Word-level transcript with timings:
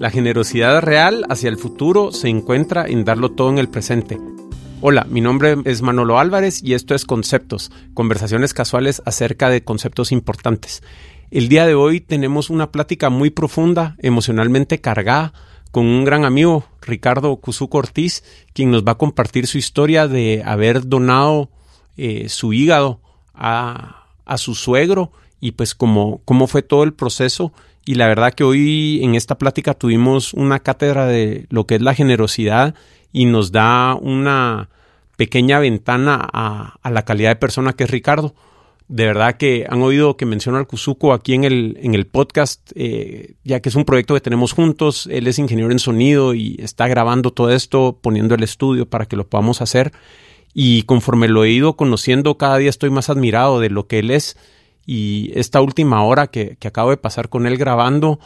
La 0.00 0.10
generosidad 0.10 0.82
real 0.82 1.24
hacia 1.28 1.48
el 1.48 1.56
futuro 1.56 2.10
se 2.10 2.28
encuentra 2.28 2.84
en 2.86 3.04
darlo 3.04 3.30
todo 3.30 3.48
en 3.50 3.58
el 3.58 3.68
presente. 3.68 4.18
Hola, 4.80 5.06
mi 5.08 5.20
nombre 5.20 5.56
es 5.64 5.82
Manolo 5.82 6.18
Álvarez 6.18 6.62
y 6.64 6.74
esto 6.74 6.96
es 6.96 7.04
Conceptos, 7.04 7.70
conversaciones 7.94 8.54
casuales 8.54 9.02
acerca 9.06 9.48
de 9.48 9.62
conceptos 9.62 10.10
importantes. 10.10 10.82
El 11.30 11.48
día 11.48 11.64
de 11.64 11.76
hoy 11.76 12.00
tenemos 12.00 12.50
una 12.50 12.72
plática 12.72 13.08
muy 13.08 13.30
profunda, 13.30 13.94
emocionalmente 14.00 14.80
cargada, 14.80 15.32
con 15.70 15.86
un 15.86 16.04
gran 16.04 16.24
amigo, 16.24 16.64
Ricardo 16.82 17.36
Cuzuco 17.36 17.78
Ortiz, 17.78 18.24
quien 18.52 18.72
nos 18.72 18.84
va 18.84 18.92
a 18.92 18.98
compartir 18.98 19.46
su 19.46 19.58
historia 19.58 20.08
de 20.08 20.42
haber 20.44 20.88
donado 20.88 21.50
eh, 21.96 22.28
su 22.28 22.52
hígado 22.52 23.00
a, 23.32 24.06
a 24.24 24.38
su 24.38 24.56
suegro 24.56 25.12
y 25.40 25.52
pues 25.52 25.74
cómo, 25.76 26.20
cómo 26.24 26.48
fue 26.48 26.62
todo 26.62 26.82
el 26.82 26.94
proceso 26.94 27.52
y 27.86 27.94
la 27.96 28.06
verdad 28.06 28.32
que 28.32 28.44
hoy 28.44 29.00
en 29.02 29.14
esta 29.14 29.36
plática 29.36 29.74
tuvimos 29.74 30.32
una 30.32 30.60
cátedra 30.60 31.06
de 31.06 31.46
lo 31.50 31.66
que 31.66 31.74
es 31.74 31.82
la 31.82 31.94
generosidad 31.94 32.74
y 33.12 33.26
nos 33.26 33.52
da 33.52 33.94
una 33.94 34.70
pequeña 35.16 35.58
ventana 35.58 36.18
a, 36.32 36.90
la 36.90 37.04
calidad 37.04 37.30
de 37.30 37.36
persona 37.36 37.74
que 37.74 37.84
es 37.84 37.90
Ricardo. 37.90 38.34
De 38.88 39.06
verdad 39.06 39.36
que 39.36 39.66
han 39.68 39.82
oído 39.82 40.16
que 40.16 40.26
menciono 40.26 40.58
al 40.58 40.66
Cuzuco 40.66 41.12
aquí 41.12 41.34
en 41.34 41.44
el, 41.44 41.78
en 41.80 41.94
el 41.94 42.06
podcast, 42.06 42.70
eh, 42.74 43.34
ya 43.42 43.60
que 43.60 43.68
es 43.68 43.74
un 43.74 43.84
proyecto 43.84 44.14
que 44.14 44.20
tenemos 44.20 44.52
juntos. 44.52 45.08
Él 45.10 45.26
es 45.26 45.38
ingeniero 45.38 45.70
en 45.70 45.78
sonido 45.78 46.34
y 46.34 46.56
está 46.58 46.88
grabando 46.88 47.32
todo 47.32 47.50
esto, 47.50 47.98
poniendo 48.00 48.34
el 48.34 48.42
estudio 48.42 48.86
para 48.86 49.06
que 49.06 49.16
lo 49.16 49.26
podamos 49.26 49.62
hacer. 49.62 49.92
Y 50.52 50.82
conforme 50.82 51.28
lo 51.28 51.44
he 51.44 51.50
ido 51.50 51.76
conociendo, 51.76 52.36
cada 52.36 52.58
día 52.58 52.70
estoy 52.70 52.90
más 52.90 53.10
admirado 53.10 53.60
de 53.60 53.70
lo 53.70 53.86
que 53.86 54.00
él 54.00 54.10
es 54.10 54.36
y 54.86 55.30
esta 55.34 55.60
última 55.60 56.02
hora 56.04 56.26
que, 56.26 56.56
acabo 56.64 56.90
de 56.90 56.96
pasar 56.96 57.28
con 57.28 57.46
él 57.46 57.56
grabando 57.56 58.18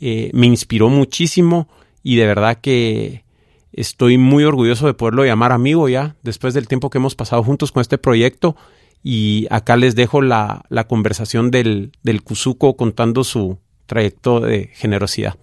eh, 0.00 0.30
me 0.34 0.46
inspiró 0.46 0.88
muchísimo 0.88 1.68
y 2.02 2.16
de 2.16 2.26
verdad 2.26 2.58
que 2.60 3.24
estoy 3.72 4.18
muy 4.18 4.44
orgulloso 4.44 4.86
de 4.86 4.94
poderlo 4.94 5.24
llamar 5.24 5.52
amigo 5.52 5.88
ya 5.88 6.16
después 6.22 6.54
del 6.54 6.68
tiempo 6.68 6.90
que 6.90 6.98
hemos 6.98 7.14
pasado 7.14 7.42
juntos 7.42 7.72
con 7.72 7.80
este 7.80 7.98
proyecto 7.98 8.56
y 9.02 9.46
acá 9.50 9.76
les 9.76 9.94
dejo 9.94 10.22
la, 10.22 10.64
la 10.68 10.86
conversación 10.86 11.50
del, 11.50 11.92
del 12.02 12.22
Cuzuco 12.22 12.76
contando 12.76 13.22
su 13.24 13.58
trayecto 13.86 14.40
de 14.40 14.70
generosidad. 14.74 15.36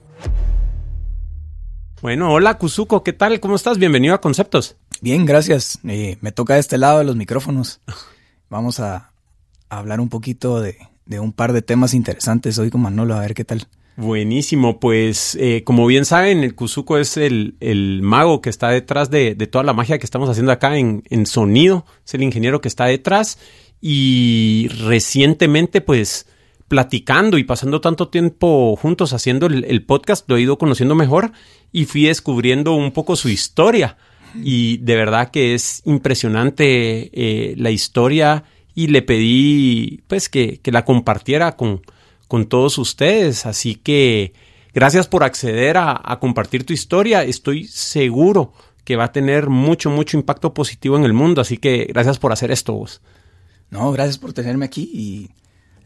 Bueno, 2.01 2.33
hola 2.33 2.57
Cuzuco, 2.57 3.03
¿qué 3.03 3.13
tal? 3.13 3.39
¿Cómo 3.39 3.55
estás? 3.55 3.77
Bienvenido 3.77 4.15
a 4.15 4.21
Conceptos. 4.21 4.75
Bien, 5.01 5.25
gracias. 5.25 5.79
Eh, 5.87 6.17
me 6.21 6.31
toca 6.31 6.55
de 6.55 6.59
este 6.59 6.79
lado 6.79 6.97
de 6.97 7.03
los 7.03 7.15
micrófonos. 7.15 7.81
Vamos 8.49 8.79
a, 8.79 9.10
hablar 9.71 10.01
un 10.01 10.09
poquito 10.09 10.61
de, 10.61 10.77
un 11.19 11.31
par 11.31 11.53
de 11.53 11.61
temas 11.61 11.93
interesantes 11.93 12.59
hoy 12.59 12.69
con 12.69 12.81
Manolo, 12.81 13.15
a 13.15 13.21
ver 13.21 13.33
qué 13.33 13.45
tal. 13.45 13.67
Buenísimo, 13.95 14.79
pues 14.79 15.35
eh, 15.39 15.63
como 15.63 15.85
bien 15.85 16.05
saben, 16.05 16.43
el 16.43 16.55
Kuzuko 16.55 16.97
es 16.97 17.17
el, 17.17 17.99
mago 18.01 18.41
que 18.41 18.49
está 18.49 18.69
detrás 18.69 19.09
de, 19.09 19.35
toda 19.51 19.63
la 19.63 19.73
magia 19.73 19.97
que 19.97 20.05
estamos 20.05 20.29
haciendo 20.29 20.51
acá 20.51 20.77
en, 20.77 21.25
sonido, 21.25 21.85
es 22.05 22.13
el 22.13 22.23
ingeniero 22.23 22.61
que 22.61 22.67
está 22.67 22.85
detrás. 22.85 23.39
Y 23.83 24.69
recientemente 24.85 25.81
pues 25.81 26.27
platicando 26.67 27.39
y 27.39 27.43
pasando 27.43 27.81
tanto 27.81 28.09
tiempo 28.09 28.75
juntos 28.75 29.11
haciendo 29.13 29.47
el, 29.47 29.85
podcast, 29.85 30.29
lo 30.29 30.37
he 30.37 30.41
ido 30.41 30.57
conociendo 30.57 30.95
mejor 30.95 31.31
y 31.71 31.85
fui 31.85 32.03
descubriendo 32.03 32.73
un 32.73 32.91
poco 32.91 33.15
su 33.15 33.29
historia. 33.29 33.97
Y 34.35 34.77
de 34.77 34.95
verdad 34.95 35.31
que 35.31 35.53
es 35.53 35.81
impresionante 35.85 37.09
eh, 37.13 37.55
la 37.57 37.71
historia 37.71 38.45
y 38.73 38.87
le 38.87 39.01
pedí 39.01 40.03
pues 40.07 40.29
que, 40.29 40.59
la 40.65 40.85
compartiera 40.85 41.55
con, 41.55 41.81
con, 42.27 42.45
todos 42.47 42.77
ustedes. 42.77 43.45
Así 43.45 43.75
que 43.75 44.33
gracias 44.73 45.07
por 45.07 45.23
acceder 45.23 45.77
a, 45.77 46.17
compartir 46.19 46.65
tu 46.65 46.73
historia. 46.73 47.23
Estoy 47.23 47.65
seguro 47.65 48.53
que 48.83 48.95
va 48.95 49.05
a 49.05 49.11
tener 49.11 49.49
mucho, 49.49 49.89
mucho 49.89 50.17
impacto 50.17 50.53
positivo 50.53 50.97
en 50.97 51.03
el 51.03 51.13
mundo. 51.13 51.41
Así 51.41 51.57
que 51.57 51.85
gracias 51.85 52.19
por 52.19 52.31
hacer 52.31 52.51
esto 52.51 52.73
vos. 52.73 53.01
No, 53.69 53.91
gracias 53.91 54.17
por 54.17 54.33
tenerme 54.33 54.65
aquí 54.65 54.89
y 54.93 55.29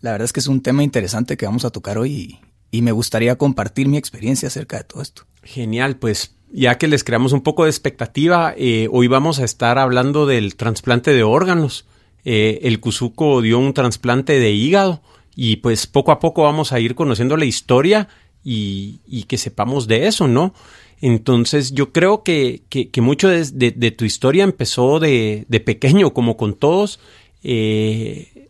la 0.01 0.11
verdad 0.11 0.25
es 0.25 0.33
que 0.33 0.39
es 0.39 0.47
un 0.47 0.61
tema 0.61 0.83
interesante 0.83 1.37
que 1.37 1.45
vamos 1.45 1.65
a 1.65 1.69
tocar 1.69 1.97
hoy 1.97 2.39
y, 2.71 2.81
me 2.81 2.91
gustaría 2.91 3.37
compartir 3.37 3.87
mi 3.87 3.95
experiencia 3.95 4.47
acerca 4.47 4.77
de 4.77 4.83
todo 4.83 5.01
esto. 5.01 5.23
Genial, 5.43 5.95
pues 5.95 6.35
ya 6.51 6.77
que 6.77 6.89
les 6.89 7.05
creamos 7.05 7.31
un 7.31 7.39
poco 7.39 7.63
de 7.63 7.69
expectativa, 7.69 8.53
eh, 8.57 8.89
hoy 8.91 9.07
vamos 9.07 9.39
a 9.39 9.45
estar 9.45 9.77
hablando 9.77 10.25
del 10.25 10.57
trasplante 10.57 11.13
de 11.13 11.23
órganos. 11.23 11.85
Eh, 12.25 12.59
el 12.63 12.79
Cuzuco 12.79 13.41
dio 13.41 13.59
un 13.59 13.73
trasplante 13.73 14.39
de 14.39 14.51
hígado 14.51 15.01
y 15.35 15.57
pues 15.57 15.85
poco 15.85 16.11
a 16.11 16.19
poco 16.19 16.43
vamos 16.43 16.73
a 16.73 16.79
ir 16.79 16.95
conociendo 16.95 17.37
la 17.37 17.45
historia 17.45 18.07
y, 18.43 19.23
que 19.27 19.37
sepamos 19.37 19.87
de 19.87 20.07
eso, 20.07 20.27
¿no? 20.27 20.53
Entonces 21.01 21.73
yo 21.73 21.91
creo 21.91 22.23
que, 22.23 22.63
mucho 22.97 23.27
de, 23.27 23.91
tu 23.91 24.05
historia 24.05 24.43
empezó 24.43 24.99
de, 24.99 25.63
pequeño, 25.65 26.13
como 26.13 26.37
con 26.37 26.53
todos, 26.53 26.99
eh, 27.43 28.49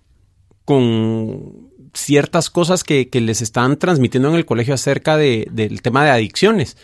con 0.63 1.69
ciertas 1.93 2.49
cosas 2.49 2.83
que, 2.83 3.09
les 3.11 3.41
estaban 3.41 3.77
transmitiendo 3.77 4.29
en 4.29 4.35
el 4.35 4.45
colegio 4.45 4.73
acerca 4.73 5.17
del 5.17 5.81
tema 5.81 6.03
de 6.03 6.11
adicciones. 6.11 6.77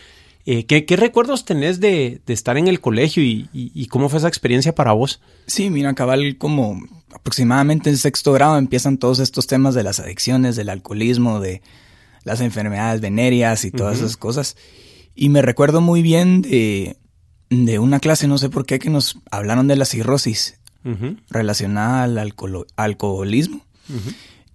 Eh, 0.44 0.66
¿qué, 0.66 0.96
recuerdos 0.96 1.44
tenés 1.44 1.78
de, 1.78 2.20
estar 2.26 2.56
en 2.56 2.66
el 2.66 2.80
colegio 2.80 3.22
y, 3.22 3.86
cómo 3.90 4.08
fue 4.08 4.18
esa 4.18 4.28
experiencia 4.28 4.74
para 4.74 4.92
vos? 4.92 5.20
Sí, 5.46 5.70
mira, 5.70 5.94
cabal, 5.94 6.36
como 6.36 6.80
aproximadamente 7.14 7.90
en 7.90 7.96
sexto 7.96 8.32
grado 8.32 8.58
empiezan 8.58 8.98
todos 8.98 9.20
estos 9.20 9.46
temas 9.46 9.74
de 9.74 9.84
las 9.84 10.00
adicciones, 10.00 10.56
del 10.56 10.68
alcoholismo, 10.70 11.40
de 11.40 11.62
las 12.24 12.40
enfermedades 12.40 13.00
venéreas 13.00 13.64
y 13.64 13.70
todas 13.70 13.98
esas 13.98 14.16
cosas. 14.16 14.56
Y 15.14 15.28
me 15.28 15.42
recuerdo 15.42 15.80
muy 15.80 16.02
bien 16.02 16.42
de, 16.42 16.96
una 17.78 18.00
clase, 18.00 18.26
no 18.26 18.38
sé 18.38 18.48
por 18.48 18.66
qué, 18.66 18.78
que 18.78 18.90
nos 18.90 19.18
hablaron 19.30 19.68
de 19.68 19.76
la 19.76 19.84
cirrosis 19.84 20.58
relacionada 21.30 22.04
al 22.04 22.34
alcoholismo. 22.76 23.64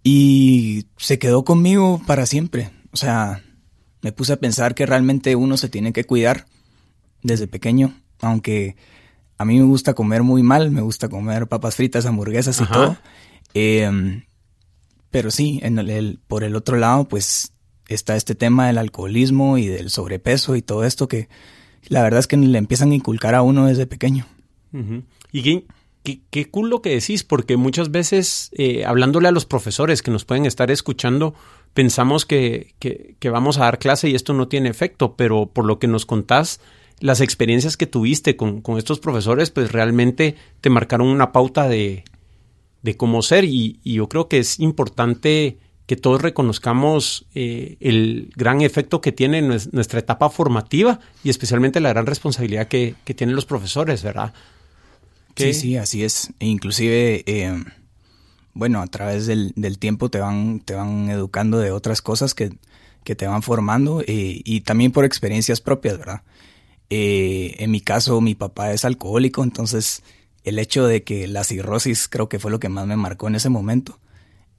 Y 0.03 0.85
se 0.97 1.19
quedó 1.19 1.45
conmigo 1.45 2.01
para 2.05 2.25
siempre. 2.25 2.71
O 2.91 2.97
sea, 2.97 3.43
me 4.07 4.13
puse 4.13 4.31
a 4.31 4.37
pensar 4.37 4.73
que 4.73 4.85
realmente 4.85 5.35
uno 5.35 5.57
se 5.57 5.67
tiene 5.67 5.91
que 5.91 6.05
cuidar 6.05 6.45
desde 7.23 7.45
pequeño, 7.45 7.93
aunque 8.21 8.77
a 9.37 9.43
mí 9.43 9.57
me 9.57 9.65
gusta 9.65 9.95
comer 9.95 10.23
muy 10.23 10.43
mal, 10.43 10.71
me 10.71 10.79
gusta 10.79 11.09
comer 11.09 11.47
papas 11.47 11.75
fritas, 11.75 12.05
hamburguesas 12.05 12.61
y 12.61 12.65
todo. 12.67 12.95
Em, 13.53 14.23
pero 15.11 15.29
sí, 15.29 15.59
en 15.61 15.77
el, 15.77 16.21
por 16.25 16.45
el 16.45 16.55
otro 16.55 16.77
lado, 16.77 17.05
pues 17.09 17.51
está 17.89 18.15
este 18.15 18.33
tema 18.33 18.67
del 18.67 18.77
alcoholismo 18.77 19.57
y 19.57 19.67
del 19.67 19.89
sobrepeso 19.89 20.55
y 20.55 20.61
todo 20.61 20.85
esto 20.85 21.09
que 21.09 21.27
la 21.89 22.01
verdad 22.01 22.21
es 22.21 22.27
que 22.27 22.37
le 22.37 22.57
empiezan 22.57 22.91
a 22.91 22.95
inculcar 22.95 23.35
a 23.35 23.41
uno 23.41 23.65
desde 23.65 23.87
pequeño. 23.87 24.25
Y 25.33 25.43
qué, 25.43 25.65
qué, 26.03 26.21
qué, 26.29 26.49
cool 26.49 26.69
lo 26.69 26.81
que 26.81 26.91
decís, 26.91 27.25
porque 27.25 27.57
muchas 27.57 27.91
veces 27.91 28.51
eh, 28.53 28.85
hablándole 28.85 29.27
a 29.27 29.31
los 29.31 29.45
profesores 29.45 30.01
que 30.01 30.11
nos 30.11 30.23
pueden 30.23 30.45
estar 30.45 30.71
escuchando, 30.71 31.35
pensamos 31.77 32.25
que, 32.25 32.73
que, 32.79 33.29
vamos 33.29 33.59
a 33.59 33.65
dar 33.65 33.77
clase 33.77 34.09
y 34.09 34.15
esto 34.15 34.33
no 34.33 34.47
tiene 34.47 34.67
efecto, 34.67 35.15
pero 35.15 35.45
por 35.45 35.63
lo 35.63 35.77
que 35.77 35.85
nos 35.85 36.07
contás, 36.07 36.59
las 37.01 37.21
experiencias 37.21 37.77
que 37.77 37.85
tuviste 37.85 38.35
con, 38.35 38.63
estos 38.79 38.99
profesores, 38.99 39.51
pues 39.51 39.71
realmente 39.71 40.35
te 40.59 40.71
marcaron 40.71 41.07
una 41.07 41.31
pauta 41.31 41.69
de, 41.69 42.03
de 42.81 42.97
cómo 42.97 43.21
ser 43.21 43.45
y, 43.45 43.79
yo 43.83 44.09
creo 44.09 44.27
que 44.27 44.39
es 44.39 44.59
importante 44.59 45.59
que 45.85 45.95
todos 45.95 46.19
reconozcamos 46.19 47.27
eh, 47.35 47.77
el 47.79 48.31
gran 48.35 48.61
efecto 48.61 48.99
que 48.99 49.11
tiene 49.11 49.43
nuestra 49.43 49.99
etapa 49.99 50.31
formativa 50.31 50.99
y 51.23 51.29
especialmente 51.29 51.79
la 51.79 51.89
gran 51.89 52.07
responsabilidad 52.07 52.67
que, 52.67 52.95
tienen 53.15 53.35
los 53.35 53.45
profesores, 53.45 54.01
¿verdad? 54.01 54.33
Sí, 55.35 55.53
sí, 55.53 55.77
así 55.77 56.03
es. 56.03 56.31
E 56.39 56.47
inclusive 56.47 57.23
eh, 57.27 57.53
bueno, 58.57 58.81
a 58.81 58.87
través 58.87 59.27
del, 59.27 59.53
tiempo 59.79 60.09
te 60.09 60.19
van, 60.19 60.59
te 60.61 60.73
van 60.73 61.09
educando 61.09 61.59
de 61.59 61.71
otras 61.71 62.01
cosas 62.01 62.33
que, 62.33 62.51
te 63.03 63.27
van 63.27 63.41
formando 63.41 64.01
eh, 64.01 64.41
y 64.43 64.61
también 64.61 64.91
por 64.91 65.05
experiencias 65.05 65.61
propias, 65.61 65.97
¿verdad? 65.97 66.23
Eh, 66.89 67.55
en 67.59 67.71
mi 67.71 67.79
caso, 67.79 68.19
mi 68.19 68.35
papá 68.35 68.73
es 68.73 68.83
alcohólico, 68.83 69.43
entonces 69.43 70.03
el 70.43 70.59
hecho 70.59 70.87
de 70.87 71.03
que 71.03 71.27
la 71.27 71.43
cirrosis 71.43 72.07
creo 72.07 72.27
que 72.27 72.39
fue 72.39 72.51
lo 72.51 72.59
que 72.59 72.67
más 72.67 72.87
me 72.87 72.97
marcó 72.97 73.27
en 73.27 73.35
ese 73.35 73.49
momento. 73.49 73.99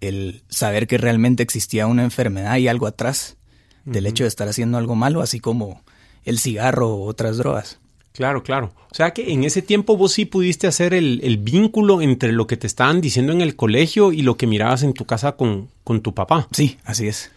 El 0.01 0.45
saber 0.49 0.87
que 0.87 0.97
realmente 0.97 1.43
existía 1.43 1.87
una 1.89 2.05
enfermedad 2.05 2.57
y 2.57 2.69
algo 2.69 2.87
atrás 2.87 3.37
del 3.85 4.07
hecho 4.07 4.25
de 4.25 4.29
estar 4.29 4.49
haciendo 4.49 4.79
algo 4.79 4.95
malo, 4.95 5.23
así 5.23 5.41
como 5.41 5.83
el 6.25 6.39
cigarro 6.39 6.95
u 6.95 7.03
otras 7.03 7.37
drogas. 7.37 7.81
Claro, 8.19 8.43
claro. 8.43 8.73
O 8.91 8.95
sea 8.97 9.13
que 9.13 9.33
en 9.33 9.45
ese 9.45 9.63
tiempo 9.63 9.97
vos 9.97 10.11
sí 10.11 10.25
pudiste 10.25 10.67
hacer 10.67 10.93
el, 10.93 11.39
vínculo 11.39 12.03
entre 12.03 12.33
lo 12.33 12.49
que 12.49 12.57
te 12.57 12.67
estaban 12.67 13.01
diciendo 13.01 13.33
en 13.33 13.41
el 13.41 13.55
colegio 13.55 14.11
y 14.11 14.23
lo 14.23 14.37
que 14.37 14.49
mirabas 14.49 14.83
en 14.83 14.93
tu 14.93 15.05
casa 15.05 15.37
con, 15.37 15.69
tu 16.03 16.15
papá. 16.15 16.49
Sí, 16.51 16.79
así 16.83 17.07
es. 17.07 17.31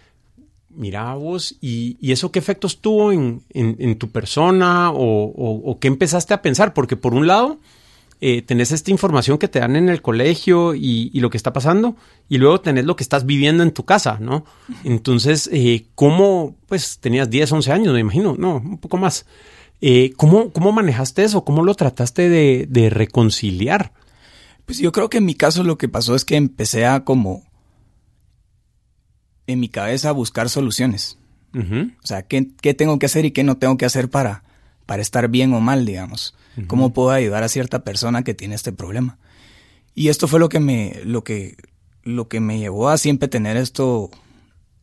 Mirá 0.72 1.14
vos, 1.14 1.56
¿y, 1.62 2.12
eso 2.12 2.32
qué 2.32 2.40
efectos 2.40 2.82
tuvo 2.82 3.12
en, 3.12 3.96
tu 4.00 4.10
persona 4.10 4.90
o, 4.92 5.78
qué 5.80 5.88
empezaste 5.88 6.34
a 6.34 6.42
pensar? 6.42 6.74
Porque 6.74 6.96
por 6.96 7.14
un 7.14 7.28
lado, 7.28 7.60
eh, 8.20 8.42
tenés 8.42 8.72
esta 8.72 8.90
información 8.90 9.38
que 9.38 9.48
te 9.48 9.60
dan 9.60 9.76
en 9.76 9.88
el 9.88 10.02
colegio 10.02 10.74
y, 10.74 11.12
lo 11.20 11.30
que 11.30 11.38
está 11.38 11.54
pasando, 11.54 11.96
y 12.28 12.40
luego 12.40 12.60
tenés 12.60 12.86
lo 12.86 12.96
que 12.96 13.04
estás 13.04 13.28
viviendo 13.28 13.62
en 13.62 13.70
tu 13.70 13.86
casa, 13.86 14.18
¿no? 14.20 14.46
Entonces, 14.84 15.48
eh, 15.54 15.86
¿cómo, 15.94 16.56
pues 16.66 16.98
tenías 16.98 17.30
10, 17.30 17.52
11 17.52 17.72
años, 17.72 17.94
me 17.94 18.00
imagino, 18.00 18.36
no, 18.36 18.56
un 18.56 18.80
poco 18.80 18.98
más. 18.98 19.28
Eh, 19.82 20.14
¿cómo, 20.16 20.52
¿Cómo 20.52 20.72
manejaste 20.72 21.24
eso? 21.24 21.44
¿Cómo 21.44 21.64
lo 21.64 21.76
trataste 21.76 22.30
de, 22.30 22.68
de 22.70 22.90
reconciliar? 22.90 23.94
Pues 24.66 24.78
yo 24.78 24.92
creo 24.92 25.10
que 25.10 25.18
en 25.18 25.26
mi 25.26 25.34
caso 25.34 25.64
lo 25.64 25.78
que 25.78 25.90
pasó 25.90 26.16
es 26.16 26.24
que 26.24 26.36
empecé 26.36 26.86
a 26.86 27.04
como 27.04 27.44
en 29.48 29.60
mi 29.60 29.70
cabeza 29.70 30.10
a 30.10 30.14
buscar 30.14 30.50
soluciones. 30.50 31.18
O 31.54 32.08
sea, 32.08 32.22
¿qué, 32.22 32.48
¿qué, 32.62 32.74
tengo 32.74 32.98
que 32.98 33.08
hacer 33.08 33.26
y 33.26 33.32
qué 33.32 33.44
no 33.44 33.58
tengo 33.58 33.76
que 33.76 33.86
hacer 33.86 34.10
para, 34.10 34.44
para 34.86 35.02
estar 35.02 35.28
bien 35.28 35.54
o 35.54 35.60
mal, 35.60 35.86
digamos. 35.86 36.36
¿Cómo 36.68 36.94
puedo 36.94 37.12
ayudar 37.12 37.44
a 37.44 37.50
cierta 37.50 37.84
persona 37.84 38.24
que 38.24 38.34
tiene 38.34 38.56
este 38.56 38.72
problema? 38.72 39.18
Y 39.96 40.10
esto 40.10 40.28
fue 40.28 40.40
lo 40.40 40.50
que 40.50 40.60
me, 40.60 41.02
lo 41.06 41.24
que, 41.24 41.56
lo 42.04 42.28
que 42.28 42.40
me 42.40 42.60
llevó 42.60 42.90
a 42.90 42.98
siempre 42.98 43.28
tener 43.28 43.58
esto 43.58 44.10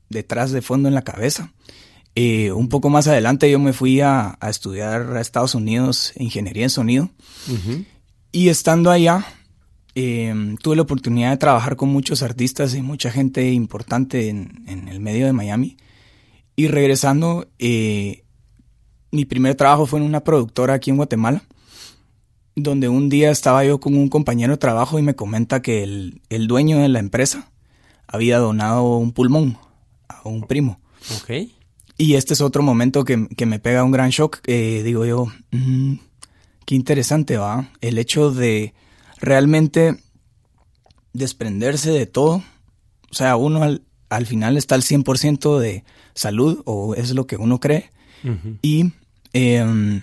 detrás 0.09 0.51
de 0.51 0.63
fondo 0.63 0.89
en 0.89 0.95
la 0.95 1.03
cabeza. 1.03 1.53
Eh, 2.21 2.51
un 2.51 2.69
poco 2.69 2.91
más 2.91 3.07
adelante 3.07 3.49
yo 3.49 3.61
me 3.61 3.73
fui 3.73 4.01
a, 4.01 4.37
estudiar 4.43 5.17
a 5.17 5.21
Estados 5.21 5.55
Unidos 5.55 6.13
ingeniería 6.17 6.65
en 6.65 6.71
sonido. 6.71 7.11
Y 8.33 8.49
estando 8.49 8.91
allá, 8.91 9.25
em, 9.95 10.57
tuve 10.57 10.75
la 10.75 10.83
oportunidad 10.83 11.31
de 11.31 11.37
trabajar 11.37 11.77
con 11.77 11.91
muchos 11.91 12.25
artistas 12.25 12.75
y 12.75 12.83
mucha 12.83 13.13
gente 13.13 13.53
importante 13.53 14.31
en, 14.31 14.65
en 14.67 14.89
el 14.89 14.99
medio 14.99 15.27
de 15.27 15.33
Miami. 15.33 15.77
Y 16.57 16.67
regresando, 16.67 17.47
eh, 17.61 18.25
mi 19.13 19.25
primer 19.25 19.55
trabajo 19.55 19.87
fue 19.87 20.01
en 20.01 20.05
una 20.05 20.25
productora 20.25 20.75
aquí 20.75 20.91
en 20.91 20.97
Guatemala, 20.97 21.45
donde 22.57 22.89
un 22.89 23.09
día 23.11 23.31
estaba 23.31 23.65
yo 23.65 23.79
con 23.79 23.97
un 23.97 24.09
compañero 24.09 24.55
de 24.55 24.59
trabajo 24.59 24.99
y 24.99 25.03
me 25.03 25.15
comenta 25.15 25.63
que 25.63 25.85
el, 25.85 26.49
dueño 26.49 26.79
de 26.79 26.89
la 26.89 26.99
empresa 26.99 27.53
había 28.09 28.39
donado 28.39 28.97
un 28.97 29.13
pulmón 29.13 29.57
a 30.09 30.29
un 30.29 30.49
primo. 30.49 30.81
Y 31.99 32.15
este 32.15 32.35
es 32.35 32.41
otro 32.41 32.63
momento 32.63 33.05
que, 33.05 33.17
me 33.17 33.59
pega 33.59 33.83
un 33.83 33.91
gran 33.91 34.11
shock. 34.11 34.39
Eh, 34.47 34.83
digo 34.85 35.05
yo, 35.05 35.27
mm, 35.51 35.95
qué 36.65 36.77
interesante 36.77 37.37
va. 37.37 37.71
El 37.81 37.99
hecho 37.99 38.31
de 38.31 38.73
realmente 39.21 39.99
desprenderse 41.13 41.91
de 41.91 42.07
todo. 42.07 42.45
O 43.11 43.15
sea, 43.15 43.35
uno 43.37 43.65
al, 43.65 43.83
al 44.11 44.27
final 44.27 44.57
está 44.57 44.77
al 44.77 44.83
100% 44.83 45.59
de 45.59 45.85
salud, 46.15 46.63
o 46.65 46.95
es 46.95 47.11
lo 47.15 47.27
que 47.27 47.37
uno 47.37 47.61
cree. 47.61 47.91
Y 48.63 48.93
em, 49.33 50.03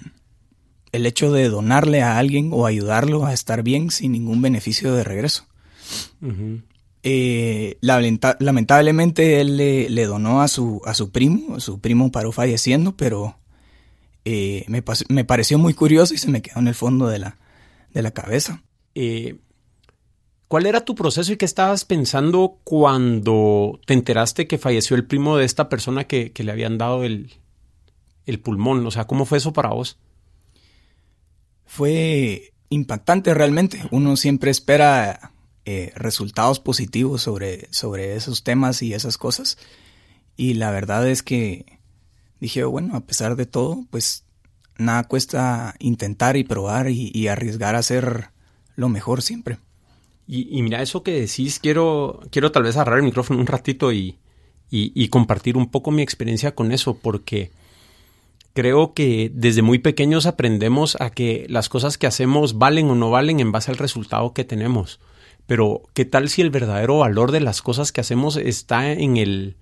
el 0.91 1.06
hecho 1.06 1.31
de 1.31 1.50
donarle 1.50 2.01
a 2.01 2.18
alguien 2.18 2.50
o 2.53 2.65
ayudarlo 2.65 3.25
a 3.25 3.33
estar 3.33 3.62
bien 3.62 3.91
sin 3.91 4.13
ningún 4.13 4.41
beneficio 4.41 4.94
de 4.94 5.03
regreso. 5.03 5.45
Eh, 7.07 7.77
lamentablemente 7.81 9.39
él 9.39 9.57
le, 9.57 10.05
donó 10.05 10.41
a 10.41 10.47
su, 10.47 10.81
a 10.85 10.95
su 10.95 11.11
primo, 11.11 11.59
su 11.59 11.79
primo 11.79 12.11
paró 12.11 12.31
falleciendo, 12.31 12.97
pero 12.97 13.37
eh, 14.25 14.65
me, 14.67 14.83
me, 15.09 15.23
pareció 15.23 15.59
muy 15.59 15.75
curioso 15.75 16.15
y 16.15 16.17
se 16.17 16.31
me 16.31 16.41
quedó 16.41 16.59
en 16.59 16.67
el 16.67 16.73
fondo 16.73 17.07
de 17.07 17.19
la, 17.19 17.37
de 17.93 18.01
la 18.01 18.11
cabeza. 18.11 18.63
Eh, 18.95 19.37
¿Cuál 20.47 20.65
era 20.65 20.83
tu 20.83 20.95
proceso 20.95 21.31
y 21.31 21.37
qué 21.37 21.45
estabas 21.45 21.85
pensando 21.85 22.57
cuando 22.63 23.79
te 23.85 23.93
enteraste 23.93 24.47
que 24.47 24.57
falleció 24.57 24.95
el 24.95 25.05
primo 25.05 25.37
de 25.37 25.45
esta 25.45 25.69
persona 25.69 26.05
que 26.05 26.31
le 26.35 26.51
habían 26.51 26.79
dado 26.79 27.03
el, 27.03 27.31
el 28.25 28.39
pulmón. 28.39 28.85
O 28.85 28.91
sea, 28.91 29.05
¿cómo 29.05 29.25
fue 29.25 29.37
eso 29.37 29.53
para 29.53 29.69
vos? 29.69 29.97
Fue 31.65 32.53
impactante 32.69 33.33
realmente. 33.33 33.81
Uno 33.91 34.17
siempre 34.17 34.51
espera 34.51 35.31
eh, 35.65 35.91
resultados 35.95 36.59
positivos 36.59 37.23
sobre, 37.23 37.67
sobre 37.71 38.15
esos 38.15 38.44
temas 38.44 38.81
y 38.81 38.94
esas 38.94 39.17
cosas. 39.17 39.57
Y 40.38 40.56
la 40.56 40.71
verdad 40.71 41.07
es 41.07 41.23
que 41.23 41.79
dije, 42.39 42.63
bueno, 42.65 42.95
a 42.95 43.01
pesar 43.01 43.35
de 43.35 43.45
todo, 43.45 43.85
pues 43.89 44.25
nada 44.77 45.06
cuesta 45.06 45.75
intentar 45.79 46.38
y 46.38 46.44
probar 46.44 46.89
y, 46.89 47.27
arriesgar 47.27 47.75
a 47.75 47.79
hacer 47.79 48.29
lo 48.75 48.89
mejor 48.89 49.21
siempre. 49.21 49.57
Y, 50.27 50.62
mira, 50.63 50.81
eso 50.81 51.03
que 51.03 51.19
decís, 51.19 51.59
quiero, 51.59 52.21
quiero 52.31 52.51
tal 52.51 52.63
vez 52.63 52.75
agarrar 52.75 52.97
el 52.97 53.06
micrófono 53.06 53.39
un 53.39 53.47
ratito 53.47 53.91
y, 53.91 54.17
y 54.69 55.07
compartir 55.09 55.56
un 55.56 55.69
poco 55.69 55.91
mi 55.91 56.01
experiencia 56.01 56.53
con 56.53 56.71
eso, 56.71 56.95
porque 56.97 57.51
creo 58.53 58.94
que 58.94 59.31
desde 59.33 59.62
muy 59.62 59.79
pequeños 59.79 60.25
aprendemos 60.25 60.95
a 61.00 61.09
que 61.09 61.45
las 61.50 61.69
cosas 61.69 61.97
que 61.97 62.07
hacemos 62.07 62.57
valen 62.57 62.89
o 62.89 62.95
no 62.95 63.12
valen 63.12 63.39
en 63.39 63.51
base 63.51 63.69
al 63.69 63.77
resultado 63.77 64.33
que 64.33 64.45
tenemos. 64.45 65.00
Pero, 65.47 65.83
¿qué 65.94 66.06
tal 66.06 66.30
si 66.30 66.42
el 66.42 66.50
verdadero 66.50 67.00
valor 67.00 67.31
de 67.31 67.39
las 67.39 67.62
cosas 67.62 67.92
que 67.92 68.01
hacemos 68.01 68.38
está 68.38 68.92
en 68.92 69.18
el 69.18 69.57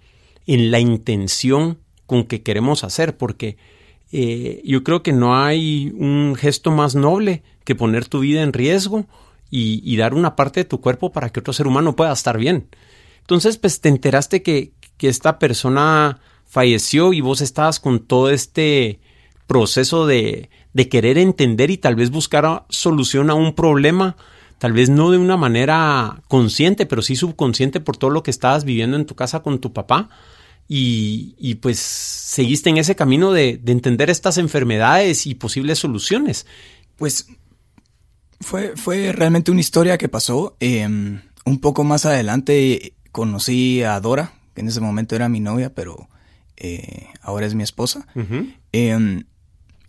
en 0.46 0.72
la 0.72 0.80
intención 0.80 1.80
con 2.06 2.26
que 2.26 2.42
queremos 2.42 2.84
hacer? 2.84 3.18
Porque 3.18 3.58
eh, 4.12 4.62
yo 4.64 4.84
creo 4.84 5.04
que 5.04 5.14
no 5.14 5.36
hay 5.44 5.92
un 5.96 6.36
gesto 6.36 6.72
más 6.72 6.96
noble 6.96 7.44
que 7.64 7.76
poner 7.76 8.06
tu 8.08 8.20
vida 8.20 8.44
en 8.44 8.54
riesgo 8.54 9.06
y, 9.50 9.82
y, 9.84 9.98
dar 9.98 10.14
una 10.14 10.36
parte 10.36 10.62
de 10.62 10.66
tu 10.66 10.82
cuerpo 10.82 11.12
para 11.12 11.30
que 11.30 11.40
otro 11.40 11.54
ser 11.54 11.68
humano 11.68 11.96
pueda 11.96 12.12
estar 12.12 12.38
bien. 12.38 12.68
Entonces, 13.22 13.58
pues 13.58 13.82
te 13.82 13.90
enteraste 13.90 14.42
que, 14.42 14.74
que 14.98 15.10
esta 15.10 15.40
persona 15.40 16.20
falleció 16.46 17.14
y 17.14 17.22
vos 17.22 17.42
estabas 17.42 17.80
con 17.80 18.00
todo 18.00 18.30
este 18.30 19.00
proceso 19.48 20.06
de, 20.06 20.50
de 20.74 20.90
querer 20.90 21.18
entender 21.18 21.72
y 21.72 21.78
tal 21.78 21.96
vez 21.96 22.10
buscar 22.10 22.66
solución 22.70 23.30
a 23.30 23.34
un 23.34 23.54
problema, 23.54 24.18
tal 24.58 24.74
vez 24.74 24.90
no 24.90 25.12
de 25.12 25.18
una 25.18 25.38
manera 25.38 26.22
consciente, 26.28 26.86
pero 26.86 27.02
sí 27.02 27.16
subconsciente 27.16 27.80
por 27.80 27.98
todo 27.98 28.10
lo 28.10 28.24
que 28.24 28.32
estabas 28.32 28.64
viviendo 28.64 28.98
en 28.98 29.06
tu 29.06 29.16
casa 29.16 29.42
con 29.42 29.60
tu 29.60 29.74
papá. 29.74 30.10
Y, 30.68 31.36
y 31.38 31.56
pues 31.56 31.78
seguiste 31.80 32.70
en 32.70 32.78
ese 32.78 32.96
camino 32.96 33.34
de, 33.34 33.60
de, 33.62 33.72
entender 33.74 34.10
estas 34.10 34.38
enfermedades 34.38 35.28
y 35.28 35.36
posibles 35.36 35.80
soluciones. 35.80 36.48
Pues 36.96 37.28
fue, 38.40 38.74
fue 38.76 39.12
realmente 39.12 39.52
una 39.52 39.60
historia 39.60 39.98
que 39.98 40.10
pasó. 40.10 40.56
Em, 40.60 41.22
un 41.46 41.60
poco 41.60 41.84
más 41.84 42.06
adelante 42.06 42.96
conocí 43.12 43.84
a 43.84 44.00
Dora, 44.00 44.34
que 44.54 44.62
en 44.62 44.68
ese 44.68 44.82
momento 44.82 45.16
era 45.16 45.30
mi 45.30 45.40
novia, 45.40 45.74
pero 45.74 46.10
eh, 46.58 47.08
ahora 47.22 47.46
es 47.46 47.56
mi 47.56 47.64
esposa. 47.64 48.08
Em, 48.72 49.26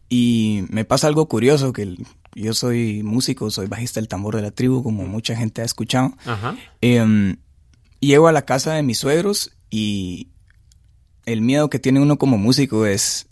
y 0.08 0.64
me 0.68 0.84
pasa 0.84 1.06
algo 1.06 1.28
curioso, 1.28 1.72
que 1.72 1.96
yo 2.34 2.54
soy 2.54 3.02
músico, 3.02 3.50
soy 3.50 3.66
bajista 3.66 4.00
del 4.00 4.08
tambor 4.08 4.36
de 4.36 4.42
la 4.42 4.50
tribu, 4.50 4.82
como 4.82 5.06
mucha 5.06 5.36
gente 5.36 5.62
ha 5.62 5.64
escuchado. 5.64 6.12
Em, 6.80 7.36
llego 8.00 8.28
a 8.28 8.32
la 8.32 8.44
casa 8.44 8.74
de 8.74 8.82
mis 8.82 8.98
suegros 8.98 9.52
y 9.70 10.28
el 11.26 11.40
miedo 11.40 11.70
que 11.70 11.78
tiene 11.78 12.00
uno 12.00 12.18
como 12.18 12.38
músico 12.38 12.86
es 12.86 13.26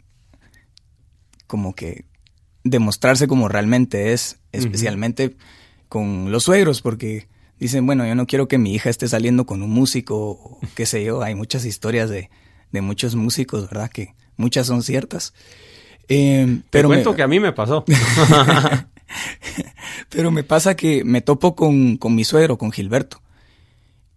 como 1.46 1.74
que 1.74 2.06
demostrarse 2.64 3.26
como 3.26 3.48
realmente 3.48 4.12
es, 4.12 4.38
especialmente 4.52 5.36
con 5.88 6.32
los 6.32 6.44
suegros, 6.44 6.80
porque 6.80 7.28
dicen, 7.58 7.84
bueno, 7.84 8.06
yo 8.06 8.14
no 8.14 8.26
quiero 8.26 8.48
que 8.48 8.58
mi 8.58 8.74
hija 8.74 8.88
esté 8.88 9.08
saliendo 9.08 9.46
con 9.46 9.62
un 9.62 9.70
músico, 9.70 10.58
qué 10.74 10.86
sé 10.86 11.04
yo, 11.04 11.22
hay 11.22 11.34
muchas 11.34 11.64
historias 11.64 12.08
de, 12.08 12.30
de 12.70 12.80
muchos 12.80 13.14
músicos, 13.14 13.68
¿verdad? 13.68 13.90
Que 13.90 14.14
muchas 14.36 14.66
son 14.66 14.82
ciertas. 14.82 15.34
Eh, 16.08 16.60
pero 16.70 16.88
Te 16.88 16.94
cuento 16.94 17.14
que 17.14 17.22
a 17.22 17.28
mí 17.28 17.40
me 17.40 17.52
pasó. 17.52 17.84
pero 20.08 20.30
me 20.30 20.44
pasa 20.44 20.76
que 20.76 21.04
me 21.04 21.20
topo 21.20 21.54
con, 21.54 21.98
mi 22.14 22.24
suegro, 22.24 22.58
con 22.58 22.72
Gilberto. 22.72 23.20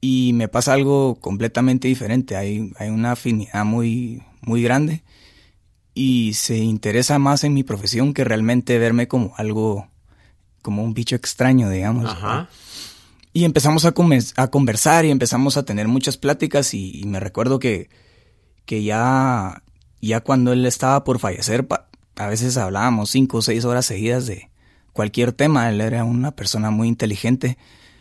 Y 0.01 0.33
me 0.33 0.47
pasa 0.47 0.73
algo 0.73 1.15
completamente 1.15 1.87
diferente. 1.87 2.35
Hay, 2.35 2.71
hay 2.77 2.89
una 2.89 3.13
afinidad 3.13 3.65
muy, 3.65 4.21
muy 4.41 4.61
grande. 4.61 5.03
Y 5.93 6.33
se 6.33 6.57
interesa 6.57 7.17
más 7.17 7.43
en 7.43 7.53
mi 7.53 7.63
profesión 7.63 8.13
que 8.13 8.23
realmente 8.23 8.77
verme 8.77 9.07
como 9.07 9.33
algo, 9.37 9.87
como 10.61 10.83
un 10.83 10.93
bicho 10.93 11.15
extraño, 11.15 11.69
digamos. 11.69 12.11
Ajá. 12.11 12.49
Y 13.33 13.45
empezamos 13.45 13.85
a, 13.85 13.93
a, 14.37 14.47
conversar 14.49 15.05
y 15.05 15.11
empezamos 15.11 15.57
a 15.57 15.63
tener 15.63 15.87
muchas 15.87 16.17
pláticas 16.17 16.73
y 16.73 17.03
me 17.05 17.19
recuerdo 17.19 17.59
que 17.59 17.89
que 18.65 18.83
ya, 18.83 19.63
ya 20.01 20.21
cuando 20.21 20.51
él 20.51 20.65
estaba 20.65 21.03
por 21.03 21.19
fallecer, 21.19 21.67
a 22.15 22.27
veces 22.27 22.57
hablábamos 22.57 23.11
cinco 23.11 23.37
o 23.37 23.41
seis 23.41 23.65
horas 23.65 23.85
seguidas 23.85 24.25
de 24.25 24.49
cualquier 24.95 25.33
tema. 25.33 25.69
Él 25.69 25.81
era 25.81 26.05
una 26.05 26.31
persona 26.31 26.71
muy 26.71 26.87
inteligente. 26.87 27.57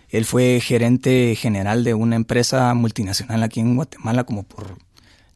Él 0.08 0.24
fue 0.24 0.60
gerente 0.62 1.34
general 1.34 1.82
de 1.82 1.92
una 1.92 2.14
empresa 2.14 2.72
multinacional 2.72 3.42
aquí 3.42 3.58
en 3.58 3.74
Guatemala 3.74 4.22
como 4.24 4.44
por 4.44 4.78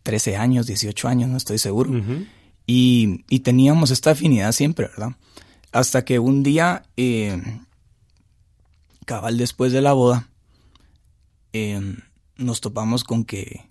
13 0.04 0.36
años, 0.36 0.68
18 0.68 1.08
años, 1.08 1.28
no 1.28 1.36
estoy 1.36 1.58
seguro. 1.58 1.90
y, 2.64 3.24
y, 3.28 3.40
teníamos 3.40 3.90
esta 3.90 4.12
afinidad 4.12 4.52
siempre, 4.52 4.86
¿verdad? 4.86 5.16
Hasta 5.72 6.04
que 6.04 6.20
un 6.20 6.44
día, 6.44 6.84
eh, 6.96 7.42
cabal 9.04 9.36
después 9.36 9.72
de 9.72 9.82
la 9.82 9.92
boda, 9.94 10.28
eh, 11.52 11.96
nos 12.36 12.60
topamos 12.60 13.02
con 13.02 13.24
que 13.24 13.68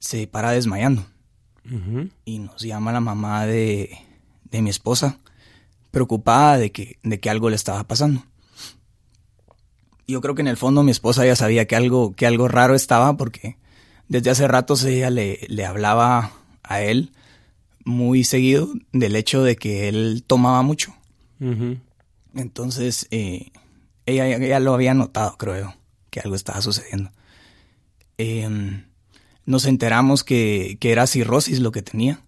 se 0.00 0.26
para 0.26 0.50
desmayando. 0.50 1.06
Y 2.24 2.40
nos 2.40 2.62
llama 2.62 2.90
la 2.90 3.00
mamá 3.00 3.46
de, 3.46 3.96
de 4.50 4.60
mi 4.60 4.70
esposa 4.70 5.20
preocupada 5.90 6.58
de 6.58 6.72
que, 6.72 6.98
de 7.02 7.20
que 7.20 7.30
algo 7.30 7.50
le 7.50 7.56
estaba 7.56 7.84
pasando. 7.84 8.24
Yo 10.06 10.20
creo 10.20 10.34
que 10.34 10.42
en 10.42 10.48
el 10.48 10.56
fondo 10.56 10.82
mi 10.82 10.90
esposa 10.90 11.24
ya 11.24 11.36
sabía 11.36 11.66
que 11.66 11.76
algo, 11.76 12.14
que 12.14 12.26
algo 12.26 12.48
raro 12.48 12.74
estaba 12.74 13.16
porque 13.16 13.56
desde 14.08 14.30
hace 14.30 14.48
ratos 14.48 14.84
ella 14.84 15.10
le, 15.10 15.38
le 15.48 15.64
hablaba 15.64 16.32
a 16.62 16.82
él 16.82 17.12
muy 17.84 18.24
seguido 18.24 18.68
del 18.92 19.16
hecho 19.16 19.42
de 19.42 19.56
que 19.56 19.88
él 19.88 20.24
tomaba 20.26 20.62
mucho. 20.62 20.94
Entonces, 22.34 23.06
eh, 23.10 23.50
ella, 24.04 24.38
ya 24.38 24.60
lo 24.60 24.74
había 24.74 24.92
notado, 24.94 25.36
creo 25.38 25.74
que 26.10 26.20
algo 26.20 26.34
estaba 26.34 26.60
sucediendo. 26.60 27.10
Em, 28.18 28.84
nos 29.46 29.64
enteramos 29.64 30.22
que, 30.22 30.76
que, 30.80 30.92
era 30.92 31.06
cirrosis 31.06 31.60
lo 31.60 31.72
que 31.72 31.82
tenía. 31.82 32.20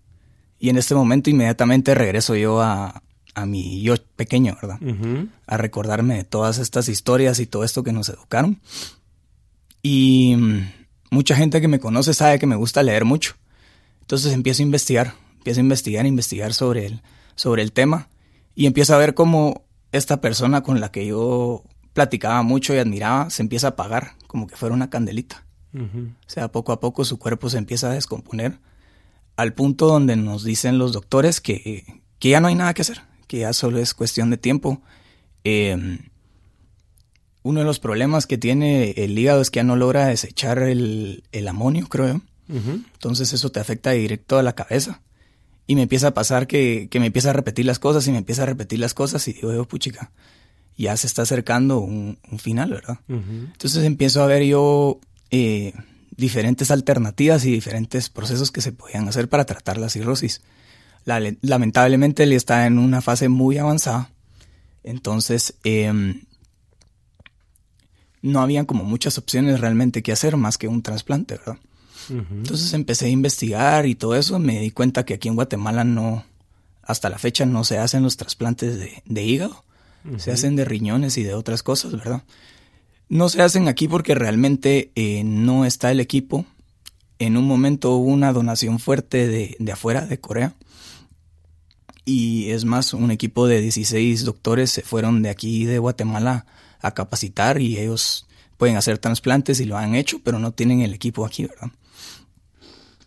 Y 0.59 0.71
en 0.71 0.79
este 0.79 0.95
momento 0.95 1.29
inmediatamente 1.29 1.95
regreso 1.95 2.37
yo 2.37 2.63
a, 2.63 3.03
a 3.35 3.47
mi 3.47 3.83
yo 3.83 3.95
pequeño, 4.17 4.57
¿verdad? 4.61 4.79
A 5.47 5.57
recordarme 5.57 6.17
de 6.17 6.25
todas 6.25 6.59
estas 6.59 6.89
historias 6.89 7.41
y 7.41 7.47
todo 7.47 7.65
esto 7.65 7.83
que 7.83 7.93
nos 7.93 8.09
educaron. 8.09 8.61
Y 9.83 10.37
mm, 10.37 10.73
mucha 11.11 11.35
gente 11.35 11.61
que 11.61 11.69
me 11.69 11.81
conoce 11.81 12.15
sabe 12.15 12.39
que 12.39 12.47
me 12.47 12.57
gusta 12.57 12.83
leer 12.83 13.05
mucho. 13.05 13.35
Entonces 14.01 14.33
empiezo 14.33 14.63
a 14.63 14.67
investigar, 14.67 15.15
empiezo 15.39 15.61
a 15.61 15.63
investigar, 15.63 16.07
investigar 16.07 16.55
sobre 16.55 16.87
el, 16.87 17.03
sobre 17.35 17.63
el 17.63 17.73
tema 17.73 18.09
y 18.55 18.67
empiezo 18.67 18.95
a 18.95 18.99
ver 18.99 19.15
cómo 19.15 19.65
esta 19.93 20.21
persona 20.21 20.63
con 20.63 20.81
la 20.81 20.91
que 20.91 21.07
yo 21.07 21.65
platicaba 21.93 22.43
mucho 22.43 22.75
y 22.75 22.79
admiraba 22.79 23.31
se 23.31 23.43
empieza 23.43 23.69
a 23.69 23.71
apagar 23.71 24.13
como 24.27 24.47
que 24.47 24.57
fuera 24.57 24.75
una 24.75 24.91
candelita. 24.91 25.45
O 25.75 26.29
sea, 26.29 26.53
poco 26.53 26.73
a 26.73 26.81
poco 26.81 27.03
su 27.07 27.19
cuerpo 27.19 27.49
se 27.49 27.57
empieza 27.57 27.91
a 27.91 27.95
descomponer 27.95 28.59
al 29.37 29.55
punto 29.55 29.87
donde 29.87 30.17
nos 30.17 30.45
dicen 30.45 30.77
los 30.77 30.93
doctores 30.93 31.41
que, 31.41 32.03
que 32.19 32.29
ya 32.29 32.41
no 32.41 32.49
hay 32.49 32.55
nada 32.55 32.75
que 32.75 32.83
hacer, 32.83 33.01
que 33.33 33.39
ya 33.39 33.55
solo 33.55 33.79
es 33.79 33.95
cuestión 33.95 34.29
de 34.29 34.37
tiempo. 34.37 34.83
Em, 35.43 36.01
uno 37.43 37.61
de 37.61 37.65
los 37.65 37.79
problemas 37.79 38.27
que 38.27 38.37
tiene 38.37 38.91
el 38.91 39.19
hígado 39.19 39.41
es 39.41 39.51
que 39.51 39.61
ya 39.61 39.65
no 39.65 39.75
logra 39.75 40.05
desechar 40.05 40.59
el, 40.59 41.25
el 41.33 41.49
amonio, 41.49 41.89
creo. 41.89 42.21
Entonces 42.47 43.33
eso 43.33 43.51
te 43.51 43.59
afecta 43.59 43.93
directo 43.93 44.37
a 44.37 44.43
la 44.43 44.55
cabeza. 44.55 45.01
Y 45.67 45.77
me 45.77 45.83
empieza 45.85 46.09
a 46.09 46.15
pasar 46.15 46.47
que, 46.47 46.89
que, 46.91 47.01
me 47.01 47.07
empieza 47.07 47.31
a 47.31 47.33
repetir 47.33 47.65
las 47.65 47.79
cosas 47.79 48.07
y 48.07 48.13
me 48.13 48.19
empieza 48.19 48.43
a 48.43 48.47
repetir 48.47 48.79
las 48.79 48.93
cosas 48.93 49.27
y 49.27 49.33
digo, 49.33 49.65
puchica, 49.65 50.11
ya 50.77 50.95
se 50.99 51.07
está 51.07 51.23
acercando 51.23 51.79
un, 51.81 52.19
final, 52.37 52.69
¿verdad? 52.69 52.99
Entonces 53.09 53.83
empiezo 53.85 54.23
a 54.23 54.27
ver 54.27 54.43
yo 54.43 55.01
eh, 55.31 55.73
diferentes 56.15 56.71
alternativas 56.71 57.47
y 57.47 57.51
diferentes 57.51 58.11
procesos 58.11 58.51
que 58.51 58.61
se 58.61 58.73
podían 58.73 59.09
hacer 59.09 59.31
para 59.31 59.47
tratar 59.47 59.79
la 59.79 59.89
cirrosis. 59.89 60.43
Lamentablemente 61.05 62.23
él 62.25 62.33
está 62.33 62.67
en 62.67 62.79
una 62.79 63.01
fase 63.01 63.29
muy 63.29 63.59
avanzada, 63.59 64.11
entonces 64.85 65.55
em, 65.65 66.23
no 68.23 68.41
habían 68.41 68.67
como 68.67 68.85
muchas 68.85 69.19
opciones 69.19 69.61
realmente 69.61 70.03
que 70.03 70.13
hacer 70.13 70.37
más 70.37 70.59
que 70.59 70.69
un 70.69 70.83
trasplante, 70.83 71.37
¿verdad? 71.37 71.59
Entonces 72.11 72.73
empecé 72.73 73.07
a 73.07 73.11
investigar 73.11 73.87
y 73.87 73.95
todo 73.95 74.17
eso, 74.17 74.39
me 74.39 74.61
di 74.61 74.71
cuenta 74.71 75.05
que 75.05 75.15
aquí 75.15 75.29
en 75.29 75.37
Guatemala 75.37 75.85
no, 75.85 76.25
hasta 76.83 77.09
la 77.09 77.19
fecha 77.19 77.47
no 77.47 77.65
se 77.65 77.79
hacen 77.79 78.03
los 78.03 78.17
trasplantes 78.17 78.79
de, 79.05 79.23
hígado, 79.23 79.65
se 80.17 80.33
hacen 80.33 80.57
de 80.57 80.65
riñones 80.65 81.17
y 81.17 81.23
de 81.23 81.35
otras 81.35 81.63
cosas, 81.63 81.93
¿verdad? 81.93 82.25
No 83.09 83.29
se 83.29 83.43
hacen 83.43 83.69
aquí 83.69 83.89
porque 83.89 84.15
realmente 84.15 84.91
eh, 84.95 85.23
no 85.25 85.65
está 85.65 85.91
el 85.91 86.01
equipo. 86.01 86.45
En 87.19 87.37
un 87.37 87.47
momento 87.47 87.93
hubo 87.93 88.11
una 88.11 88.33
donación 88.33 88.79
fuerte 88.79 89.29
de, 89.29 89.55
de 89.59 89.73
afuera, 89.73 90.07
de 90.07 90.19
Corea. 90.19 90.55
Y 92.05 92.51
es 92.51 92.65
más, 92.65 92.95
un 92.95 93.11
equipo 93.11 93.47
de 93.47 93.61
16 93.61 94.25
doctores 94.25 94.71
se 94.71 94.83
fueron 94.83 95.23
de 95.23 95.31
aquí, 95.31 95.65
de 95.65 95.79
Guatemala, 95.79 96.47
a 96.81 96.93
capacitar 96.95 97.61
y 97.61 97.79
ellos 97.79 98.27
pueden 98.57 98.77
hacer 98.77 98.99
trasplantes 98.99 99.61
y 99.61 99.65
lo 99.65 99.77
han 99.77 99.95
hecho, 99.95 100.21
pero 100.23 100.39
no 100.39 100.53
tienen 100.53 100.81
el 100.81 100.95
equipo 100.95 101.25
aquí, 101.25 101.47
¿verdad? 101.47 101.71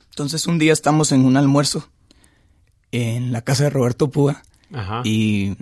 Entonces 0.10 0.48
un 0.48 0.60
día 0.60 0.72
estamos 0.72 1.12
en 1.12 1.26
un 1.26 1.36
almuerzo 1.36 1.90
en 2.92 3.34
la 3.34 3.42
casa 3.42 3.66
de 3.66 3.70
Roberto 3.70 4.10
Púa 4.10 4.44
Y, 5.04 5.56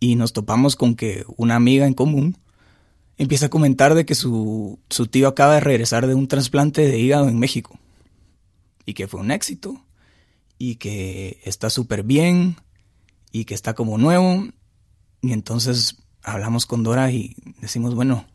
y, 0.00 0.16
nos 0.16 0.32
topamos 0.32 0.76
con 0.76 0.94
que 0.94 1.24
una 1.36 1.56
amiga 1.56 1.86
en 1.86 1.94
común 1.94 2.38
empieza 3.18 3.46
a 3.46 3.50
comentar 3.50 3.94
de 3.94 4.04
que 4.04 4.14
su, 4.14 4.78
su 4.90 5.06
tío 5.06 5.28
acaba 5.28 5.54
de 5.54 5.60
regresar 5.60 6.06
de 6.06 6.14
un 6.14 6.26
trasplante 6.26 6.82
de 6.86 6.98
hígado 6.98 7.28
en 7.28 7.38
México 7.38 7.78
y 8.84 8.94
que 8.94 9.06
fue 9.06 9.20
un 9.20 9.30
éxito 9.30 9.80
y 10.62 10.76
que 10.76 11.40
está 11.42 11.70
súper 11.70 12.04
bien 12.04 12.54
y 13.32 13.46
que 13.46 13.54
está 13.54 13.74
como 13.74 13.98
nuevo. 13.98 14.46
Y 15.20 15.32
entonces 15.32 15.96
hablamos 16.22 16.66
con 16.66 16.84
Dora 16.84 17.10
y 17.10 17.34
decimos, 17.60 17.96
bueno, 17.96 18.26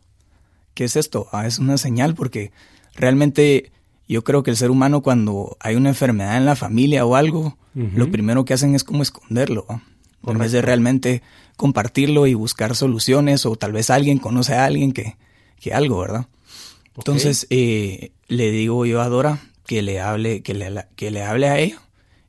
¿qué 0.74 0.84
es 0.84 0.96
esto? 0.96 1.28
Ah, 1.32 1.46
es 1.46 1.58
una 1.58 1.78
señal 1.78 2.14
porque 2.14 2.52
realmente 2.94 3.72
yo 4.06 4.24
creo 4.24 4.42
que 4.42 4.50
el 4.50 4.58
ser 4.58 4.70
humano 4.70 5.00
cuando 5.00 5.56
hay 5.58 5.76
una 5.76 5.88
enfermedad 5.88 6.36
en 6.36 6.44
la 6.44 6.54
familia 6.54 7.06
o 7.06 7.16
algo, 7.16 7.56
lo 7.72 8.10
primero 8.10 8.44
que 8.44 8.52
hacen 8.52 8.74
es 8.74 8.84
como 8.84 9.02
esconderlo, 9.02 9.64
en 10.26 10.36
vez 10.36 10.52
de 10.52 10.60
realmente 10.60 11.22
compartirlo 11.56 12.26
y 12.26 12.34
buscar 12.34 12.76
soluciones 12.76 13.46
o 13.46 13.56
tal 13.56 13.72
vez 13.72 13.88
alguien 13.88 14.18
conoce 14.18 14.52
a 14.52 14.66
alguien 14.66 14.92
que, 14.92 15.16
que 15.60 15.72
algo, 15.72 16.00
¿verdad? 16.00 16.26
Entonces 16.94 17.46
eh, 17.48 18.12
le 18.26 18.50
digo 18.50 18.84
yo 18.84 19.00
a 19.00 19.08
Dora 19.08 19.38
que 19.64 19.80
le 19.80 20.00
hable, 20.00 20.42
que 20.42 20.52
le, 20.52 20.86
que 20.94 21.10
le 21.10 21.22
hable 21.22 21.48
a 21.48 21.58
ella 21.58 21.80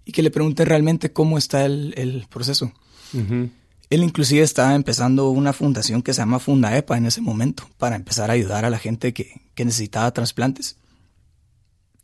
y 0.10 0.12
que 0.12 0.24
le 0.24 0.32
pregunte 0.32 0.66
realmente 0.66 1.14
cómo 1.14 1.38
está 1.38 1.66
el, 1.66 2.26
proceso. 2.32 2.74
Él 3.14 4.04
inclusive 4.04 4.42
estaba 4.42 4.74
empezando 4.74 5.30
una 5.30 5.54
fundación 5.54 6.02
que 6.02 6.14
se 6.14 6.22
llama 6.22 6.40
Fundaepa 6.40 6.98
en 6.98 7.06
ese 7.06 7.22
momento 7.22 7.70
para 7.78 7.96
empezar 7.96 8.32
a 8.32 8.34
ayudar 8.34 8.66
a 8.66 8.72
la 8.72 8.80
gente 8.80 9.14
que, 9.14 9.40
que 9.54 9.66
necesitaba 9.66 10.12
trasplantes 10.12 10.78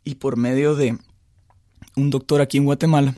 y 0.04 0.14
por 0.14 0.36
medio 0.36 0.76
de 0.76 0.96
un 1.96 2.10
doctor 2.10 2.40
aquí 2.40 2.58
en 2.58 2.64
Guatemala, 2.64 3.16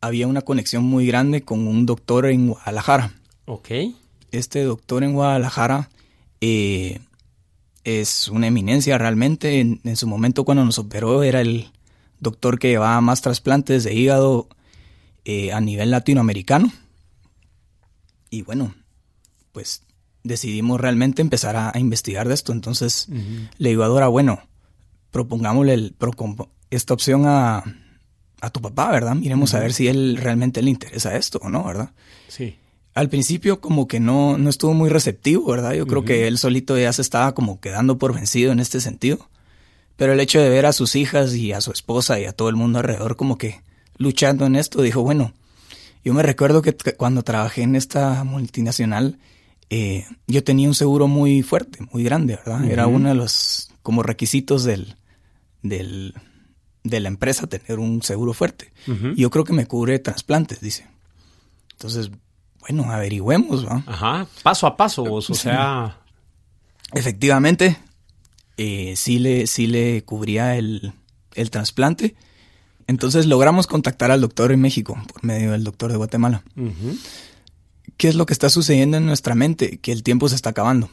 había 0.00 0.28
una 0.28 0.42
conexión 0.42 0.84
muy 0.84 1.04
grande 1.04 1.42
con 1.42 1.66
un 1.66 1.84
doctor 1.84 2.26
en 2.26 2.46
Guadalajara. 2.46 3.12
Ok. 3.46 3.70
Este 4.30 4.62
doctor 4.62 5.02
en 5.02 5.14
Guadalajara 5.14 5.90
eh, 6.40 7.00
es 7.82 8.28
una 8.28 8.46
eminencia 8.46 8.98
realmente. 8.98 9.58
En, 9.58 9.96
su 9.96 10.06
momento 10.06 10.44
cuando 10.44 10.64
nos 10.64 10.78
operó 10.78 11.24
era 11.24 11.40
el 11.40 11.72
doctor 12.20 12.58
que 12.58 12.68
llevaba 12.68 13.00
más 13.00 13.22
trasplantes 13.22 13.84
de 13.84 13.94
hígado 13.94 14.48
eh, 15.24 15.52
a 15.52 15.60
nivel 15.60 15.90
latinoamericano. 15.90 16.72
Y 18.30 18.42
bueno, 18.42 18.74
pues 19.52 19.82
decidimos 20.22 20.80
realmente 20.80 21.22
empezar 21.22 21.56
a, 21.56 21.72
investigar 21.78 22.28
de 22.28 22.34
esto. 22.34 22.52
Entonces 22.52 23.08
le 23.58 23.68
digo 23.70 23.82
a 23.82 23.88
Dora, 23.88 24.08
bueno, 24.08 24.40
propongámosle 25.10 25.74
el, 25.74 25.94
esta 26.70 26.94
opción 26.94 27.26
a, 27.26 27.64
a 28.40 28.50
tu 28.50 28.60
papá, 28.60 28.90
¿verdad? 28.90 29.14
Miremos 29.14 29.54
a 29.54 29.60
ver 29.60 29.72
si 29.72 29.88
él 29.88 30.16
realmente 30.16 30.62
le 30.62 30.70
interesa 30.70 31.16
esto 31.16 31.40
o 31.42 31.48
no, 31.48 31.64
¿verdad? 31.64 31.90
Sí. 32.28 32.56
Al 32.94 33.08
principio 33.08 33.60
como 33.60 33.86
que 33.86 34.00
no, 34.00 34.36
no 34.38 34.50
estuvo 34.50 34.74
muy 34.74 34.88
receptivo, 34.88 35.50
¿verdad? 35.50 35.74
Yo 35.74 35.86
creo 35.86 36.04
que 36.04 36.26
él 36.26 36.38
solito 36.38 36.76
ya 36.78 36.92
se 36.92 37.02
estaba 37.02 37.34
como 37.34 37.60
quedando 37.60 37.98
por 37.98 38.14
vencido 38.14 38.52
en 38.52 38.60
este 38.60 38.80
sentido. 38.80 39.28
Pero 40.00 40.14
el 40.14 40.20
hecho 40.20 40.40
de 40.40 40.48
ver 40.48 40.64
a 40.64 40.72
sus 40.72 40.96
hijas 40.96 41.34
y 41.34 41.52
a 41.52 41.60
su 41.60 41.72
esposa 41.72 42.18
y 42.18 42.24
a 42.24 42.32
todo 42.32 42.48
el 42.48 42.56
mundo 42.56 42.78
alrededor 42.78 43.16
como 43.16 43.36
que 43.36 43.60
luchando 43.98 44.46
en 44.46 44.56
esto, 44.56 44.80
dijo, 44.80 45.02
bueno, 45.02 45.34
yo 46.02 46.14
me 46.14 46.22
recuerdo 46.22 46.62
que 46.62 46.74
cuando 46.96 47.22
trabajé 47.22 47.64
en 47.64 47.76
esta 47.76 48.24
multinacional, 48.24 49.18
eh, 49.68 50.06
yo 50.26 50.42
tenía 50.42 50.68
un 50.68 50.74
seguro 50.74 51.06
muy 51.06 51.42
fuerte, 51.42 51.80
muy 51.92 52.02
grande, 52.02 52.36
¿verdad? 52.36 52.64
Era 52.64 52.86
uno 52.86 53.10
de 53.10 53.14
los 53.14 53.74
como 53.82 54.02
requisitos 54.02 54.64
del, 54.64 54.96
del, 55.60 56.14
de 56.82 57.00
la 57.00 57.08
empresa 57.08 57.46
tener 57.46 57.78
un 57.78 58.02
seguro 58.02 58.32
fuerte. 58.32 58.72
Y 58.86 59.20
yo 59.20 59.28
creo 59.28 59.44
que 59.44 59.52
me 59.52 59.66
cubre 59.66 59.98
trasplantes, 59.98 60.62
dice. 60.62 60.86
Entonces, 61.72 62.10
bueno, 62.60 62.90
averigüemos, 62.90 63.66
¿va? 63.68 63.84
Ajá, 63.86 64.26
paso 64.42 64.66
a 64.66 64.78
paso, 64.78 65.02
o 65.02 65.20
sea... 65.20 65.98
Efectivamente, 66.94 67.76
eh, 68.62 68.94
sí, 68.94 69.18
le, 69.18 69.46
sí 69.46 69.66
le 69.66 70.02
cubría 70.04 70.56
el, 70.56 70.92
el 71.34 71.50
trasplante. 71.50 72.14
Entonces 72.86 73.24
logramos 73.26 73.66
contactar 73.66 74.10
al 74.10 74.20
doctor 74.20 74.52
en 74.52 74.60
México 74.60 75.00
por 75.10 75.24
medio 75.24 75.52
del 75.52 75.64
doctor 75.64 75.90
de 75.90 75.96
Guatemala. 75.96 76.42
¿Qué 77.96 78.08
es 78.08 78.16
lo 78.16 78.26
que 78.26 78.32
está 78.32 78.50
sucediendo 78.50 78.96
en 78.98 79.06
nuestra 79.06 79.34
mente? 79.34 79.78
Que 79.78 79.92
el 79.92 80.02
tiempo 80.02 80.28
se 80.28 80.34
está 80.34 80.50
acabando 80.50 80.90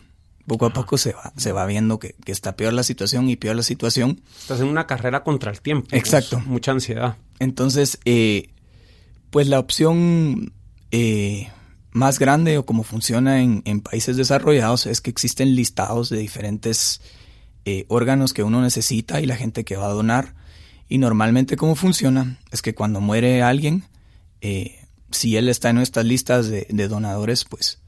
poco 0.47 0.65
a 0.65 0.69
poco 0.71 0.97
se 0.97 1.11
va, 1.11 1.33
se 1.35 1.51
va 1.51 1.65
viendo 1.65 1.99
que, 1.99 2.15
está 2.25 2.55
peor 2.55 2.71
la 2.71 2.83
situación 2.83 3.29
y 3.29 3.35
peor 3.35 3.57
la 3.57 3.63
situación. 3.63 4.21
Estás 4.39 4.61
en 4.61 4.67
una 4.67 4.87
carrera 4.87 5.23
contra 5.23 5.51
el 5.51 5.59
tiempo. 5.59 5.89
Exacto. 5.91 6.39
mucha 6.45 6.71
ansiedad. 6.71 7.17
Entonces, 7.39 7.99
eh, 8.05 8.51
pues 9.29 9.49
la 9.49 9.59
opción 9.59 10.53
eh, 10.91 11.49
más 11.91 12.17
grande 12.17 12.57
o 12.57 12.65
como 12.65 12.83
funciona 12.83 13.41
en, 13.41 13.81
países 13.81 14.15
desarrollados 14.15 14.85
es 14.85 15.01
que 15.01 15.09
existen 15.09 15.53
listados 15.53 16.09
de 16.09 16.17
diferentes 16.17 17.01
eh, 17.67 17.85
órganos 17.89 18.33
que 18.33 18.43
uno 18.43 18.61
necesita 18.61 19.19
y 19.19 19.25
la 19.25 19.35
gente 19.35 19.65
que 19.65 19.75
va 19.75 19.87
a 19.87 19.93
donar. 19.93 20.35
Y 20.87 20.99
normalmente 20.99 21.57
cómo 21.57 21.75
funciona 21.75 22.39
es 22.51 22.61
que 22.61 22.73
cuando 22.73 23.01
muere 23.01 23.43
alguien, 23.43 23.83
si 25.11 25.35
él 25.35 25.49
está 25.49 25.71
en 25.71 25.75
nuestras 25.75 26.05
listas 26.05 26.47
de, 26.47 26.87
donadores, 26.87 27.43
pues 27.43 27.79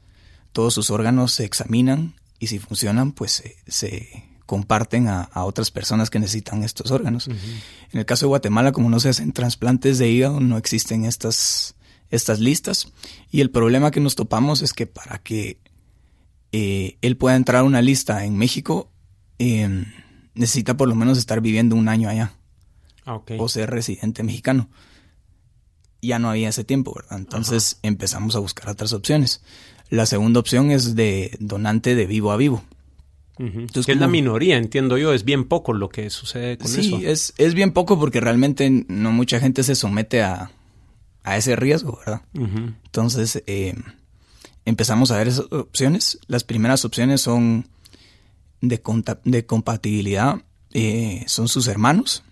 todos 0.52 0.74
sus 0.74 0.90
órganos 0.90 1.32
se 1.32 1.44
examinan 1.44 2.14
y 2.38 2.48
si 2.48 2.58
funcionan, 2.58 3.12
pues 3.12 3.42
se, 3.66 4.24
comparten 4.44 5.08
a, 5.08 5.30
otras 5.34 5.70
personas 5.70 6.10
que 6.10 6.18
necesitan 6.18 6.64
estos 6.64 6.90
órganos. 6.90 7.28
En 7.28 8.00
el 8.00 8.04
caso 8.04 8.26
de 8.26 8.30
Guatemala, 8.30 8.72
como 8.72 8.90
no 8.90 8.98
se 8.98 9.08
hacen 9.08 9.32
trasplantes 9.32 9.98
de 9.98 10.10
hígado, 10.10 10.40
no 10.40 10.58
existen 10.58 11.04
estas, 11.04 11.76
estas 12.10 12.40
listas. 12.40 12.92
Y 13.30 13.42
el 13.42 13.50
problema 13.50 13.92
que 13.92 14.00
nos 14.00 14.16
topamos 14.16 14.60
es 14.62 14.72
que 14.72 14.86
para 14.86 15.18
que 15.18 15.58
eh, 16.52 16.98
él 17.00 17.16
pueda 17.16 17.36
entrar 17.36 17.60
a 17.60 17.64
una 17.64 17.80
lista 17.80 18.24
en 18.24 18.36
México, 18.36 18.90
em, 19.40 19.86
necesita 20.34 20.76
por 20.76 20.88
lo 20.88 20.94
menos 20.94 21.18
estar 21.18 21.40
viviendo 21.40 21.74
un 21.74 21.88
año 21.88 22.08
allá. 22.08 22.32
Ah, 23.06 23.20
o 23.38 23.48
ser 23.48 23.70
residente 23.70 24.22
mexicano 24.22 24.68
ya 26.02 26.18
no 26.18 26.30
había 26.30 26.48
ese 26.48 26.64
tiempo, 26.64 26.94
¿verdad? 26.94 27.18
Entonces 27.18 27.78
empezamos 27.82 28.36
a 28.36 28.38
buscar 28.38 28.68
otras 28.68 28.92
opciones. 28.92 29.42
La 29.88 30.06
segunda 30.06 30.40
opción 30.40 30.70
es 30.70 30.94
de 30.94 31.36
donante 31.40 31.94
de 31.94 32.06
vivo 32.06 32.32
a 32.32 32.36
vivo. 32.36 32.62
Entonces, 33.38 33.86
que 33.86 33.92
es 33.92 33.98
la 33.98 34.06
minoría, 34.06 34.58
entiendo 34.58 34.98
yo, 34.98 35.14
es 35.14 35.24
bien 35.24 35.44
poco 35.44 35.72
lo 35.72 35.88
que 35.88 36.10
sucede 36.10 36.58
con 36.58 36.66
eso. 36.66 36.82
Sí, 36.82 37.06
es, 37.06 37.32
es 37.38 37.54
bien 37.54 37.72
poco 37.72 37.98
porque 37.98 38.20
realmente 38.20 38.84
no 38.88 39.12
mucha 39.12 39.40
gente 39.40 39.62
se 39.62 39.74
somete 39.74 40.22
a, 40.22 40.50
a 41.22 41.36
ese 41.38 41.56
riesgo, 41.56 41.98
¿verdad? 42.04 42.20
Entonces 42.34 43.42
eh, 43.46 43.74
empezamos 44.66 45.10
a 45.10 45.16
ver 45.16 45.28
esas 45.28 45.46
opciones. 45.52 46.18
Las 46.26 46.44
primeras 46.44 46.84
opciones 46.84 47.22
son 47.22 47.66
de, 48.60 48.80
de 49.24 49.46
compatibilidad, 49.46 50.42
eh, 50.72 51.24
son 51.26 51.48
sus 51.48 51.66
hermanos. 51.68 52.24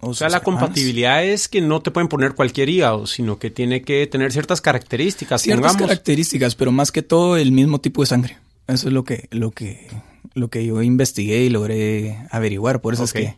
O 0.00 0.14
sea, 0.14 0.28
la 0.28 0.40
compatibilidad 0.40 1.24
es 1.24 1.48
que 1.48 1.60
no 1.60 1.82
te 1.82 1.90
pueden 1.90 2.08
poner 2.08 2.34
cualquier 2.34 2.68
hígado, 2.68 3.06
sino 3.06 3.38
que 3.38 3.50
tiene 3.50 3.82
que 3.82 4.06
tener 4.06 4.32
ciertas 4.32 4.60
características. 4.60 5.42
Ciertas 5.42 5.76
características, 5.76 6.54
pero 6.54 6.70
más 6.70 6.92
que 6.92 7.02
todo 7.02 7.36
el 7.36 7.50
mismo 7.50 7.80
tipo 7.80 8.02
de 8.02 8.06
sangre. 8.06 8.38
Eso 8.68 8.86
es 8.86 8.94
lo 8.94 9.02
que, 9.02 9.28
lo 9.32 9.50
que, 9.50 9.88
lo 10.34 10.48
que 10.48 10.64
yo 10.64 10.80
investigué 10.82 11.42
y 11.42 11.50
logré 11.50 12.24
averiguar. 12.30 12.80
Por 12.80 12.94
eso 12.94 13.04
es 13.04 13.12
que, 13.12 13.36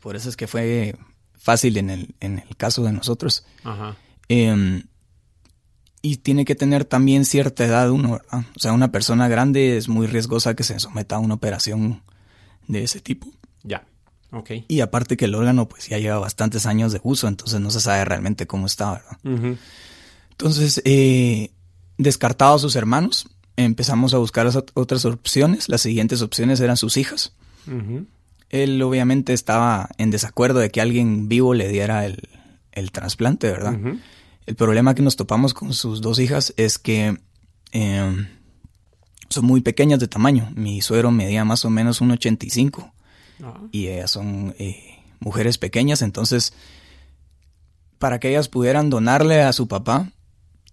por 0.00 0.16
eso 0.16 0.30
es 0.30 0.36
que 0.36 0.46
fue 0.46 0.96
fácil 1.34 1.76
en 1.76 1.90
el, 1.90 2.14
en 2.20 2.38
el 2.38 2.56
caso 2.56 2.82
de 2.84 2.92
nosotros. 2.92 3.44
Em, 4.28 4.84
y 6.06 6.18
tiene 6.18 6.44
que 6.44 6.54
tener 6.54 6.84
también 6.84 7.24
cierta 7.24 7.64
edad 7.64 7.90
uno, 7.90 8.20
O 8.30 8.58
sea, 8.60 8.72
una 8.72 8.92
persona 8.92 9.26
grande 9.26 9.76
es 9.76 9.88
muy 9.88 10.06
riesgosa 10.06 10.54
que 10.54 10.62
se 10.62 10.78
someta 10.78 11.16
a 11.16 11.18
una 11.18 11.34
operación 11.34 12.02
de 12.68 12.84
ese 12.84 13.00
tipo. 13.00 13.26
Ya. 13.64 13.84
Y 14.68 14.82
aparte 14.82 15.16
que 15.16 15.24
el 15.24 15.34
órgano 15.34 15.68
pues 15.68 15.88
ya 15.88 15.98
lleva 15.98 16.20
bastantes 16.20 16.64
años 16.64 16.92
de 16.92 17.00
uso, 17.02 17.26
entonces 17.26 17.60
no 17.60 17.70
se 17.70 17.80
sabe 17.80 18.04
realmente 18.04 18.46
cómo 18.46 18.66
está, 18.66 18.92
¿verdad? 18.92 19.56
Entonces, 20.30 20.80
eh, 20.84 21.50
descartados 21.98 22.62
sus 22.62 22.76
hermanos, 22.76 23.28
empezamos 23.56 24.14
a 24.14 24.18
buscar 24.18 24.48
otras 24.74 25.04
opciones. 25.06 25.68
Las 25.68 25.80
siguientes 25.80 26.22
opciones 26.22 26.60
eran 26.60 26.76
sus 26.76 26.98
hijas. 26.98 27.32
Él 28.50 28.80
obviamente 28.80 29.32
estaba 29.32 29.88
en 29.98 30.12
desacuerdo 30.12 30.60
de 30.60 30.70
que 30.70 30.80
alguien 30.80 31.28
vivo 31.28 31.52
le 31.52 31.66
diera 31.68 32.06
el, 32.06 32.28
el 32.70 32.92
trasplante, 32.92 33.50
¿verdad? 33.50 33.76
El 34.46 34.54
problema 34.54 34.94
que 34.94 35.02
nos 35.02 35.16
topamos 35.16 35.54
con 35.54 35.74
sus 35.74 36.00
dos 36.00 36.18
hijas 36.18 36.54
es 36.56 36.78
que 36.78 37.18
em, 37.72 38.28
son 39.28 39.44
muy 39.44 39.60
pequeñas 39.60 39.98
de 39.98 40.08
tamaño. 40.08 40.50
Mi 40.54 40.80
suegro 40.80 41.10
medía 41.10 41.44
más 41.44 41.64
o 41.64 41.70
menos 41.70 42.00
un 42.00 42.12
85 42.12 42.92
y 43.70 43.88
ellas 43.88 44.10
son 44.10 44.54
eh, 44.58 44.98
mujeres 45.20 45.58
pequeñas, 45.58 46.00
entonces 46.02 46.54
para 47.98 48.20
que 48.20 48.28
ellas 48.28 48.48
pudieran 48.48 48.90
donarle 48.90 49.42
a 49.42 49.52
su 49.52 49.68
papá, 49.68 50.12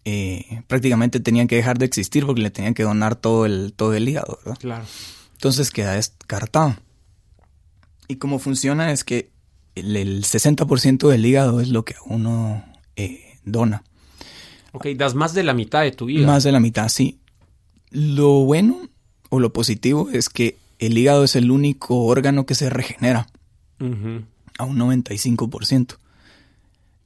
eh, 0.06 0.63
prácticamente 0.68 1.20
tenían 1.20 1.48
que 1.48 1.56
dejar 1.56 1.77
de 1.77 1.86
existir 1.86 2.25
porque 2.25 2.42
le 2.42 2.51
tenían 2.51 2.74
que 2.74 2.84
donar 2.84 3.15
todo 3.15 3.46
el, 3.46 3.74
todo 3.74 3.94
el 3.94 4.08
hígado, 4.08 4.39
¿verdad? 4.44 4.60
Claro. 4.60 4.86
Entonces 5.34 5.72
queda 5.72 5.94
descartado. 5.94 6.75
Y 8.08 8.18
cómo 8.18 8.39
funciona 8.39 8.92
es 8.92 9.03
que 9.03 9.32
el, 9.75 10.24
60% 10.24 11.08
del 11.08 11.25
hígado 11.25 11.62
es 11.62 11.70
lo 11.70 11.86
que 11.86 11.96
uno 12.06 12.63
eh, 12.96 13.33
dona. 13.45 13.83
Ok, 14.71 14.88
das 14.95 15.13
más 15.13 15.34
de 15.34 15.43
la 15.43 15.53
mitad 15.53 15.82
de 15.82 15.91
tu 15.91 16.10
hígado. 16.10 16.27
Más 16.27 16.43
de 16.43 16.51
la 16.51 16.60
mitad, 16.60 16.89
sí. 16.89 17.19
Lo 17.91 18.43
bueno 18.45 18.89
o 19.29 19.39
lo 19.39 19.53
positivo 19.53 20.10
es 20.12 20.29
que 20.29 20.58
el 20.79 20.97
hígado 20.97 21.23
es 21.23 21.36
el 21.36 21.51
único 21.51 22.03
órgano 22.03 22.45
que 22.45 22.56
se 22.56 22.69
regenera 22.69 23.27
a 24.58 24.65
un 24.65 24.77
95%. 24.77 25.97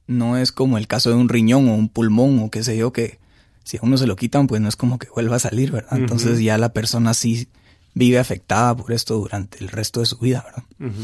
No 0.06 0.36
es 0.38 0.52
como 0.52 0.78
el 0.78 0.86
caso 0.86 1.10
de 1.10 1.16
un 1.16 1.28
riñón 1.28 1.68
o 1.68 1.74
un 1.74 1.88
pulmón 1.88 2.40
o 2.40 2.50
qué 2.50 2.62
sé 2.62 2.76
yo, 2.76 2.92
que 2.92 3.18
si 3.64 3.76
a 3.76 3.80
uno 3.82 3.98
se 3.98 4.06
lo 4.06 4.16
quitan, 4.16 4.46
pues 4.46 4.62
no 4.62 4.68
es 4.68 4.76
como 4.76 4.98
que 4.98 5.08
vuelva 5.10 5.36
a 5.36 5.40
salir, 5.40 5.70
¿verdad? 5.70 5.98
Entonces 5.98 6.40
ya 6.40 6.56
la 6.56 6.72
persona 6.72 7.12
sí 7.12 7.48
vive 7.92 8.18
afectada 8.18 8.74
por 8.74 8.92
esto 8.92 9.18
durante 9.18 9.58
el 9.58 9.68
resto 9.68 10.00
de 10.00 10.06
su 10.06 10.16
vida, 10.18 10.44
¿verdad? 10.46 10.94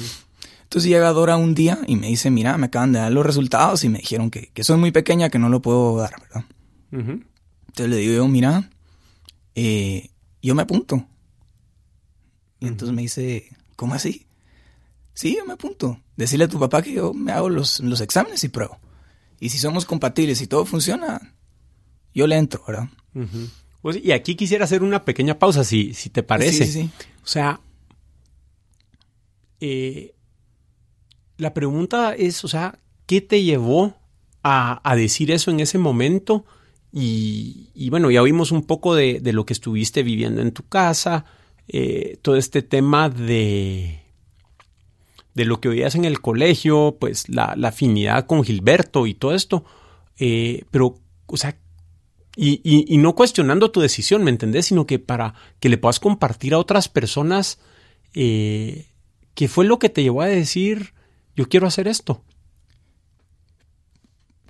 Entonces 0.75 0.91
llega 0.91 1.13
Dora 1.13 1.37
un 1.37 1.55
día 1.55 1.79
y 1.87 1.95
me 1.95 2.09
dice, 2.09 2.33
mira, 2.33 2.59
me 2.59 2.67
acaban 2.67 2.91
de 2.91 2.99
dar 2.99 3.13
los 3.13 3.25
resultados 3.25 3.85
y 3.85 3.89
me 3.89 3.99
dijeron 3.99 4.29
que, 4.29 4.51
soy 4.65 4.77
muy 4.77 4.91
pequeña, 4.91 5.31
que 5.31 5.39
no 5.39 5.49
lo 5.49 5.63
puedo 5.63 5.97
dar, 5.99 6.21
¿verdad? 6.21 6.47
Entonces 6.91 7.89
le 7.89 7.97
digo 7.99 8.15
yo, 8.15 8.27
mira, 8.27 8.69
eh, 9.55 10.11
yo 10.43 10.57
me 10.57 10.63
apunto. 10.63 11.07
Y 12.59 12.67
entonces 12.67 12.93
me 12.93 13.03
dice, 13.03 13.51
¿cómo 13.77 13.95
así? 13.95 14.27
Sí, 15.13 15.37
yo 15.37 15.45
me 15.45 15.53
apunto. 15.53 16.01
Decirle 16.17 16.47
a 16.47 16.49
tu 16.49 16.59
papá 16.59 16.83
que 16.83 16.95
yo 16.95 17.15
me 17.15 17.31
hago 17.31 17.51
los, 17.51 17.81
exámenes 18.01 18.43
y 18.43 18.49
pruebo. 18.49 18.81
Y 19.39 19.51
si 19.51 19.59
somos 19.59 19.85
compatibles 19.85 20.43
y 20.43 20.49
todo 20.49 20.67
funciona, 20.67 21.37
yo 22.13 22.27
le 22.27 22.37
entro, 22.37 22.65
¿verdad? 22.67 22.89
Pues, 23.81 24.05
y 24.05 24.11
aquí 24.11 24.35
quisiera 24.35 24.65
hacer 24.65 24.83
una 24.83 25.05
pequeña 25.05 25.39
pausa, 25.39 25.63
si, 25.63 25.95
si 25.95 26.11
te 26.11 26.25
parece. 26.25 26.67
Sí, 26.67 26.73
sí, 26.73 26.91
O 27.23 27.29
sea, 27.29 27.61
eh, 29.61 30.14
la 31.37 31.55
pregunta 31.55 32.15
es, 32.15 32.45
o 32.45 32.49
sea, 32.49 32.79
¿qué 33.07 33.21
te 33.21 33.43
llevó 33.43 33.97
a, 34.43 34.95
decir 34.97 35.31
eso 35.31 35.51
en 35.51 35.61
ese 35.61 35.79
momento? 35.79 36.45
Y, 36.93 37.89
bueno, 37.91 38.11
ya 38.11 38.23
oímos 38.23 38.53
un 38.53 38.63
poco 38.63 38.95
de, 38.95 39.21
de, 39.21 39.33
lo 39.33 39.45
que 39.47 39.53
estuviste 39.53 40.03
viviendo 40.03 40.43
en 40.43 40.53
tu 40.53 40.67
casa, 40.69 41.25
eh, 41.67 42.19
todo 42.23 42.37
este 42.37 42.63
tema 42.63 43.09
de, 43.09 44.05
de 45.35 45.45
lo 45.45 45.61
que 45.61 45.69
oías 45.69 45.95
en 45.95 46.05
el 46.05 46.21
colegio, 46.21 46.97
pues 47.01 47.29
la, 47.29 47.57
afinidad 47.65 48.27
con 48.27 48.45
Gilberto 48.45 49.07
y 49.07 49.15
todo 49.15 49.35
esto. 49.35 49.65
Eh, 50.19 50.65
pero, 50.71 51.01
o 51.27 51.37
sea, 51.37 51.59
y, 52.37 52.97
no 52.99 53.15
cuestionando 53.15 53.71
tu 53.71 53.81
decisión, 53.81 54.25
¿me 54.25 54.31
entendés? 54.31 54.67
Sino 54.67 54.87
que 54.87 54.99
para 54.99 55.35
que 55.61 55.69
le 55.69 55.79
puedas 55.79 56.01
compartir 56.01 56.55
a 56.55 56.59
otras 56.59 56.89
personas 56.89 57.59
eh, 58.15 58.87
qué 59.35 59.49
fue 59.49 59.65
lo 59.65 59.79
que 59.79 59.89
te 59.89 60.03
llevó 60.03 60.23
a 60.23 60.27
decir, 60.27 60.94
yo 61.37 61.49
quiero 61.49 61.67
hacer 61.67 61.89
esto. 61.89 62.23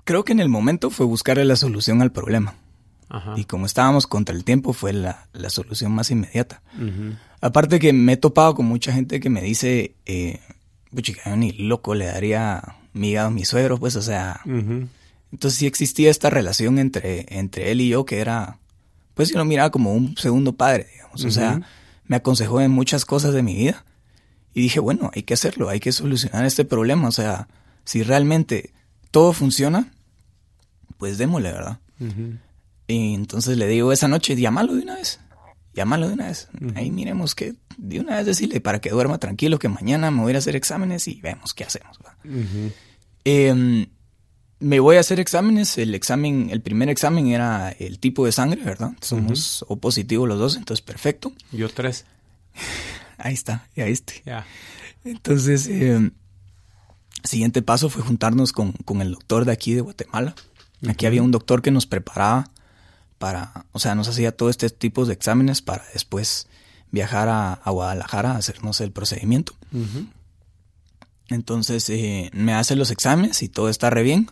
Creo 0.03 0.23
que 0.23 0.33
en 0.33 0.39
el 0.39 0.49
momento 0.49 0.89
fue 0.91 1.05
buscar 1.05 1.37
la 1.37 1.55
solución 1.55 2.01
al 2.01 2.11
problema. 2.11 2.55
Y 3.37 3.45
como 3.45 3.65
estábamos 3.65 4.07
contra 4.07 4.35
el 4.35 4.43
tiempo, 4.43 4.73
fue 4.73 4.91
la, 4.91 5.27
solución 5.47 5.91
más 5.93 6.11
inmediata. 6.11 6.61
Aparte 7.39 7.79
que 7.79 7.93
me 7.93 8.13
he 8.13 8.17
topado 8.17 8.55
con 8.55 8.65
mucha 8.65 8.91
gente 8.91 9.19
que 9.19 9.29
me 9.29 9.41
dice, 9.41 9.95
eh, 10.05 10.39
yo 10.91 11.13
ni 11.35 11.51
loco 11.53 11.95
le 11.95 12.05
daría 12.05 12.75
miga 12.93 13.25
a 13.25 13.29
mi 13.29 13.45
suegro, 13.45 13.77
pues, 13.77 13.95
o 13.95 14.01
sea. 14.01 14.41
Entonces 15.31 15.59
sí 15.59 15.67
existía 15.67 16.09
esta 16.09 16.29
relación 16.29 16.79
entre, 16.79 17.25
entre 17.29 17.71
él 17.71 17.81
y 17.81 17.89
yo 17.89 18.05
que 18.05 18.19
era, 18.19 18.59
pues 19.13 19.29
yo 19.29 19.37
lo 19.37 19.45
miraba 19.45 19.69
como 19.69 19.93
un 19.93 20.15
segundo 20.17 20.53
padre, 20.53 20.87
digamos. 20.93 21.23
O 21.23 21.31
sea, 21.31 21.61
me 22.05 22.15
aconsejó 22.15 22.61
en 22.61 22.71
muchas 22.71 23.05
cosas 23.05 23.33
de 23.33 23.43
mi 23.43 23.55
vida. 23.55 23.85
Y 24.55 24.61
dije, 24.61 24.79
bueno, 24.79 25.11
hay 25.13 25.23
que 25.23 25.33
hacerlo, 25.33 25.67
hay 25.67 25.81
que 25.81 25.91
solucionar 25.91 26.45
este 26.45 26.63
problema. 26.63 27.09
O 27.09 27.11
sea, 27.11 27.49
si 27.83 28.03
realmente 28.03 28.71
todo 29.11 29.33
funciona, 29.33 29.91
pues 30.97 31.17
démosle, 31.17 31.51
¿verdad? 31.51 31.79
Y 32.87 33.13
entonces 33.13 33.57
le 33.57 33.67
digo 33.67 33.91
esa 33.91 34.07
noche, 34.07 34.33
llámalo 34.37 34.73
de 34.73 34.83
una 34.83 34.95
vez. 34.95 35.19
Llámalo 35.73 36.07
de 36.07 36.13
una 36.13 36.27
vez. 36.27 36.47
Ahí 36.75 36.89
miremos 36.89 37.35
que 37.35 37.55
de 37.77 37.99
una 37.99 38.15
vez 38.15 38.25
decirle 38.25 38.61
para 38.61 38.79
que 38.79 38.91
duerma 38.91 39.17
tranquilo 39.17 39.59
que 39.59 39.67
mañana 39.67 40.09
me 40.09 40.21
voy 40.21 40.33
a 40.33 40.37
hacer 40.37 40.55
exámenes 40.55 41.09
y 41.09 41.19
vemos 41.19 41.53
qué 41.53 41.65
hacemos. 41.65 41.99
Em, 43.25 43.87
me 44.59 44.79
voy 44.79 44.95
a 44.95 45.01
hacer 45.01 45.19
exámenes. 45.19 45.77
El 45.77 45.93
examen, 45.95 46.47
el 46.49 46.61
primer 46.61 46.87
examen 46.87 47.27
era 47.27 47.71
el 47.71 47.99
tipo 47.99 48.25
de 48.25 48.31
sangre, 48.31 48.63
¿verdad? 48.63 48.93
Somos 49.01 49.65
O 49.67 49.75
positivos 49.75 50.29
los 50.29 50.39
dos, 50.39 50.55
entonces 50.55 50.81
perfecto. 50.81 51.33
Yo 51.51 51.67
tres. 51.67 52.05
ahí 53.17 53.33
está, 53.33 53.67
ya 53.75 53.85
este. 53.87 54.23
Entonces, 55.03 55.67
eh, 55.67 56.11
siguiente 57.23 57.61
paso 57.61 57.89
fue 57.89 58.01
juntarnos 58.01 58.51
con, 58.51 58.71
con, 58.71 59.01
el 59.01 59.11
doctor 59.11 59.45
de 59.45 59.51
aquí 59.51 59.73
de 59.73 59.81
Guatemala. 59.81 60.35
Aquí 60.87 61.05
había 61.05 61.23
un 61.23 61.31
doctor 61.31 61.61
que 61.61 61.71
nos 61.71 61.85
preparaba 61.85 62.51
para, 63.17 63.65
o 63.71 63.79
sea, 63.79 63.95
nos 63.95 64.07
hacía 64.07 64.35
todo 64.35 64.49
este 64.49 64.69
tipo 64.69 65.05
de 65.05 65.13
exámenes 65.13 65.61
para 65.61 65.83
después 65.93 66.47
viajar 66.91 67.27
a, 67.29 67.59
Guadalajara 67.69 68.31
a 68.31 68.37
hacernos 68.37 68.81
el 68.81 68.91
procedimiento. 68.91 69.53
Entonces 71.29 71.89
eh, 71.89 72.29
me 72.33 72.53
hace 72.53 72.75
los 72.75 72.91
exámenes 72.91 73.41
y 73.41 73.49
todo 73.49 73.69
está 73.69 73.89
re 73.89 74.03
bien. 74.03 74.29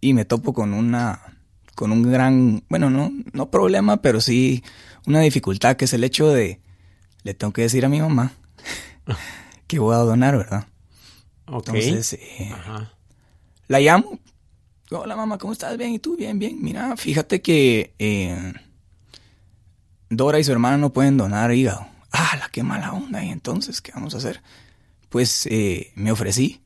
Y 0.00 0.14
me 0.14 0.24
topo 0.24 0.52
con 0.52 0.74
una, 0.74 1.38
con 1.74 1.92
un 1.92 2.10
gran, 2.10 2.64
bueno, 2.68 2.90
no, 2.90 3.12
no 3.32 3.50
problema, 3.50 4.02
pero 4.02 4.20
sí 4.20 4.64
una 5.06 5.20
dificultad 5.20 5.76
que 5.76 5.84
es 5.84 5.92
el 5.92 6.02
hecho 6.02 6.28
de, 6.28 6.60
le 7.22 7.34
tengo 7.34 7.52
que 7.52 7.62
decir 7.62 7.84
a 7.84 7.88
mi 7.88 8.00
mamá 8.00 8.32
que 9.66 9.78
voy 9.78 9.94
a 9.94 9.98
donar, 9.98 10.36
¿verdad? 10.36 10.66
Entonces, 11.46 12.14
eh, 12.14 12.54
la 13.68 13.80
llamo. 13.80 14.18
Hola 14.90 15.16
mamá, 15.16 15.38
¿cómo 15.38 15.52
estás? 15.52 15.76
Bien, 15.76 15.92
¿y 15.92 15.98
tú? 15.98 16.16
Bien, 16.16 16.38
bien. 16.38 16.58
Mira, 16.60 16.96
fíjate 16.96 17.40
que 17.40 17.94
eh, 17.98 18.52
Dora 20.10 20.38
y 20.38 20.44
su 20.44 20.52
hermana 20.52 20.76
no 20.76 20.92
pueden 20.92 21.16
donar 21.16 21.52
hígado. 21.52 21.86
Ah, 22.10 22.36
la 22.38 22.48
qué 22.50 22.62
mala 22.62 22.92
onda. 22.92 23.24
¿Y 23.24 23.30
entonces 23.30 23.80
qué 23.80 23.92
vamos 23.92 24.14
a 24.14 24.18
hacer? 24.18 24.42
Pues 25.08 25.46
eh, 25.46 25.92
me 25.94 26.12
ofrecí. 26.12 26.60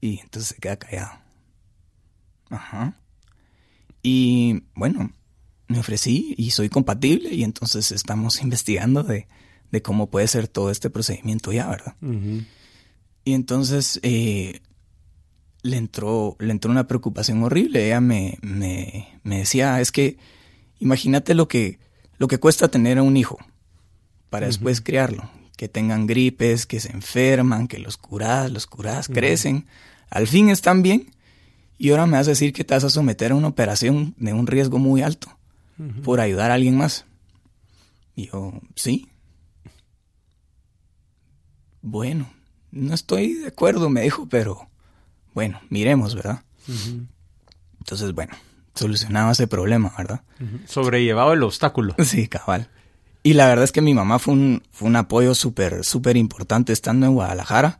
Y 0.00 0.20
entonces 0.20 0.54
se 0.54 0.60
queda 0.60 0.76
callado. 0.76 1.12
Ajá. 2.50 3.00
Y 4.02 4.64
bueno, 4.74 5.10
me 5.68 5.78
ofrecí 5.80 6.34
y 6.36 6.50
soy 6.50 6.68
compatible 6.68 7.34
y 7.34 7.42
entonces 7.42 7.90
estamos 7.92 8.42
investigando 8.42 9.02
de, 9.02 9.26
de 9.70 9.82
cómo 9.82 10.10
puede 10.10 10.28
ser 10.28 10.48
todo 10.48 10.70
este 10.70 10.90
procedimiento 10.90 11.52
ya, 11.52 11.68
¿verdad? 11.68 11.96
Y 13.24 13.34
entonces 13.34 13.98
eh, 14.02 14.60
le, 15.62 15.76
entró, 15.76 16.36
le 16.38 16.52
entró 16.52 16.70
una 16.70 16.86
preocupación 16.86 17.42
horrible. 17.42 17.86
Ella 17.86 18.00
me, 18.00 18.38
me, 18.40 19.08
me, 19.24 19.38
decía, 19.38 19.80
es 19.80 19.92
que 19.92 20.16
imagínate 20.78 21.34
lo 21.34 21.48
que, 21.48 21.78
lo 22.18 22.28
que 22.28 22.38
cuesta 22.38 22.68
tener 22.68 22.98
a 22.98 23.02
un 23.02 23.16
hijo 23.16 23.38
para 24.30 24.46
después 24.46 24.80
criarlo. 24.80 25.28
Que 25.56 25.68
tengan 25.68 26.06
gripes, 26.06 26.66
que 26.66 26.80
se 26.80 26.92
enferman, 26.92 27.66
que 27.66 27.78
los 27.78 27.96
curas, 27.96 28.50
los 28.50 28.66
curas 28.66 29.08
crecen. 29.08 29.66
Al 30.10 30.26
fin 30.26 30.50
están 30.50 30.82
bien. 30.82 31.10
Y 31.78 31.90
ahora 31.90 32.06
me 32.06 32.18
vas 32.18 32.28
a 32.28 32.30
decir 32.30 32.52
que 32.52 32.64
te 32.64 32.74
vas 32.74 32.84
a 32.84 32.90
someter 32.90 33.32
a 33.32 33.34
una 33.34 33.48
operación 33.48 34.14
de 34.18 34.32
un 34.32 34.46
riesgo 34.46 34.78
muy 34.78 35.02
alto 35.02 35.28
por 36.04 36.20
ayudar 36.20 36.50
a 36.50 36.54
alguien 36.54 36.76
más. 36.76 37.06
Y 38.14 38.28
yo, 38.28 38.52
sí. 38.74 39.08
Bueno, 41.88 42.28
no 42.72 42.94
estoy 42.94 43.34
de 43.34 43.46
acuerdo, 43.46 43.88
me 43.88 44.00
dijo, 44.00 44.26
pero 44.28 44.68
bueno, 45.34 45.60
miremos, 45.70 46.16
¿verdad? 46.16 46.42
Entonces, 47.78 48.12
bueno, 48.12 48.34
solucionaba 48.74 49.30
ese 49.30 49.46
problema, 49.46 49.94
¿verdad? 49.96 50.22
Sobrellevaba 50.66 51.34
el 51.34 51.44
obstáculo. 51.44 51.94
Sí, 52.04 52.26
cabal. 52.26 52.70
Y 53.22 53.34
la 53.34 53.46
verdad 53.46 53.62
es 53.62 53.70
que 53.70 53.82
mi 53.82 53.94
mamá 53.94 54.18
fue 54.18 54.34
un, 54.34 54.64
fue 54.72 54.88
un 54.88 54.96
apoyo 54.96 55.32
súper, 55.36 55.84
súper 55.84 56.16
importante 56.16 56.72
estando 56.72 57.06
en 57.06 57.14
Guadalajara. 57.14 57.78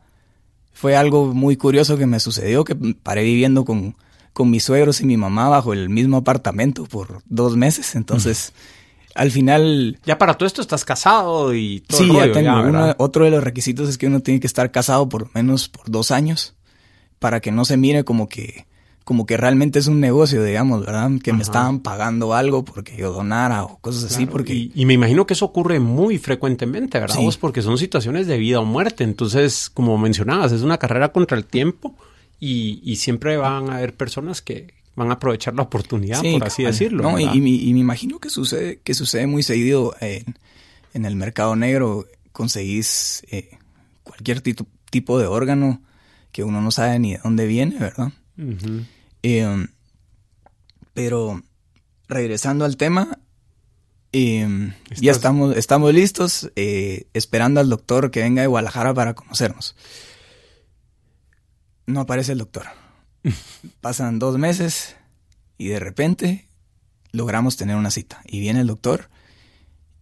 Fue 0.71 0.95
algo 0.95 1.33
muy 1.33 1.57
curioso 1.57 1.97
que 1.97 2.05
me 2.05 2.21
sucedió, 2.21 2.63
que 2.63 2.75
paré 2.75 3.23
viviendo 3.23 3.65
con, 3.65 3.97
con 4.31 4.49
mis 4.49 4.63
suegros 4.63 5.01
y 5.01 5.05
mi 5.05 5.17
mamá 5.17 5.49
bajo 5.49 5.73
el 5.73 5.89
mismo 5.89 6.15
apartamento 6.15 6.85
por 6.85 7.23
dos 7.25 7.57
meses. 7.57 7.93
Entonces, 7.95 8.53
al 9.17 9.31
final... 9.31 9.99
Ya 10.05 10.17
para 10.17 10.35
todo 10.35 10.47
esto 10.47 10.61
estás 10.61 10.85
casado 10.85 11.53
y 11.53 11.81
todo. 11.81 11.99
Sí, 11.99 12.11
ya 12.13 12.31
tengo. 12.31 12.95
otro 12.97 13.25
de 13.25 13.31
los 13.31 13.43
requisitos 13.43 13.89
es 13.89 13.97
que 13.97 14.07
uno 14.07 14.21
tiene 14.21 14.39
que 14.39 14.47
estar 14.47 14.71
casado 14.71 15.09
por 15.09 15.23
lo 15.23 15.29
menos 15.33 15.67
por 15.69 15.89
dos 15.89 16.11
años 16.11 16.55
para 17.19 17.39
que 17.39 17.51
no 17.51 17.65
se 17.65 17.77
mire 17.77 18.03
como 18.03 18.29
que 18.29 18.65
como 19.07 19.25
que 19.25 19.37
realmente 19.37 19.79
es 19.79 19.87
un 19.87 20.01
negocio, 20.01 20.43
digamos, 20.43 20.85
¿verdad? 20.85 21.09
Que 21.23 21.31
me 21.31 21.41
estaban 21.41 21.79
pagando 21.79 22.33
algo 22.33 22.65
porque 22.65 22.97
yo 22.97 23.13
donara 23.13 23.63
o 23.63 23.77
cosas 23.77 24.11
así. 24.11 24.25
Porque... 24.25 24.69
Y, 24.75 24.85
me 24.85 24.95
imagino 24.95 25.25
que 25.25 25.33
eso 25.33 25.45
ocurre 25.45 25.79
muy 25.79 26.17
frecuentemente, 26.17 26.99
¿verdad? 26.99 27.15
Vos 27.15 27.37
porque 27.37 27.61
son 27.61 27.77
situaciones 27.77 28.27
de 28.27 28.37
vida 28.37 28.59
o 28.59 28.65
muerte. 28.65 29.05
Entonces, 29.05 29.69
como 29.73 29.97
mencionabas, 29.97 30.51
es 30.51 30.61
una 30.61 30.77
carrera 30.77 31.13
contra 31.13 31.37
el 31.37 31.45
tiempo 31.45 31.95
y, 32.37 32.81
y 32.83 32.97
siempre 32.97 33.37
van 33.37 33.69
a 33.69 33.77
haber 33.77 33.95
personas 33.95 34.41
que, 34.41 34.73
van 34.97 35.11
a 35.11 35.13
aprovechar 35.13 35.53
la 35.53 35.61
oportunidad, 35.61 36.23
por 36.23 36.43
así 36.43 36.63
decirlo. 36.63 37.03
No, 37.03 37.19
y, 37.19 37.25
y, 37.25 37.73
me 37.73 37.79
imagino 37.79 38.17
que 38.19 38.31
sucede, 38.31 38.81
que 38.83 38.95
sucede 38.95 39.27
muy 39.27 39.43
seguido 39.43 39.95
en, 40.01 40.39
en 40.93 41.05
el 41.05 41.15
mercado 41.15 41.55
negro. 41.55 42.07
Conseguís 42.31 43.23
eh, 43.29 43.59
cualquier 44.01 44.41
tipo 44.41 45.19
de 45.19 45.27
órgano 45.27 45.83
que 46.31 46.43
uno 46.43 46.61
no 46.61 46.71
sabe 46.71 46.97
ni 46.97 47.13
de 47.13 47.19
dónde 47.23 47.45
viene, 47.45 47.77
¿verdad? 47.77 48.11
Em, 49.21 49.67
pero 50.95 51.43
regresando 52.07 52.65
al 52.65 52.75
tema, 52.75 53.19
em, 54.11 54.73
ya 54.99 55.11
estamos, 55.11 55.55
estamos 55.55 55.93
listos, 55.93 56.51
eh, 56.55 57.05
esperando 57.13 57.59
al 57.59 57.69
doctor 57.69 58.09
que 58.09 58.21
venga 58.21 58.41
de 58.41 58.47
Guadalajara 58.47 58.95
para 58.95 59.13
conocernos. 59.13 59.75
No 61.85 62.01
aparece 62.01 62.31
el 62.31 62.39
doctor. 62.39 62.65
Pasan 63.81 64.19
dos 64.19 64.37
meses 64.37 64.95
y 65.57 65.67
de 65.67 65.79
repente 65.79 66.47
logramos 67.11 67.57
tener 67.57 67.75
una 67.75 67.91
cita. 67.91 68.21
Y 68.25 68.39
viene 68.39 68.61
el 68.61 68.67
doctor 68.67 69.09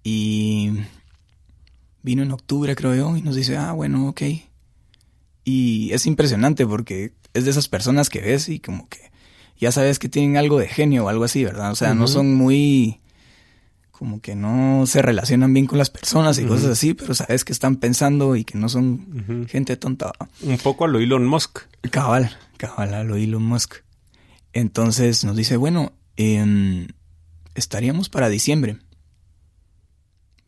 y 0.03 0.71
vino 2.03 2.23
en 2.23 2.31
octubre, 2.31 2.75
creo 2.75 2.95
yo, 2.95 3.17
y 3.17 3.21
nos 3.21 3.35
dice, 3.35 3.57
ah, 3.57 3.71
bueno, 3.71 4.07
ok. 4.07 4.21
Y 5.43 5.91
es 5.93 6.05
impresionante 6.05 6.65
porque 6.65 7.13
es 7.33 7.45
de 7.45 7.51
esas 7.51 7.67
personas 7.67 8.09
que 8.09 8.21
ves 8.21 8.49
y 8.49 8.59
como 8.59 8.88
que 8.88 9.11
ya 9.57 9.71
sabes 9.71 9.99
que 9.99 10.09
tienen 10.09 10.38
algo 10.38 10.59
de 10.59 10.67
genio 10.67 11.05
o 11.05 11.09
algo 11.09 11.23
así, 11.23 11.43
¿verdad? 11.43 11.71
O 11.71 11.75
sea, 11.75 11.93
no 11.93 12.07
son 12.07 12.33
muy 12.35 12.99
como 13.91 14.19
que 14.19 14.35
no 14.35 14.85
se 14.88 15.01
relacionan 15.01 15.53
bien 15.53 15.67
con 15.67 15.77
las 15.77 15.89
personas 15.89 16.38
y 16.38 16.45
cosas 16.45 16.71
así, 16.71 16.93
pero 16.93 17.15
sabes 17.15 17.45
que 17.45 17.53
están 17.53 17.77
pensando 17.77 18.35
y 18.35 18.43
que 18.43 18.57
no 18.57 18.67
son 18.67 19.47
gente 19.49 19.77
tonta. 19.77 20.11
Un 20.41 20.57
poco 20.57 20.83
a 20.83 20.88
lo 20.89 20.99
Elon 20.99 21.25
Musk. 21.25 21.59
Cabal, 21.91 22.38
cabal 22.55 22.93
a 22.93 23.03
lo 23.03 23.15
Elon 23.15 23.43
Musk. 23.43 23.77
Entonces 24.53 25.23
nos 25.23 25.35
dice, 25.35 25.57
bueno, 25.57 25.93
em, 26.15 26.87
estaríamos 27.55 28.09
para 28.09 28.29
diciembre. 28.29 28.77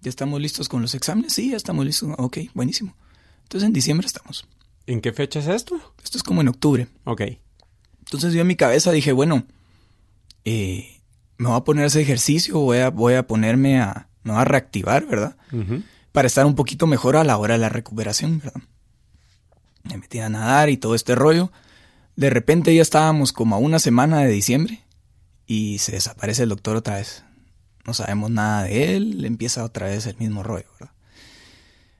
¿Ya 0.01 0.09
estamos 0.09 0.39
listos 0.39 0.69
con 0.69 0.81
los 0.81 0.95
exámenes? 0.95 1.33
Sí, 1.33 1.51
ya 1.51 1.57
estamos 1.57 1.85
listos. 1.85 2.13
Ok, 2.17 2.37
buenísimo. 2.53 2.95
Entonces 3.43 3.67
en 3.67 3.73
diciembre 3.73 4.07
estamos. 4.07 4.47
¿En 4.85 5.01
qué 5.01 5.11
fecha 5.11 5.39
es 5.39 5.47
esto? 5.47 5.79
Esto 6.03 6.17
es 6.17 6.23
como 6.23 6.41
en 6.41 6.47
octubre. 6.47 6.87
Ok. 7.03 7.23
Entonces 7.99 8.33
yo 8.33 8.41
en 8.41 8.47
mi 8.47 8.55
cabeza 8.55 8.91
dije, 8.91 9.11
bueno, 9.11 9.45
eh, 10.45 11.01
me 11.37 11.49
voy 11.49 11.57
a 11.57 11.63
poner 11.63 11.85
ese 11.85 12.01
ejercicio, 12.01 12.59
voy 12.59 12.77
a, 12.77 12.89
voy 12.89 13.15
a 13.15 13.27
ponerme 13.27 13.81
a, 13.81 14.07
me 14.23 14.31
voy 14.31 14.41
a 14.41 14.45
reactivar, 14.45 15.05
¿verdad? 15.05 15.35
Para 16.13 16.27
estar 16.27 16.45
un 16.45 16.55
poquito 16.55 16.87
mejor 16.87 17.17
a 17.17 17.23
la 17.23 17.37
hora 17.37 17.55
de 17.55 17.59
la 17.59 17.69
recuperación, 17.69 18.39
¿verdad? 18.39 18.61
Me 19.83 19.97
metí 19.97 20.19
a 20.19 20.29
nadar 20.29 20.69
y 20.69 20.77
todo 20.77 20.95
este 20.95 21.15
rollo. 21.15 21.51
De 22.17 22.29
repente 22.29 22.75
ya 22.75 22.81
estábamos 22.81 23.31
como 23.31 23.55
a 23.55 23.59
una 23.59 23.79
semana 23.79 24.19
de 24.21 24.29
diciembre 24.29 24.81
y 25.45 25.77
se 25.77 25.93
desaparece 25.93 26.43
el 26.43 26.49
doctor 26.49 26.75
otra 26.75 26.95
vez. 26.95 27.23
No 27.85 27.93
sabemos 27.93 28.31
nada 28.31 28.63
de 28.63 28.95
él, 28.95 29.23
empieza 29.23 29.63
otra 29.63 29.85
vez 29.85 30.07
el 30.07 30.17
mismo 30.17 30.43
rollo, 30.43 30.65
¿verdad? 30.73 30.93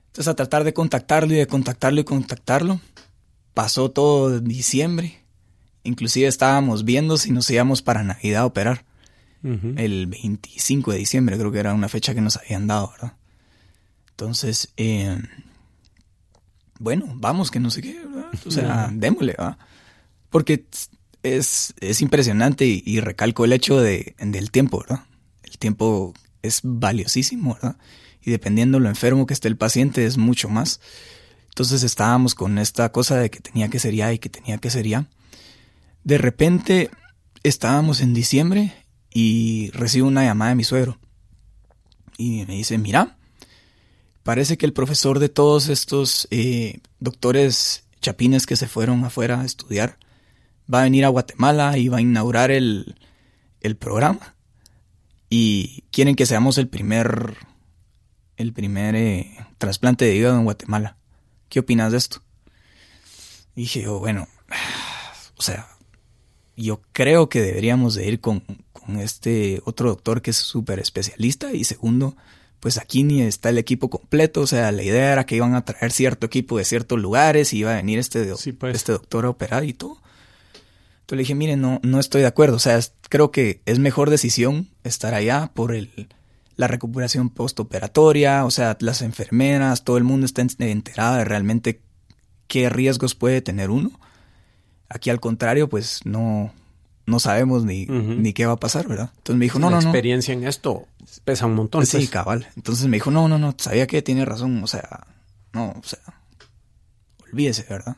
Entonces 0.08 0.28
a 0.28 0.34
tratar 0.34 0.64
de 0.64 0.74
contactarlo 0.74 1.32
y 1.32 1.36
de 1.36 1.46
contactarlo 1.46 2.00
y 2.00 2.04
contactarlo. 2.04 2.80
Pasó 3.54 3.92
todo 3.92 4.40
diciembre. 4.40 5.22
Inclusive 5.84 6.26
estábamos 6.26 6.84
viendo 6.84 7.16
si 7.16 7.30
nos 7.30 7.48
íbamos 7.48 7.80
para 7.80 8.02
Navidad 8.02 8.42
a 8.42 8.46
operar 8.46 8.84
el 9.42 10.08
25 10.08 10.90
de 10.90 10.98
diciembre, 10.98 11.38
creo 11.38 11.52
que 11.52 11.60
era 11.60 11.72
una 11.72 11.88
fecha 11.88 12.12
que 12.12 12.20
nos 12.20 12.36
habían 12.36 12.66
dado, 12.66 12.90
¿verdad? 12.90 13.12
Entonces, 14.10 14.72
eh, 14.76 15.16
bueno, 16.80 17.06
vamos, 17.14 17.52
que 17.52 17.60
no 17.60 17.70
sé 17.70 17.82
qué, 17.82 18.04
¿verdad? 18.04 18.32
O 18.44 18.50
sea, 18.50 18.90
démosle, 18.92 19.36
¿verdad? 19.38 19.56
Porque 20.30 20.66
es, 21.22 21.74
es 21.80 22.00
impresionante 22.00 22.66
y, 22.66 23.00
recalco 23.00 23.44
el 23.44 23.52
hecho 23.52 23.80
de, 23.80 24.14
del 24.18 24.50
tiempo, 24.50 24.80
¿verdad? 24.80 25.04
El 25.42 25.58
tiempo 25.58 26.14
es 26.42 26.60
valiosísimo, 26.62 27.54
¿verdad? 27.54 27.76
Y 28.22 28.30
dependiendo 28.30 28.78
lo 28.80 28.88
enfermo 28.88 29.26
que 29.26 29.34
esté 29.34 29.48
el 29.48 29.56
paciente 29.56 30.04
es 30.04 30.18
mucho 30.18 30.48
más. 30.48 30.80
Entonces 31.48 31.82
estábamos 31.82 32.34
con 32.34 32.58
esta 32.58 32.92
cosa 32.92 33.16
de 33.16 33.30
que 33.30 33.40
tenía 33.40 33.68
que 33.68 33.78
ser 33.78 33.94
ya 33.94 34.12
y 34.12 34.18
que 34.18 34.28
tenía 34.28 34.58
que 34.58 34.70
ser 34.70 34.86
ya. 34.86 35.08
De 36.04 36.18
repente 36.18 36.90
estábamos 37.42 38.00
en 38.00 38.14
diciembre 38.14 38.74
y 39.12 39.70
recibo 39.72 40.08
una 40.08 40.24
llamada 40.24 40.50
de 40.50 40.56
mi 40.56 40.64
suegro. 40.64 40.98
Y 42.16 42.44
me 42.46 42.54
dice, 42.54 42.78
mira, 42.78 43.16
parece 44.22 44.58
que 44.58 44.66
el 44.66 44.72
profesor 44.72 45.18
de 45.18 45.28
todos 45.28 45.68
estos 45.68 46.28
eh, 46.30 46.80
doctores 47.00 47.84
chapines 48.00 48.46
que 48.46 48.56
se 48.56 48.68
fueron 48.68 49.04
afuera 49.04 49.40
a 49.40 49.44
estudiar 49.44 49.98
va 50.72 50.80
a 50.80 50.84
venir 50.84 51.04
a 51.04 51.08
Guatemala 51.08 51.78
y 51.78 51.88
va 51.88 51.98
a 51.98 52.00
inaugurar 52.00 52.50
el, 52.50 52.96
el 53.60 53.76
programa. 53.76 54.34
Y 55.30 55.84
quieren 55.90 56.14
que 56.14 56.26
seamos 56.26 56.58
el 56.58 56.68
primer, 56.68 57.36
el 58.36 58.52
primer 58.52 58.94
eh, 58.94 59.36
trasplante 59.58 60.04
de 60.04 60.16
hígado 60.16 60.38
en 60.38 60.44
Guatemala. 60.44 60.96
¿Qué 61.48 61.60
opinas 61.60 61.92
de 61.92 61.98
esto? 61.98 62.22
Y 63.54 63.62
dije 63.62 63.82
yo, 63.82 63.98
bueno, 63.98 64.28
o 65.36 65.42
sea, 65.42 65.68
yo 66.56 66.80
creo 66.92 67.28
que 67.28 67.40
deberíamos 67.40 67.94
de 67.94 68.06
ir 68.06 68.20
con, 68.20 68.42
este 68.98 69.60
otro 69.66 69.90
doctor 69.90 70.22
que 70.22 70.30
es 70.30 70.38
súper 70.38 70.78
especialista 70.78 71.52
y 71.52 71.64
segundo, 71.64 72.16
pues 72.58 72.78
aquí 72.78 73.02
ni 73.02 73.20
está 73.20 73.50
el 73.50 73.58
equipo 73.58 73.90
completo, 73.90 74.40
o 74.40 74.46
sea, 74.46 74.72
la 74.72 74.82
idea 74.82 75.12
era 75.12 75.26
que 75.26 75.36
iban 75.36 75.54
a 75.54 75.64
traer 75.66 75.92
cierto 75.92 76.24
equipo 76.24 76.56
de 76.56 76.64
ciertos 76.64 76.98
lugares 76.98 77.52
y 77.52 77.58
iba 77.58 77.72
a 77.72 77.76
venir 77.76 77.98
este, 77.98 78.34
pues. 78.58 78.76
este 78.76 78.92
doctor 78.92 79.26
a 79.26 79.30
operar 79.30 79.64
y 79.64 79.74
todo. 79.74 80.00
Entonces 81.08 81.16
le 81.16 81.22
dije, 81.22 81.34
mire, 81.34 81.56
no, 81.56 81.80
no 81.82 82.00
estoy 82.00 82.20
de 82.20 82.26
acuerdo. 82.26 82.56
O 82.56 82.58
sea, 82.58 82.78
creo 83.08 83.30
que 83.30 83.62
es 83.64 83.78
mejor 83.78 84.10
decisión 84.10 84.68
estar 84.84 85.14
allá 85.14 85.50
por 85.54 85.74
el, 85.74 86.10
la 86.56 86.68
recuperación 86.68 87.30
postoperatoria. 87.30 88.44
O 88.44 88.50
sea, 88.50 88.76
las 88.80 89.00
enfermeras, 89.00 89.84
todo 89.84 89.96
el 89.96 90.04
mundo 90.04 90.26
está 90.26 90.42
enterado 90.42 91.16
de 91.16 91.24
realmente 91.24 91.80
qué 92.46 92.68
riesgos 92.68 93.14
puede 93.14 93.40
tener 93.40 93.70
uno. 93.70 93.98
Aquí 94.90 95.08
al 95.08 95.18
contrario, 95.18 95.70
pues 95.70 96.04
no, 96.04 96.52
no 97.06 97.20
sabemos 97.20 97.64
ni, 97.64 97.86
ni 97.86 98.34
qué 98.34 98.44
va 98.44 98.52
a 98.52 98.60
pasar, 98.60 98.86
¿verdad? 98.86 99.10
Entonces 99.16 99.38
me 99.38 99.46
dijo, 99.46 99.58
no, 99.58 99.70
no, 99.70 99.80
no. 99.80 99.88
Experiencia 99.88 100.34
en 100.34 100.46
esto 100.46 100.88
pesa 101.24 101.46
un 101.46 101.54
montón. 101.54 101.86
Sí, 101.86 101.96
pues. 101.96 102.10
cabal. 102.10 102.48
Entonces 102.54 102.86
me 102.86 102.98
dijo, 102.98 103.10
no, 103.10 103.28
no, 103.28 103.38
no, 103.38 103.54
sabía 103.56 103.86
que 103.86 104.02
tiene 104.02 104.26
razón, 104.26 104.62
o 104.62 104.66
sea, 104.66 105.06
no, 105.54 105.70
o 105.70 105.86
sea, 105.86 106.00
olvídese, 107.32 107.64
¿verdad? 107.66 107.96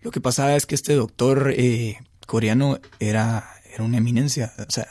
Lo 0.00 0.12
que 0.12 0.20
pasaba 0.20 0.54
es 0.54 0.64
que 0.64 0.76
este 0.76 0.94
doctor 0.94 1.52
eh, 1.56 1.98
coreano 2.26 2.78
era, 3.00 3.48
era 3.72 3.84
una 3.84 3.98
eminencia, 3.98 4.52
o 4.58 4.70
sea, 4.70 4.88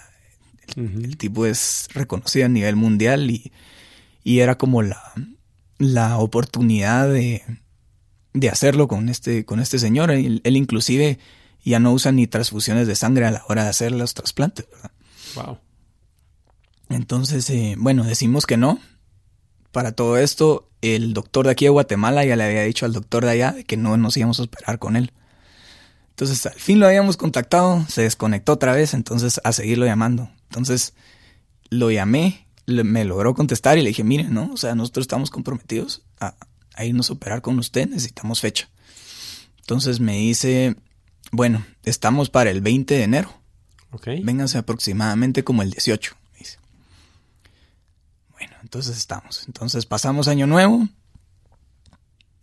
el, 0.76 1.18
tipo 1.18 1.46
es 1.46 1.88
reconocido 1.94 2.46
a 2.46 2.50
nivel 2.50 2.76
mundial 2.76 3.30
y, 3.30 3.52
y 4.24 4.40
era 4.40 4.58
como 4.58 4.82
la, 4.82 5.14
la 5.78 6.18
oportunidad 6.18 7.08
de, 7.08 7.44
de 8.34 8.50
hacerlo 8.50 8.88
con 8.88 9.10
este, 9.10 9.46
con 9.46 9.60
este 9.60 9.80
señor. 9.80 10.12
Él, 10.12 10.42
él 10.44 10.58
inclusive 10.58 11.20
ya 11.64 11.80
no 11.80 11.92
usan 11.94 12.16
ni 12.16 12.28
transfusiones 12.28 12.88
de 12.88 12.96
sangre 12.96 13.26
a 13.26 13.32
la 13.32 13.44
hora 13.48 13.64
de 13.64 13.70
hacer 13.70 13.92
los 13.92 14.14
trasplantes, 14.14 14.68
¿verdad? 14.72 14.92
Wow. 15.36 15.60
Entonces, 16.90 17.50
eh, 17.50 17.76
bueno, 17.78 18.04
decimos 18.04 18.46
que 18.46 18.58
no. 18.58 18.80
Para 19.72 19.92
todo 19.92 20.18
esto, 20.18 20.70
el 20.82 21.14
doctor 21.14 21.46
de 21.46 21.52
aquí 21.52 21.66
de 21.66 21.70
Guatemala 21.70 22.24
ya 22.24 22.36
le 22.36 22.44
había 22.44 22.62
dicho 22.62 22.86
al 22.86 22.94
doctor 22.94 23.26
de 23.26 23.32
allá 23.32 23.56
que 23.64 23.78
no 23.78 23.98
nos 23.98 24.16
íbamos 24.16 24.40
a 24.40 24.44
esperar 24.44 24.80
con 24.80 24.96
él. 24.96 25.12
Entonces, 26.16 26.46
al 26.46 26.54
fin 26.54 26.80
lo 26.80 26.88
habíamos 26.88 27.18
contactado, 27.18 27.86
se 27.90 28.04
desconectó 28.04 28.54
otra 28.54 28.74
vez, 28.74 28.94
entonces 28.94 29.42
a 29.44 29.52
seguirlo 29.52 29.86
llamando. 29.86 30.30
Entonces, 30.50 30.94
lo 31.70 31.92
llamé, 31.92 32.48
me 32.66 33.04
logró 33.04 33.34
contestar 33.34 33.78
y 33.78 33.82
le 33.82 33.90
dije, 33.90 34.06
mire, 34.06 34.24
¿no? 34.24 34.50
O 34.54 34.56
sea, 34.56 34.76
nosotros 34.76 35.04
estamos 35.04 35.30
comprometidos 35.30 36.04
a, 36.22 36.36
a 36.74 36.86
irnos 36.86 37.10
a 37.10 37.14
operar 37.14 37.42
con 37.42 37.60
usted, 37.60 37.90
necesitamos 37.90 38.40
fecha. 38.40 38.70
Entonces 39.60 40.00
me 40.00 40.18
dice, 40.18 40.78
bueno, 41.34 41.66
estamos 41.84 42.30
para 42.30 42.50
el 42.50 42.62
20 42.62 42.94
de 42.94 43.04
enero. 43.04 43.34
Ok. 43.92 44.08
Vénganse 44.24 44.58
aproximadamente 44.58 45.44
como 45.44 45.64
el 45.64 45.72
18. 45.72 46.16
Dice. 46.40 46.60
Bueno, 48.32 48.56
entonces 48.62 48.98
estamos. 48.98 49.44
Entonces 49.48 49.86
pasamos 49.86 50.30
año 50.30 50.48
nuevo. 50.48 50.88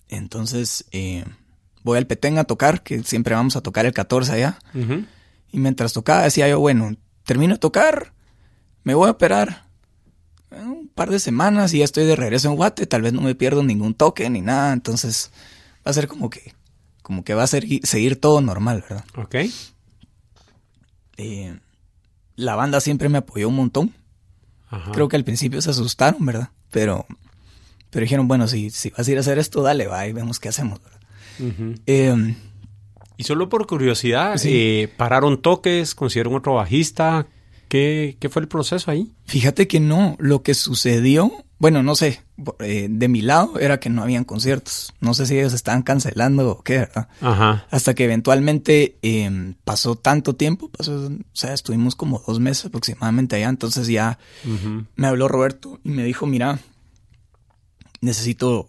Entonces 0.09 0.85
eh, 0.93 1.25
voy 1.83 1.99
al 1.99 2.07
Petén 2.07 2.38
a 2.38 2.45
tocar, 2.45 2.83
que 2.83 3.03
siempre 3.03 3.35
vamos 3.35 3.57
a 3.57 3.61
tocar 3.61 3.87
el 3.87 3.92
14 3.92 4.33
allá. 4.33 4.59
Y 5.51 5.59
mientras 5.59 5.92
tocaba 5.92 6.23
decía 6.23 6.49
yo, 6.49 6.61
bueno, 6.61 6.97
termino 7.25 7.55
de 7.55 7.59
tocar, 7.59 8.12
me 8.85 8.95
voy 8.95 9.09
a 9.09 9.12
operar. 9.12 9.66
Un 10.51 10.88
par 10.88 11.11
de 11.11 11.18
semanas 11.18 11.73
y 11.73 11.79
ya 11.79 11.85
estoy 11.85 12.05
de 12.05 12.16
regreso 12.16 12.49
en 12.49 12.57
Guate, 12.57 12.87
tal 12.87 13.03
vez 13.03 13.12
no 13.12 13.23
me 13.23 13.35
pierdo 13.35 13.62
ningún 13.62 13.95
toque 13.95 14.29
ni 14.29 14.42
nada, 14.42 14.75
entonces 14.75 15.31
va 15.87 15.90
a 15.90 15.95
ser 15.95 16.09
como 16.09 16.29
que 16.29 16.55
como 17.03 17.25
que 17.25 17.35
va 17.35 17.42
a 17.42 17.47
seguir 17.49 18.21
todo 18.21 18.40
normal, 18.40 18.85
¿verdad? 18.88 19.05
Ok. 19.16 19.37
Eh, 21.16 21.59
la 22.37 22.55
banda 22.55 22.81
siempre 22.81 23.09
me 23.09 23.18
apoyó 23.18 23.49
un 23.49 23.57
montón. 23.57 23.95
Creo 24.92 25.09
que 25.09 25.16
al 25.16 25.25
principio 25.25 25.61
se 25.61 25.68
asustaron, 25.68 26.25
¿verdad? 26.25 26.49
Pero, 26.71 27.05
pero 27.90 28.05
dijeron, 28.05 28.27
bueno, 28.27 28.49
si, 28.49 28.71
si 28.71 28.88
vas 28.88 29.07
a 29.07 29.11
ir 29.11 29.18
a 29.18 29.21
hacer 29.21 29.38
esto, 29.38 29.62
dale, 29.62 29.87
va, 29.87 30.07
y 30.07 30.14
vemos 30.14 30.40
qué 30.40 30.49
hacemos, 30.49 30.83
¿verdad? 30.83 30.99
Em, 31.87 32.35
y 33.16 33.25
solo 33.25 33.49
por 33.49 33.66
curiosidad, 33.66 34.40
eh, 34.45 34.88
¿pararon 34.97 35.40
toques? 35.40 35.95
¿Consiguieron 35.95 36.35
otro 36.35 36.55
bajista? 36.55 37.27
¿Qué, 37.68 38.16
¿Qué, 38.21 38.29
fue 38.29 38.42
el 38.42 38.49
proceso 38.49 38.90
ahí? 38.90 39.12
Fíjate 39.25 39.66
que 39.66 39.81
no. 39.81 40.16
Lo 40.18 40.42
que 40.42 40.55
sucedió 40.55 41.33
bueno, 41.62 41.85
no 41.85 41.95
sé, 41.95 42.25
eh, 42.59 42.88
de 42.90 43.07
mi 43.07 43.23
lado 43.23 43.61
era 43.61 43.79
que 43.79 43.88
no 43.88 44.03
habían 44.03 44.25
conciertos. 44.25 44.92
No 45.01 45.14
sé 45.14 45.27
si 45.27 45.38
ellos 45.38 45.53
estaban 45.53 45.83
cancelando 45.83 46.51
o 46.51 46.62
qué, 46.64 46.79
¿verdad? 46.79 47.09
Ajá. 47.21 47.68
Hasta 47.71 47.95
que 47.95 48.03
eventualmente 48.03 48.99
em, 49.03 49.55
pasó 49.62 49.95
tanto 49.95 50.35
tiempo, 50.35 50.71
pasó, 50.71 51.07
o 51.07 51.11
sea, 51.33 51.53
estuvimos 51.53 51.95
como 51.95 52.21
dos 52.27 52.40
meses 52.40 52.64
aproximadamente 52.64 53.37
allá. 53.37 53.49
Entonces 53.49 53.87
ya 53.87 54.18
me 54.97 55.07
habló 55.07 55.29
Roberto 55.29 55.79
y 55.85 55.90
me 55.90 56.03
dijo, 56.03 56.27
mira, 56.27 56.59
necesito, 58.01 58.66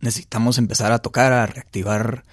necesitamos 0.00 0.58
empezar 0.58 0.92
a 0.92 0.98
tocar, 0.98 1.32
a 1.32 1.46
reactivar 1.46 2.24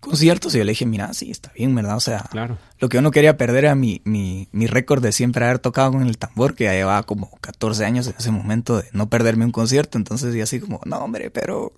conciertos. 0.00 0.54
Y 0.54 0.58
yo 0.58 0.64
le 0.64 0.72
dije, 0.72 0.86
mira, 0.86 1.12
sí, 1.14 1.30
está 1.30 1.52
bien, 1.56 1.74
¿verdad? 1.74 1.96
O 1.96 2.00
sea, 2.00 2.24
claro. 2.30 2.58
lo 2.78 2.88
que 2.88 2.96
yo 2.96 3.02
no 3.02 3.10
quería 3.10 3.36
perder 3.36 3.64
era 3.64 3.74
mi, 3.74 4.00
mi, 4.04 4.48
mi 4.52 4.66
récord 4.66 5.02
de 5.02 5.12
siempre 5.12 5.44
haber 5.44 5.58
tocado 5.58 5.92
con 5.92 6.06
el 6.06 6.18
tambor, 6.18 6.54
que 6.54 6.64
ya 6.64 6.72
llevaba 6.72 7.02
como 7.02 7.30
14 7.40 7.84
años 7.84 8.06
en 8.06 8.14
ese 8.18 8.30
momento 8.30 8.78
de 8.78 8.88
no 8.92 9.08
perderme 9.08 9.44
un 9.44 9.52
concierto. 9.52 9.98
Entonces, 9.98 10.34
y 10.34 10.40
así 10.40 10.60
como, 10.60 10.80
no, 10.84 10.98
hombre, 10.98 11.30
pero, 11.30 11.72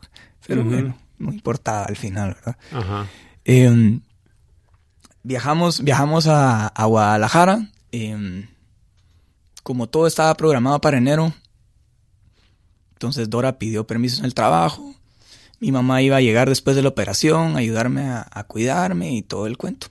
pero 0.46 0.64
bueno, 0.64 0.96
no 1.18 1.32
importaba 1.32 1.84
al 1.84 1.96
final, 1.96 2.34
¿verdad? 2.34 2.56
Ajá. 2.72 3.06
Em, 3.44 4.00
viajamos, 5.22 5.82
viajamos 5.82 6.26
a, 6.26 6.68
a 6.68 6.84
Guadalajara. 6.84 7.68
Em, 7.92 8.46
como 9.62 9.88
todo 9.88 10.06
estaba 10.06 10.34
programado 10.36 10.80
para 10.80 10.98
enero, 10.98 11.32
entonces 12.92 13.30
Dora 13.30 13.58
pidió 13.58 13.86
permiso 13.86 14.18
en 14.18 14.24
el 14.24 14.34
trabajo. 14.34 14.94
Mi 15.60 15.72
mamá 15.72 16.02
iba 16.02 16.16
a 16.16 16.20
llegar 16.20 16.48
después 16.48 16.74
de 16.74 16.82
la 16.82 16.88
operación, 16.88 17.56
ayudarme 17.56 18.08
a, 18.08 18.44
cuidarme 18.48 19.12
y 19.12 19.22
todo 19.22 19.46
el 19.46 19.58
cuento. 19.58 19.88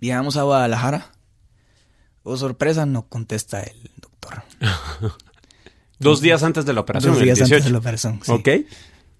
Llegamos 0.00 0.36
a 0.36 0.42
Guadalajara. 0.44 1.12
Oh, 2.22 2.36
sorpresa, 2.36 2.86
no 2.86 3.06
contesta 3.08 3.62
el 3.62 3.90
doctor. 4.00 4.44
Dos 5.98 6.20
días 6.20 6.42
antes 6.42 6.64
de 6.64 6.72
la 6.72 6.80
operación. 6.80 7.12
Dos 7.12 7.22
días 7.22 7.40
antes 7.42 7.64
de 7.64 7.70
la 7.70 7.78
operación. 7.78 8.20
Sí. 8.22 8.32
Ok. 8.32 8.48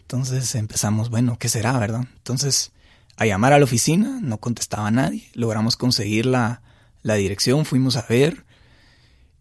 Entonces 0.00 0.54
empezamos, 0.54 1.11
bueno, 1.11 1.38
¿qué 1.38 1.48
será, 1.48 1.78
verdad? 1.78 2.07
Entonces, 2.16 2.72
a 3.16 3.26
llamar 3.26 3.52
a 3.52 3.59
la 3.59 3.64
oficina, 3.64 4.20
no 4.22 4.38
contestaba 4.38 4.90
nadie. 4.90 5.28
Logramos 5.35 5.76
conseguir 5.76 6.26
la, 6.26 6.62
la 7.02 7.14
dirección, 7.14 7.64
fuimos 7.64 7.96
a 7.96 8.07
ver. 8.09 8.44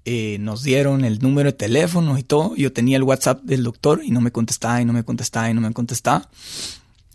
Eh, 0.05 0.37
nos 0.41 0.63
dieron 0.63 1.05
el 1.05 1.19
número 1.19 1.51
de 1.51 1.57
teléfono 1.57 2.17
y 2.17 2.23
todo. 2.23 2.55
Yo 2.55 2.73
tenía 2.73 2.97
el 2.97 3.03
WhatsApp 3.03 3.41
del 3.43 3.63
doctor 3.63 4.01
y 4.03 4.11
no 4.11 4.19
me 4.19 4.31
contestaba 4.31 4.81
y 4.81 4.85
no 4.85 4.91
me 4.91 5.03
contestaba 5.03 5.49
y 5.49 5.53
no 5.53 5.61
me 5.61 5.71
contestaba. 5.71 6.29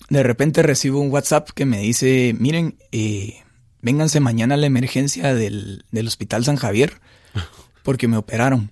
De 0.08 0.22
repente 0.22 0.62
recibo 0.62 1.00
un 1.00 1.10
WhatsApp 1.10 1.50
que 1.50 1.66
me 1.66 1.80
dice, 1.80 2.34
miren, 2.38 2.78
eh, 2.92 3.42
vénganse 3.82 4.20
mañana 4.20 4.54
a 4.54 4.58
la 4.58 4.66
emergencia 4.66 5.34
del, 5.34 5.84
Hospital 6.06 6.44
San 6.44 6.56
Javier 6.56 7.00
porque 7.82 8.08
me 8.08 8.16
operaron. 8.16 8.70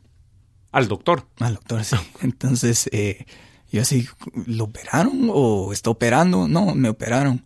¿Al 0.72 0.88
doctor? 0.88 1.26
Al 1.38 1.55
doctor, 1.55 1.85
sí. 1.85 1.96
Entonces, 2.22 2.88
eh, 2.92 3.26
yo 3.70 3.83
así, 3.83 4.09
¿lo 4.46 4.64
operaron 4.64 5.29
o 5.31 5.74
está 5.74 5.90
operando? 5.90 6.48
No, 6.48 6.74
me 6.74 6.88
operaron. 6.88 7.44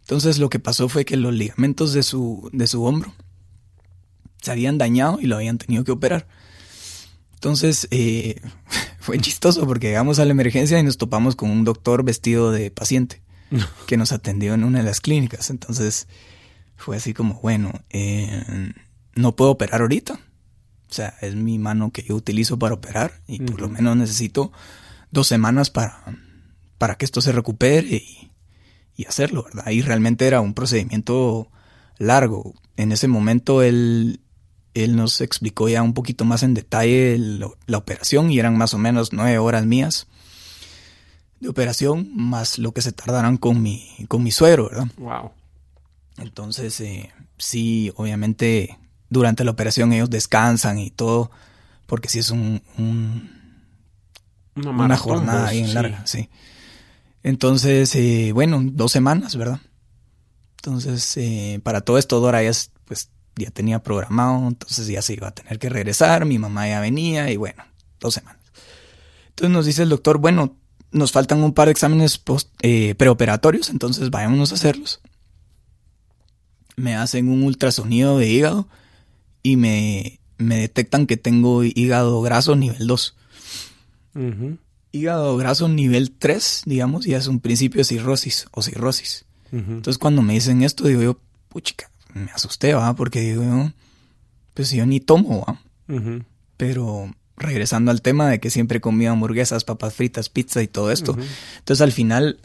Entonces 0.00 0.38
lo 0.38 0.50
que 0.50 0.58
pasó 0.58 0.90
fue 0.90 1.06
que 1.06 1.16
los 1.16 1.32
ligamentos 1.32 1.94
de 1.94 2.02
su, 2.02 2.50
de 2.52 2.66
su 2.66 2.84
hombro 2.84 3.14
se 4.44 4.52
habían 4.52 4.78
dañado 4.78 5.18
y 5.20 5.26
lo 5.26 5.36
habían 5.36 5.58
tenido 5.58 5.84
que 5.84 5.92
operar. 5.92 6.26
Entonces 7.34 7.88
eh, 7.90 8.40
fue 9.00 9.18
chistoso 9.18 9.66
porque 9.66 9.88
llegamos 9.88 10.18
a 10.18 10.24
la 10.24 10.32
emergencia 10.32 10.78
y 10.78 10.82
nos 10.82 10.98
topamos 10.98 11.34
con 11.34 11.50
un 11.50 11.64
doctor 11.64 12.04
vestido 12.04 12.52
de 12.52 12.70
paciente 12.70 13.22
que 13.86 13.96
nos 13.96 14.12
atendió 14.12 14.54
en 14.54 14.64
una 14.64 14.78
de 14.78 14.84
las 14.84 15.00
clínicas. 15.00 15.50
Entonces 15.50 16.08
fue 16.76 16.96
así 16.96 17.14
como, 17.14 17.40
bueno, 17.40 17.72
eh, 17.90 18.72
no 19.14 19.34
puedo 19.34 19.50
operar 19.50 19.80
ahorita. 19.80 20.14
O 20.14 20.92
sea, 20.94 21.14
es 21.22 21.34
mi 21.34 21.58
mano 21.58 21.90
que 21.90 22.02
yo 22.02 22.14
utilizo 22.14 22.58
para 22.58 22.74
operar 22.74 23.20
y 23.26 23.40
por 23.40 23.60
lo 23.60 23.68
menos 23.68 23.96
necesito 23.96 24.52
dos 25.10 25.26
semanas 25.26 25.70
para, 25.70 26.04
para 26.78 26.96
que 26.96 27.04
esto 27.04 27.20
se 27.20 27.32
recupere 27.32 27.96
y, 27.96 28.30
y 28.94 29.06
hacerlo, 29.06 29.44
¿verdad? 29.44 29.70
Y 29.70 29.82
realmente 29.82 30.26
era 30.26 30.40
un 30.40 30.54
procedimiento 30.54 31.50
largo. 31.98 32.54
En 32.76 32.92
ese 32.92 33.08
momento 33.08 33.62
él 33.62 34.20
él 34.74 34.96
nos 34.96 35.20
explicó 35.20 35.68
ya 35.68 35.82
un 35.82 35.94
poquito 35.94 36.24
más 36.24 36.42
en 36.42 36.54
detalle 36.54 37.18
la 37.18 37.78
operación 37.78 38.30
y 38.30 38.38
eran 38.38 38.58
más 38.58 38.74
o 38.74 38.78
menos 38.78 39.12
nueve 39.12 39.38
horas 39.38 39.64
mías 39.64 40.06
de 41.40 41.48
operación, 41.48 42.10
más 42.14 42.58
lo 42.58 42.72
que 42.72 42.82
se 42.82 42.92
tardarán 42.92 43.36
con 43.36 43.62
mi, 43.62 43.86
con 44.08 44.22
mi 44.22 44.30
suegro, 44.30 44.68
¿verdad? 44.68 44.86
Wow. 44.96 45.30
Entonces, 46.18 46.80
eh, 46.80 47.12
sí, 47.38 47.92
obviamente 47.96 48.78
durante 49.10 49.44
la 49.44 49.50
operación 49.50 49.92
ellos 49.92 50.10
descansan 50.10 50.78
y 50.78 50.90
todo, 50.90 51.30
porque 51.86 52.08
sí 52.08 52.18
es 52.18 52.30
un, 52.30 52.62
una, 54.56 54.96
jornada 54.96 55.50
bien 55.50 55.74
larga, 55.74 56.06
sí. 56.06 56.28
Entonces, 57.22 57.94
eh, 57.94 58.32
bueno, 58.32 58.60
dos 58.62 58.92
semanas, 58.92 59.36
¿verdad? 59.36 59.60
Entonces, 60.56 61.16
eh, 61.16 61.60
para 61.62 61.82
todo 61.82 61.98
esto, 61.98 62.20
Dora 62.20 62.42
ya 62.42 62.50
es, 62.50 62.70
pues 62.72 62.73
ya 63.36 63.50
tenía 63.50 63.82
programado, 63.82 64.46
entonces 64.48 64.86
ya 64.86 65.02
se 65.02 65.14
iba 65.14 65.28
a 65.28 65.34
tener 65.34 65.58
que 65.58 65.68
regresar, 65.68 66.24
mi 66.24 66.38
mamá 66.38 66.68
ya 66.68 66.80
venía 66.80 67.30
y 67.30 67.36
bueno, 67.36 67.64
dos 68.00 68.14
semanas. 68.14 68.42
Entonces 69.30 69.52
nos 69.52 69.66
dice 69.66 69.82
el 69.82 69.88
doctor, 69.88 70.18
bueno, 70.18 70.56
nos 70.92 71.12
faltan 71.12 71.42
un 71.42 71.52
par 71.52 71.66
de 71.66 71.72
exámenes 71.72 72.18
post, 72.18 72.50
eh, 72.62 72.94
preoperatorios, 72.96 73.70
entonces 73.70 74.10
vayámonos 74.10 74.52
a 74.52 74.54
hacerlos. 74.54 75.00
me 76.76 76.96
hacen 76.96 77.28
un 77.28 77.42
ultrasonido 77.44 78.18
de 78.18 78.28
hígado 78.28 78.68
y 79.42 79.56
me, 79.56 80.18
me 80.38 80.56
detectan 80.56 81.06
que 81.06 81.16
tengo 81.16 81.62
hígado 81.64 82.20
graso 82.22 82.56
nivel 82.56 82.86
2. 82.86 83.16
Hígado 84.92 85.36
graso 85.36 85.68
nivel 85.68 86.12
3, 86.12 86.62
digamos, 86.66 87.04
ya 87.04 87.18
es 87.18 87.26
un 87.26 87.40
principio 87.40 87.78
de 87.78 87.84
cirrosis 87.84 88.46
o 88.52 88.62
cirrosis. 88.62 89.24
Entonces 89.52 89.98
cuando 89.98 90.22
me 90.22 90.32
dicen 90.32 90.62
esto, 90.62 90.88
digo 90.88 91.02
yo, 91.02 91.20
puchica, 91.48 91.88
me 92.14 92.30
asusté, 92.32 92.74
¿va? 92.74 92.94
Porque 92.94 93.20
digo 93.20 93.42
yo, 93.42 93.72
pues 94.54 94.70
yo 94.70 94.86
ni 94.86 95.00
tomo, 95.00 95.44
¿va? 95.46 95.60
Pero 96.56 97.10
regresando 97.36 97.90
al 97.90 98.00
tema 98.00 98.28
de 98.28 98.40
que 98.40 98.50
siempre 98.50 98.80
comía 98.80 99.10
hamburguesas, 99.10 99.64
papas 99.64 99.94
fritas, 99.94 100.28
pizza 100.28 100.62
y 100.62 100.68
todo 100.68 100.90
esto. 100.90 101.16
Entonces 101.58 101.82
al 101.82 101.92
final, 101.92 102.38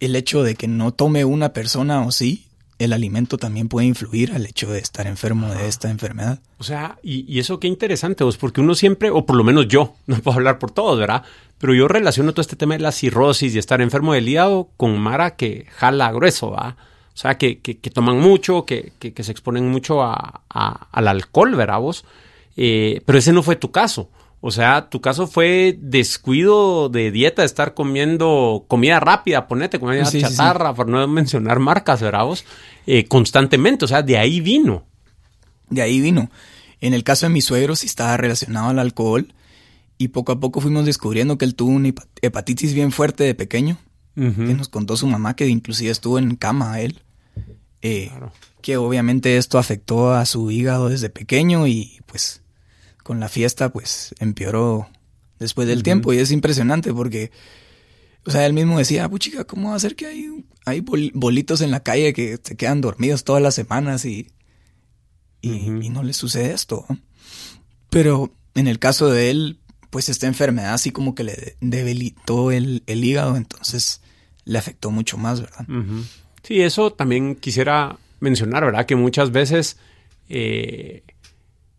el 0.00 0.16
hecho 0.16 0.42
de 0.42 0.54
que 0.54 0.68
no 0.68 0.92
tome 0.92 1.24
una 1.24 1.52
persona 1.52 2.02
o 2.02 2.12
sí, 2.12 2.46
el 2.78 2.92
alimento 2.92 3.38
también 3.38 3.68
puede 3.68 3.86
influir 3.86 4.32
al 4.32 4.44
hecho 4.44 4.70
de 4.70 4.80
estar 4.80 5.06
enfermo 5.06 5.48
de 5.54 5.66
esta 5.66 5.90
enfermedad. 5.90 6.40
O 6.58 6.64
sea, 6.64 6.98
y, 7.02 7.38
eso 7.38 7.58
qué 7.58 7.68
interesante, 7.68 8.24
vos, 8.24 8.36
porque 8.36 8.60
uno 8.60 8.74
siempre, 8.74 9.10
o 9.10 9.24
por 9.24 9.36
lo 9.36 9.44
menos 9.44 9.68
yo, 9.68 9.94
no 10.06 10.18
puedo 10.18 10.36
hablar 10.36 10.58
por 10.58 10.70
todos, 10.70 10.98
¿verdad? 10.98 11.22
Pero 11.58 11.74
yo 11.74 11.88
relaciono 11.88 12.32
todo 12.32 12.42
este 12.42 12.56
tema 12.56 12.74
de 12.74 12.80
la 12.80 12.92
cirrosis 12.92 13.54
y 13.54 13.58
estar 13.58 13.80
enfermo 13.80 14.12
del 14.12 14.28
hígado 14.28 14.70
con 14.76 14.98
Mara 14.98 15.36
que 15.36 15.66
jala 15.70 16.12
grueso, 16.12 16.50
¿va? 16.50 16.76
O 17.16 17.18
sea, 17.18 17.38
que, 17.38 17.60
que, 17.60 17.90
toman 17.90 18.20
mucho, 18.20 18.66
que, 18.66 18.92
que, 18.98 19.24
se 19.24 19.32
exponen 19.32 19.70
mucho 19.70 20.02
a, 20.02 20.42
al 20.50 21.08
alcohol, 21.08 21.54
¿verdad 21.54 21.80
vos? 21.80 22.04
Eh, 22.58 23.00
pero 23.06 23.18
ese 23.18 23.32
no 23.32 23.42
fue 23.42 23.56
tu 23.56 23.70
caso. 23.70 24.10
O 24.42 24.50
sea, 24.50 24.90
tu 24.90 25.00
caso 25.00 25.26
fue 25.26 25.78
descuido 25.80 26.90
de 26.90 27.10
dieta, 27.10 27.40
de 27.40 27.46
estar 27.46 27.72
comiendo 27.72 28.66
comida 28.68 29.00
rápida, 29.00 29.48
ponete 29.48 29.80
comida 29.80 30.04
chatarra, 30.04 30.74
por 30.74 30.88
no 30.88 31.08
mencionar 31.08 31.58
marcas, 31.58 32.02
¿verdad 32.02 32.24
vos? 32.24 32.44
Eh, 32.86 33.06
constantemente, 33.06 33.86
o 33.86 33.88
sea, 33.88 34.02
de 34.02 34.18
ahí 34.18 34.42
vino. 34.42 34.84
De 35.70 35.80
ahí 35.80 36.02
vino. 36.02 36.30
En 36.82 36.92
el 36.92 37.02
caso 37.02 37.24
de 37.24 37.32
mi 37.32 37.40
suegro 37.40 37.76
sí 37.76 37.86
estaba 37.86 38.18
relacionado 38.18 38.68
al 38.68 38.78
alcohol 38.78 39.32
y 39.96 40.08
poco 40.08 40.32
a 40.32 40.38
poco 40.38 40.60
fuimos 40.60 40.84
descubriendo 40.84 41.38
que 41.38 41.46
él 41.46 41.54
tuvo 41.54 41.70
una 41.70 41.94
hepatitis 42.20 42.74
bien 42.74 42.92
fuerte 42.92 43.24
de 43.24 43.34
pequeño, 43.34 43.78
que 44.14 44.20
nos 44.22 44.68
contó 44.68 44.98
su 44.98 45.06
mamá 45.06 45.34
que 45.34 45.46
inclusive 45.46 45.90
estuvo 45.90 46.18
en 46.18 46.36
cama 46.36 46.74
a 46.74 46.80
él. 46.82 47.00
Eh, 47.86 48.10
que 48.62 48.76
obviamente 48.78 49.36
esto 49.36 49.58
afectó 49.58 50.12
a 50.12 50.26
su 50.26 50.50
hígado 50.50 50.88
desde 50.88 51.08
pequeño 51.08 51.68
y 51.68 52.00
pues 52.06 52.42
con 53.04 53.20
la 53.20 53.28
fiesta, 53.28 53.68
pues 53.68 54.12
empeoró 54.18 54.88
después 55.38 55.68
del 55.68 55.84
tiempo. 55.84 56.12
Y 56.12 56.18
es 56.18 56.32
impresionante 56.32 56.92
porque, 56.92 57.30
o 58.24 58.32
sea, 58.32 58.44
él 58.44 58.54
mismo 58.54 58.76
decía, 58.76 59.08
puchica, 59.08 59.44
¿cómo 59.44 59.70
va 59.70 59.76
a 59.76 59.78
ser 59.80 59.94
que 59.94 60.06
hay, 60.06 60.44
hay 60.64 60.80
bolitos 60.80 61.60
en 61.60 61.70
la 61.70 61.84
calle 61.84 62.12
que 62.12 62.40
se 62.42 62.56
quedan 62.56 62.80
dormidos 62.80 63.22
todas 63.22 63.40
las 63.40 63.54
semanas 63.54 64.04
y, 64.04 64.32
y, 65.40 65.88
no 65.88 66.02
le 66.02 66.12
sucede 66.12 66.52
esto? 66.52 66.86
Pero 67.88 68.34
en 68.56 68.66
el 68.66 68.80
caso 68.80 69.08
de 69.10 69.30
él, 69.30 69.60
pues 69.90 70.08
esta 70.08 70.26
enfermedad 70.26 70.74
así 70.74 70.90
como 70.90 71.14
que 71.14 71.22
le 71.22 71.56
debilitó 71.60 72.50
el, 72.50 72.82
hígado, 72.84 73.36
entonces 73.36 74.00
le 74.44 74.58
afectó 74.58 74.90
mucho 74.90 75.18
más, 75.18 75.40
¿verdad? 75.40 75.66
Sí, 76.46 76.62
eso 76.62 76.92
también 76.92 77.34
quisiera 77.34 77.96
mencionar, 78.20 78.64
¿verdad? 78.64 78.86
Que 78.86 78.94
muchas 78.94 79.32
veces 79.32 79.78
eh, 80.28 81.02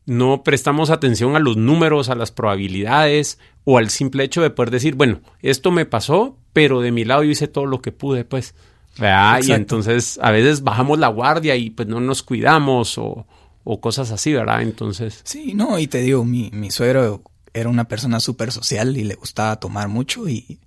no 0.06 0.44
prestamos 0.44 0.90
atención 0.90 1.38
a 1.38 1.40
los 1.40 1.56
números, 1.56 2.10
a 2.10 2.16
las 2.16 2.34
probabilidades 2.34 3.40
o 3.64 3.78
al 3.78 3.90
simple 3.90 4.26
hecho 4.26 4.42
de 4.42 4.50
poder 4.50 4.72
decir, 4.72 4.96
bueno, 4.96 5.22
esto 5.42 5.72
me 5.72 5.86
pasó, 5.86 6.38
pero 6.52 6.82
de 6.82 6.92
mi 6.92 7.06
lado 7.06 7.24
yo 7.24 7.32
hice 7.32 7.48
todo 7.48 7.66
lo 7.66 7.82
que 7.82 7.94
pude, 7.94 8.26
pues. 8.26 8.56
¿verdad? 9.00 9.40
Y 9.42 9.54
entonces 9.54 10.20
a 10.22 10.32
veces 10.32 10.64
bajamos 10.64 11.00
la 11.00 11.08
guardia 11.08 11.56
y 11.56 11.70
pues 11.70 11.88
no 11.88 12.02
nos 12.02 12.22
cuidamos 12.22 12.98
o, 12.98 13.26
o 13.64 13.80
cosas 13.80 14.12
así, 14.12 14.34
¿verdad? 14.34 14.64
Entonces. 14.64 15.22
Sí, 15.24 15.54
no, 15.54 15.80
y 15.80 15.88
te 15.88 16.02
digo, 16.02 16.26
mi, 16.26 16.50
mi 16.52 16.72
suegro 16.72 17.22
era 17.54 17.70
una 17.70 17.88
persona 17.88 18.20
súper 18.20 18.52
social 18.52 18.98
y 18.98 19.06
le 19.06 19.16
gustaba 19.16 19.62
tomar 19.62 19.88
mucho 19.88 20.28
y, 20.28 20.60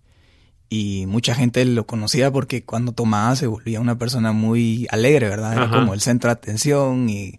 y 0.71 1.05
mucha 1.07 1.35
gente 1.35 1.65
lo 1.67 1.87
conocía 1.87 2.31
porque 2.31 2.65
cuando 2.65 2.93
tomaba 2.93 3.37
se 3.37 3.47
volvía 3.47 3.81
una 3.81 3.99
persona 3.99 4.33
muy 4.33 4.87
alegre, 4.91 5.29
¿verdad? 5.29 5.53
Era 5.53 5.71
como 5.71 5.93
el 5.93 6.01
centro 6.01 6.29
de 6.29 6.33
atención 6.33 7.11
y 7.11 7.39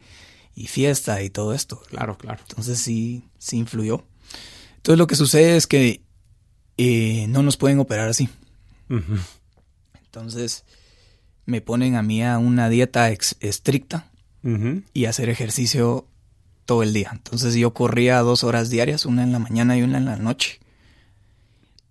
y 0.56 0.68
fiesta 0.68 1.22
y 1.22 1.30
todo 1.30 1.54
esto. 1.54 1.82
Claro, 1.90 2.18
claro. 2.18 2.40
Entonces 2.48 2.80
sí, 2.80 3.24
sí 3.38 3.58
influyó. 3.58 4.04
Entonces 4.78 4.98
lo 4.98 5.08
que 5.08 5.16
sucede 5.16 5.56
es 5.56 5.68
que 5.68 6.02
eh, 6.78 7.26
no 7.30 7.44
nos 7.44 7.58
pueden 7.58 7.80
operar 7.80 8.10
así. 8.10 8.30
Entonces 10.06 10.66
me 11.46 11.62
ponen 11.62 11.96
a 11.96 12.04
mí 12.04 12.24
a 12.24 12.38
una 12.38 12.70
dieta 12.70 13.10
estricta 13.10 14.08
y 14.94 15.06
hacer 15.06 15.30
ejercicio 15.30 16.08
todo 16.66 16.84
el 16.84 16.94
día. 16.94 17.12
Entonces 17.14 17.54
yo 17.56 17.74
corría 17.74 18.20
dos 18.20 18.44
horas 18.44 18.70
diarias, 18.70 19.06
una 19.06 19.24
en 19.24 19.32
la 19.32 19.40
mañana 19.40 19.78
y 19.78 19.84
una 19.84 19.98
en 19.98 20.06
la 20.06 20.18
noche. 20.18 20.60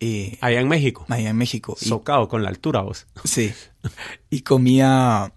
Eh, 0.01 0.39
allá 0.41 0.61
en 0.61 0.69
México. 0.69 1.05
Allá 1.09 1.31
en 1.31 1.37
México. 1.37 1.77
Socado 1.79 2.29
con 2.29 2.43
la 2.43 2.49
altura 2.49 2.81
vos. 2.81 3.07
Sí. 3.25 3.53
Y 4.31 4.43
comía 4.43 5.33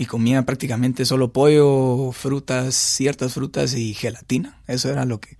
y 0.00 0.06
comía 0.06 0.46
prácticamente 0.46 1.04
solo 1.04 1.30
pollo, 1.30 2.10
frutas, 2.12 2.74
ciertas 2.74 3.34
frutas 3.34 3.74
y 3.74 3.92
gelatina. 3.92 4.58
Eso 4.66 4.90
era 4.90 5.04
lo 5.04 5.20
que, 5.20 5.36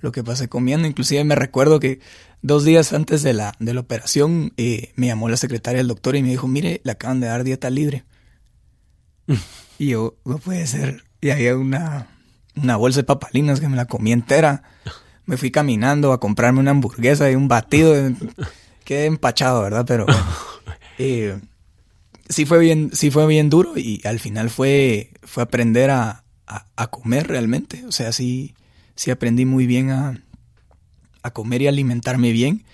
lo 0.00 0.12
que 0.12 0.22
pasé 0.22 0.48
comiendo. 0.48 0.86
Inclusive 0.86 1.24
me 1.24 1.34
recuerdo 1.34 1.80
que 1.80 1.98
dos 2.40 2.64
días 2.64 2.92
antes 2.92 3.24
de 3.24 3.32
la, 3.32 3.56
de 3.58 3.74
la 3.74 3.80
operación 3.80 4.52
eh, 4.56 4.92
me 4.94 5.08
llamó 5.08 5.28
la 5.28 5.36
secretaria 5.36 5.78
del 5.78 5.88
doctor 5.88 6.14
y 6.14 6.22
me 6.22 6.28
dijo, 6.28 6.46
mire, 6.46 6.80
le 6.84 6.92
acaban 6.92 7.18
de 7.18 7.26
dar 7.26 7.42
dieta 7.42 7.68
libre. 7.68 8.04
y 9.78 9.88
yo, 9.88 10.14
no 10.24 10.38
puede 10.38 10.68
ser. 10.68 11.02
Y 11.20 11.30
había 11.30 11.56
una, 11.56 12.06
una 12.54 12.76
bolsa 12.76 13.00
de 13.00 13.04
papalinas 13.04 13.58
que 13.58 13.68
me 13.68 13.76
la 13.76 13.86
comí 13.86 14.12
entera. 14.12 14.62
Me 15.30 15.36
fui 15.36 15.52
caminando 15.52 16.12
a 16.12 16.18
comprarme 16.18 16.58
una 16.58 16.72
hamburguesa 16.72 17.30
y 17.30 17.36
un 17.36 17.46
batido. 17.46 17.94
Quedé 18.84 19.06
empachado, 19.06 19.62
¿verdad? 19.62 19.84
Pero 19.86 20.04
eh, 20.98 21.38
sí 22.28 22.46
fue 22.46 22.58
bien, 22.58 22.90
sí 22.92 23.12
fue 23.12 23.28
bien 23.28 23.48
duro 23.48 23.74
y 23.76 24.04
al 24.04 24.18
final 24.18 24.50
fue, 24.50 25.12
fue 25.22 25.44
aprender 25.44 25.90
a, 25.90 26.24
comer 26.90 27.28
realmente. 27.28 27.86
O 27.86 27.92
sea, 27.92 28.10
sí, 28.10 28.56
sí 28.96 29.12
aprendí 29.12 29.44
muy 29.44 29.66
bien 29.66 29.90
a, 29.90 30.20
a 31.22 31.30
comer 31.30 31.62
y 31.62 31.68
alimentarme 31.68 32.32
bien. 32.32 32.64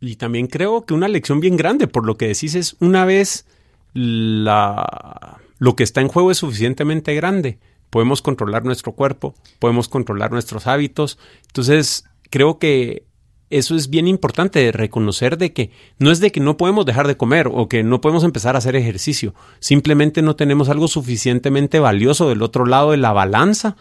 Y 0.00 0.14
también 0.14 0.46
creo 0.46 0.86
que 0.86 0.94
una 0.94 1.08
lección 1.08 1.40
bien 1.40 1.56
grande, 1.56 1.88
por 1.88 2.06
lo 2.06 2.16
que 2.16 2.28
decís, 2.28 2.54
es 2.54 2.76
una 2.78 3.04
vez 3.04 3.44
la, 3.92 5.40
lo 5.58 5.74
que 5.74 5.82
está 5.82 6.00
en 6.00 6.06
juego 6.06 6.30
es 6.30 6.38
suficientemente 6.38 7.12
grande, 7.16 7.58
podemos 7.94 8.22
controlar 8.22 8.64
nuestro 8.64 8.90
cuerpo, 8.90 9.36
podemos 9.60 9.86
controlar 9.86 10.32
nuestros 10.32 10.66
hábitos. 10.66 11.16
Entonces, 11.46 12.04
creo 12.28 12.58
que 12.58 13.06
eso 13.50 13.76
es 13.76 13.88
bien 13.88 14.08
importante 14.08 14.72
reconocer 14.72 15.38
de 15.38 15.52
que 15.52 15.70
no 16.00 16.10
es 16.10 16.18
de 16.18 16.32
que 16.32 16.40
no 16.40 16.56
podemos 16.56 16.86
dejar 16.86 17.06
de 17.06 17.16
comer 17.16 17.46
o 17.46 17.68
que 17.68 17.84
no 17.84 18.00
podemos 18.00 18.24
empezar 18.24 18.56
a 18.56 18.58
hacer 18.58 18.74
ejercicio, 18.74 19.32
simplemente 19.60 20.22
no 20.22 20.34
tenemos 20.34 20.68
algo 20.70 20.88
suficientemente 20.88 21.78
valioso 21.78 22.28
del 22.28 22.42
otro 22.42 22.66
lado 22.66 22.90
de 22.90 22.96
la 22.96 23.12
balanza 23.12 23.76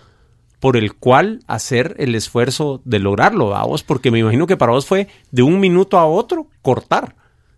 por 0.60 0.78
el 0.78 0.94
cual 0.94 1.40
hacer 1.48 1.96
el 1.98 2.14
esfuerzo 2.14 2.84
de 2.86 3.00
lograrlo, 3.00 3.56
a 3.56 3.66
vos, 3.66 3.82
porque 3.82 4.12
me 4.12 4.20
imagino 4.20 4.46
que 4.46 4.58
para 4.58 4.74
vos 4.74 4.86
fue 4.86 5.08
de 5.32 5.42
un 5.42 5.60
minuto 5.60 5.98
a 5.98 6.06
otro 6.06 6.50
cortar. 6.62 7.16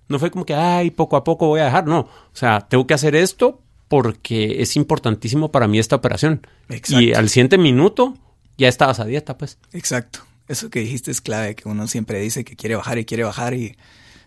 No 0.07 0.19
fue 0.19 0.31
como 0.31 0.45
que, 0.45 0.55
ay, 0.55 0.89
poco 0.89 1.17
a 1.17 1.25
poco 1.25 1.47
voy 1.47 1.59
a 1.59 1.65
dejar, 1.65 1.85
no. 1.85 1.99
O 1.99 2.31
sea, 2.31 2.61
tengo 2.61 2.87
que 2.87 2.93
hacer 2.93 3.13
esto 3.13 3.59
porque 3.87 4.61
es 4.61 4.75
importantísimo 4.75 5.51
para 5.51 5.67
mí 5.67 5.79
esta 5.79 5.95
operación. 5.95 6.45
Y 6.87 7.13
al 7.13 7.29
siguiente 7.29 7.57
minuto 7.57 8.17
ya 8.57 8.67
estabas 8.67 8.99
a 8.99 9.05
dieta, 9.05 9.37
pues. 9.37 9.57
Exacto 9.71 10.25
eso 10.47 10.69
que 10.69 10.79
dijiste 10.79 11.11
es 11.11 11.21
clave, 11.21 11.55
que 11.55 11.67
uno 11.67 11.87
siempre 11.87 12.19
dice 12.19 12.43
que 12.43 12.55
quiere 12.55 12.75
bajar 12.75 12.97
y 12.97 13.05
quiere 13.05 13.23
bajar 13.23 13.53
y 13.53 13.77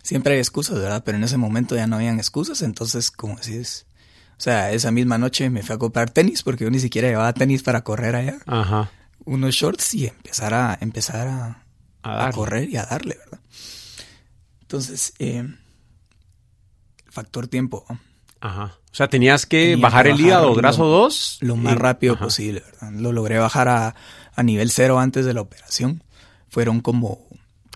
siempre 0.02 0.34
hay 0.34 0.40
excusas, 0.40 0.78
¿verdad? 0.78 1.02
Pero 1.04 1.18
en 1.18 1.24
ese 1.24 1.36
momento 1.36 1.76
ya 1.76 1.86
no 1.86 1.96
habían 1.96 2.18
excusas, 2.18 2.62
entonces, 2.62 3.10
como 3.10 3.36
decís, 3.36 3.86
o 4.36 4.40
sea, 4.40 4.72
esa 4.72 4.90
misma 4.90 5.18
noche 5.18 5.50
me 5.50 5.62
fui 5.62 5.74
a 5.74 5.78
comprar 5.78 6.10
tenis 6.10 6.42
porque 6.42 6.64
yo 6.64 6.70
ni 6.70 6.80
siquiera 6.80 7.08
llevaba 7.08 7.32
tenis 7.32 7.62
para 7.62 7.82
correr 7.82 8.16
allá. 8.16 8.38
Ajá. 8.46 8.90
Unos 9.24 9.54
shorts 9.54 9.94
y 9.94 10.06
empezar 10.06 10.54
a, 10.54 10.78
empezar 10.80 11.28
a, 11.28 11.64
a, 12.02 12.32
correr 12.32 12.68
y 12.68 12.76
a 12.76 12.84
darle, 12.84 13.16
¿verdad? 13.16 13.40
Entonces, 14.62 15.12
eh, 15.18 15.46
factor 17.08 17.46
tiempo. 17.48 17.84
Ajá. 18.40 18.74
O 18.90 18.94
sea, 18.94 19.08
tenías 19.08 19.46
que 19.46 19.76
bajar 19.76 20.06
el 20.06 20.20
hígado 20.20 20.54
graso 20.54 20.86
2. 20.86 21.38
Lo 21.40 21.56
más 21.56 21.76
rápido 21.76 22.18
posible, 22.18 22.62
¿verdad? 22.64 22.92
Lo 22.92 23.12
logré 23.12 23.38
bajar 23.38 23.68
a, 23.68 23.94
a 24.34 24.42
nivel 24.42 24.70
cero 24.70 24.98
antes 24.98 25.24
de 25.26 25.34
la 25.34 25.40
operación 25.40 26.02
fueron 26.48 26.80
como, 26.80 27.26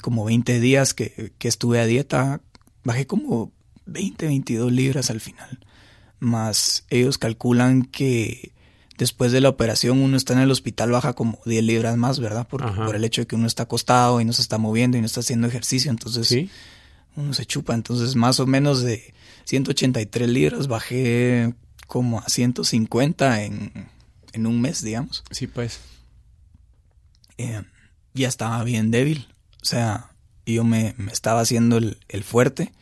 como 0.00 0.24
20 0.24 0.60
días 0.60 0.94
que, 0.94 1.32
estuve 1.40 1.80
a 1.80 1.86
dieta. 1.86 2.40
Bajé 2.84 3.06
como 3.06 3.52
20, 3.86 4.26
22 4.26 4.72
libras 4.72 5.10
al 5.10 5.20
final. 5.20 5.58
Más 6.18 6.84
ellos 6.90 7.18
calculan 7.18 7.82
que 7.82 8.52
después 8.98 9.32
de 9.32 9.40
la 9.40 9.48
operación 9.48 9.98
uno 9.98 10.16
está 10.16 10.32
en 10.32 10.40
el 10.40 10.50
hospital 10.50 10.90
baja 10.92 11.12
como 11.14 11.40
10 11.44 11.64
libras 11.64 11.96
más, 11.96 12.20
¿verdad? 12.20 12.46
Por, 12.46 12.74
por 12.74 12.94
el 12.94 13.04
hecho 13.04 13.22
de 13.22 13.26
que 13.26 13.36
uno 13.36 13.46
está 13.46 13.64
acostado 13.64 14.20
y 14.20 14.24
no 14.24 14.32
se 14.32 14.42
está 14.42 14.58
moviendo 14.58 14.96
y 14.96 15.00
no 15.00 15.06
está 15.06 15.20
haciendo 15.20 15.46
ejercicio. 15.48 15.90
Entonces 15.90 16.48
uno 17.16 17.34
se 17.34 17.46
chupa. 17.46 17.74
Entonces 17.74 18.16
más 18.16 18.40
o 18.40 18.46
menos 18.46 18.82
de 18.82 19.14
183 19.44 20.28
libras 20.28 20.68
bajé 20.68 21.54
como 21.86 22.20
a 22.20 22.28
150 22.28 23.44
en, 23.44 23.88
en 24.32 24.46
un 24.46 24.60
mes, 24.60 24.82
digamos. 24.82 25.24
Sí, 25.30 25.46
pues. 25.46 25.80
Eh, 27.38 27.62
ya 28.14 28.28
estaba 28.28 28.62
bien 28.64 28.90
débil. 28.90 29.28
O 29.62 29.64
sea, 29.64 30.10
yo 30.46 30.64
me, 30.64 30.94
me 30.96 31.12
estaba 31.12 31.40
haciendo 31.40 31.78
el, 31.78 31.98
el, 32.08 32.24
fuerte 32.24 32.72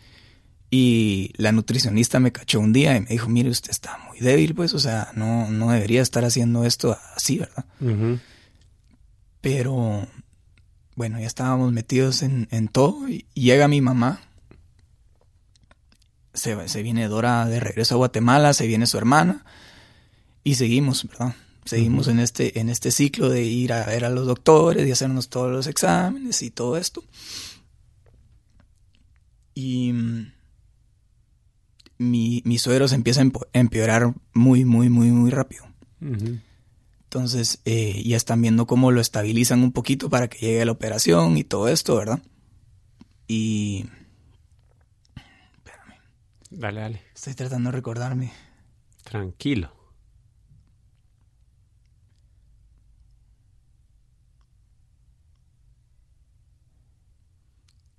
y 0.71 1.33
la 1.37 1.53
nutricionista 1.53 2.21
me 2.21 2.33
cachó 2.33 2.61
un 2.61 2.73
día 2.73 2.97
y 2.97 3.01
me 3.01 3.09
dijo, 3.09 3.29
mire, 3.29 3.51
usted 3.51 3.71
está 3.71 3.99
muy 4.09 4.21
débil, 4.21 4.55
pues, 4.55 4.73
o 4.75 4.79
sea, 4.79 5.11
no, 5.15 5.51
no 5.51 5.71
debería 5.71 6.03
estar 6.03 6.25
haciendo 6.25 6.65
esto 6.65 6.97
así, 7.17 7.39
¿verdad? 7.39 7.65
Pero, 9.41 10.07
bueno, 10.95 11.19
ya 11.19 11.27
estábamos 11.27 11.73
metidos 11.73 12.23
en, 12.23 12.47
en 12.51 12.69
todo 12.69 13.09
y 13.09 13.27
llega 13.35 13.69
mi 13.69 13.81
mamá. 13.81 14.21
Se, 16.33 16.69
se 16.69 16.83
viene 16.83 17.09
Dora 17.09 17.47
de 17.47 17.61
regreso 17.61 17.95
a 17.95 17.99
Guatemala, 17.99 18.53
se 18.53 18.67
viene 18.67 18.87
su 18.87 18.99
hermana 18.99 19.45
y 20.45 20.55
seguimos, 20.55 21.07
¿verdad? 21.07 21.35
Seguimos 21.65 22.09
en, 22.09 22.19
este, 22.21 22.59
en 22.59 22.69
este 22.69 22.91
ciclo 22.91 23.29
de 23.29 23.45
ir 23.45 23.73
a 23.73 23.87
ver 23.87 24.05
a 24.05 24.11
los 24.11 24.27
doctores 24.27 24.89
y 24.89 24.93
hacernos 24.93 25.29
todos 25.29 25.53
los 25.53 25.67
exámenes 25.67 26.43
y 26.43 26.51
todo 26.51 26.77
esto. 26.77 27.05
Y 29.55 29.93
mm, 29.93 30.33
mi, 31.99 32.43
mi 32.45 32.59
suegro 32.59 32.89
se 32.89 32.95
empieza 32.95 33.21
a 33.21 33.31
empeorar 33.53 34.15
muy, 34.33 34.65
muy, 34.65 34.89
muy, 34.89 35.11
muy 35.11 35.31
rápido. 35.31 35.65
Entonces 36.01 37.61
eh, 37.67 38.03
ya 38.07 38.17
están 38.17 38.41
viendo 38.41 38.67
cómo 38.67 38.91
lo 38.91 39.01
estabilizan 39.01 39.63
un 39.63 39.73
poquito 39.73 40.09
para 40.09 40.29
que 40.29 40.39
llegue 40.39 40.63
a 40.63 40.65
la 40.65 40.73
operación 40.73 41.37
y 41.37 41.45
todo 41.45 41.69
esto, 41.69 41.97
¿verdad? 41.97 42.23
Y... 43.29 43.87
Dale, 46.51 46.81
dale. 46.81 47.03
Estoy 47.15 47.35
tratando 47.35 47.71
de 47.71 47.77
recordarme. 47.77 48.33
Tranquilo. 49.05 49.73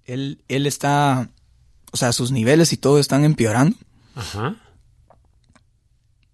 Él, 0.04 0.44
él 0.50 0.66
está, 0.68 1.30
o 1.94 1.98
sea, 1.98 2.12
sus 2.12 2.32
niveles 2.32 2.74
y 2.74 2.78
todo 2.78 3.00
están 3.00 3.24
empeorando. 3.24 3.78
Ajá. 4.16 4.58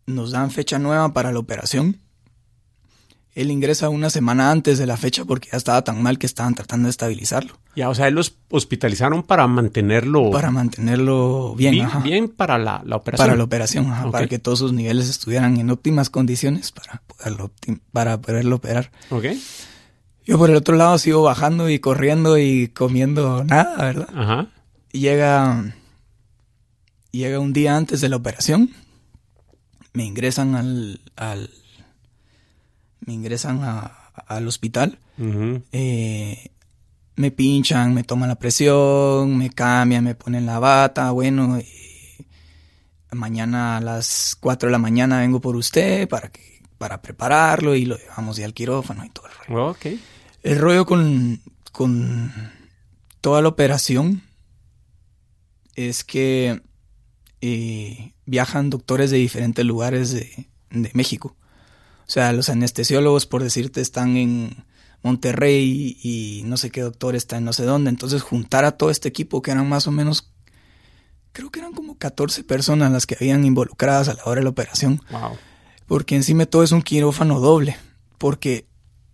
Nos 0.08 0.32
dan 0.32 0.50
fecha 0.50 0.80
nueva 0.80 1.14
para 1.14 1.32
la 1.32 1.40
operación. 1.40 2.02
Él 3.38 3.52
ingresa 3.52 3.90
una 3.90 4.10
semana 4.10 4.50
antes 4.50 4.80
de 4.80 4.88
la 4.88 4.98
fecha 4.98 5.24
porque 5.24 5.50
ya 5.52 5.60
estaba 5.60 5.84
tan 5.84 6.02
mal 6.02 6.18
que 6.18 6.26
estaban 6.26 6.56
tratando 6.56 6.88
de 6.88 6.90
estabilizarlo. 6.90 7.60
Ya, 7.76 7.88
o 7.88 7.94
sea, 7.94 8.08
él 8.08 8.16
los 8.16 8.36
hospitalizaron 8.50 9.22
para 9.22 9.46
mantenerlo. 9.46 10.32
Para 10.32 10.50
mantenerlo 10.50 11.54
bien. 11.56 11.74
Bien, 11.74 11.88
bien 12.02 12.30
para 12.30 12.58
la, 12.58 12.82
operación. 12.96 13.28
Para 13.28 13.38
la 13.38 13.44
operación, 13.44 13.92
ajá, 13.92 14.10
para 14.10 14.26
que 14.26 14.40
todos 14.40 14.58
sus 14.58 14.74
niveles 14.74 15.08
estuvieran 15.08 15.58
en 15.58 15.70
óptimas 15.70 16.10
condiciones 16.10 16.72
para 16.72 17.04
poderlo, 17.06 17.52
para 17.92 18.20
poderlo 18.20 18.56
operar. 18.56 18.90
Ok. 19.12 19.26
Yo 20.26 20.40
por 20.40 20.50
el 20.50 20.56
otro 20.56 20.76
lado 20.76 20.98
sigo 20.98 21.22
bajando 21.22 21.70
y 21.70 21.78
corriendo 21.78 22.40
y 22.40 22.70
comiendo 22.70 23.44
nada, 23.44 23.78
¿verdad? 23.78 24.10
Ajá. 24.16 24.48
Y 24.92 25.02
llega, 25.02 25.76
llega 27.12 27.38
un 27.38 27.54
día 27.54 27.78
antes 27.78 28.02
de 28.02 28.10
la 28.10 28.16
operación, 28.16 28.72
me 29.94 30.06
ingresan 30.06 30.56
al, 30.56 31.02
al 31.16 31.52
me 33.06 33.14
ingresan 33.14 33.62
al 33.62 34.48
hospital, 34.48 35.00
eh, 35.72 36.52
me 37.16 37.32
pinchan, 37.32 37.94
me 37.94 38.04
toman 38.04 38.30
la 38.30 38.36
presión, 38.36 39.38
me 39.38 39.50
cambian, 39.50 40.04
me 40.04 40.16
ponen 40.16 40.46
la 40.46 40.60
bata, 40.60 41.12
bueno, 41.12 41.60
mañana 43.12 43.78
a 43.78 43.82
las 43.82 44.38
4 44.40 44.68
de 44.68 44.72
la 44.72 44.78
mañana 44.78 45.22
vengo 45.22 45.40
por 45.42 45.56
usted 45.56 46.08
para 46.08 46.30
que 46.30 46.58
para 46.78 47.02
prepararlo 47.02 47.76
y 47.76 47.86
lo 47.86 47.98
llevamos 47.98 48.38
ya 48.38 48.46
al 48.46 48.54
quirófano 48.54 49.04
y 49.04 49.10
todo 49.10 49.28
el 49.28 49.48
rollo. 49.48 49.70
Okay. 49.72 50.00
El 50.44 50.60
rollo 50.60 50.86
con, 50.86 51.42
con 51.72 52.32
toda 53.22 53.42
la 53.42 53.48
operación 53.48 54.22
es 55.76 56.04
que 56.04 56.62
eh, 57.42 58.14
viajan 58.26 58.70
doctores 58.70 59.12
de 59.12 59.18
diferentes 59.18 59.66
lugares 59.66 60.12
de, 60.12 60.50
México. 60.94 61.37
O 62.08 62.10
sea, 62.10 62.32
los 62.32 62.48
anestesiólogos, 62.50 63.26
por 63.26 63.44
decirte, 63.44 63.82
están 63.82 64.16
en 64.16 64.66
Monterrey 65.04 65.98
y, 66.02 66.44
no 66.46 66.56
sé 66.56 66.70
qué 66.70 66.82
doctor 66.82 67.16
está 67.16 67.38
en 67.38 67.44
no 67.44 67.52
sé 67.52 67.64
dónde. 67.64 67.90
Entonces, 67.90 68.22
juntar 68.22 68.64
a 68.64 68.72
todo 68.72 68.92
este 68.92 69.10
equipo, 69.10 69.42
que 69.42 69.52
eran 69.52 69.68
más 69.68 69.88
o 69.88 69.92
menos, 69.92 70.32
creo 71.34 71.52
que 71.52 71.60
eran 71.60 71.74
como 71.74 71.98
14 71.98 72.46
personas 72.46 72.92
las 72.94 73.06
que 73.06 73.16
habían 73.16 73.44
involucradas 73.44 74.08
a 74.08 74.14
la 74.14 74.24
hora 74.24 74.40
de 74.40 74.46
la 74.46 74.50
operación. 74.50 75.02
Wow. 75.12 75.38
Porque 75.86 76.16
encima 76.16 76.46
todo 76.46 76.64
es 76.64 76.72
un 76.72 76.82
quirófano 76.82 77.42
doble. 77.42 77.78
Porque 78.18 78.68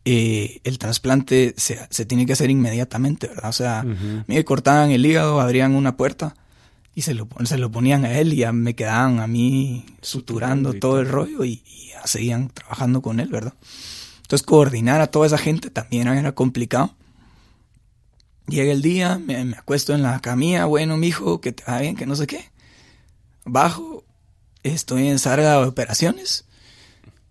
eh, 0.06 0.62
el 0.64 0.78
trasplante 0.78 1.56
se, 1.58 1.80
se, 1.90 2.06
tiene 2.06 2.28
que 2.28 2.34
hacer 2.34 2.52
inmediatamente, 2.52 3.28
¿verdad? 3.28 3.50
O 3.50 3.54
sea, 3.54 3.84
me 4.28 4.46
cortaban 4.46 4.92
el 4.92 5.04
hígado, 5.04 5.42
abrían 5.42 5.74
una 5.76 5.98
puerta 5.98 6.36
y 6.96 7.02
se 7.02 7.14
lo, 7.14 7.28
se 7.46 7.58
lo 7.58 7.72
ponían 7.72 8.06
a 8.06 8.20
él 8.20 8.34
y 8.34 8.38
ya 8.38 8.52
me 8.52 8.76
quedaban 8.76 9.20
a 9.20 9.28
mí 9.28 9.86
suturando 10.02 10.74
todo 10.74 11.00
el 11.00 11.10
rollo 11.10 11.44
y, 11.44 11.64
ya 11.90 12.06
seguían 12.08 12.50
trabajando 12.50 13.02
con 13.02 13.20
él, 13.20 13.30
¿verdad? 13.30 13.54
Entonces 14.22 14.46
coordinar 14.46 15.02
a 15.02 15.08
toda 15.08 15.28
esa 15.28 15.38
gente 15.38 15.70
también 15.70 16.08
era 16.08 16.34
complicado. 16.34 16.96
Llega 18.48 18.72
el 18.72 18.82
día, 18.82 19.20
me, 19.20 19.44
me 19.46 19.58
acuesto 19.58 19.94
en 19.94 20.02
la 20.02 20.20
camilla, 20.20 20.66
bueno, 20.66 20.98
mijo, 20.98 21.40
que 21.40 21.52
te 21.52 21.64
va 21.64 21.80
bien, 21.80 21.96
que 21.96 22.06
no 22.06 22.16
sé 22.16 22.28
qué. 22.28 22.52
Bajo, 23.46 24.04
estoy 24.64 25.08
en 25.08 25.20
sarga 25.20 25.60
de 25.60 25.68
operaciones 25.68 26.46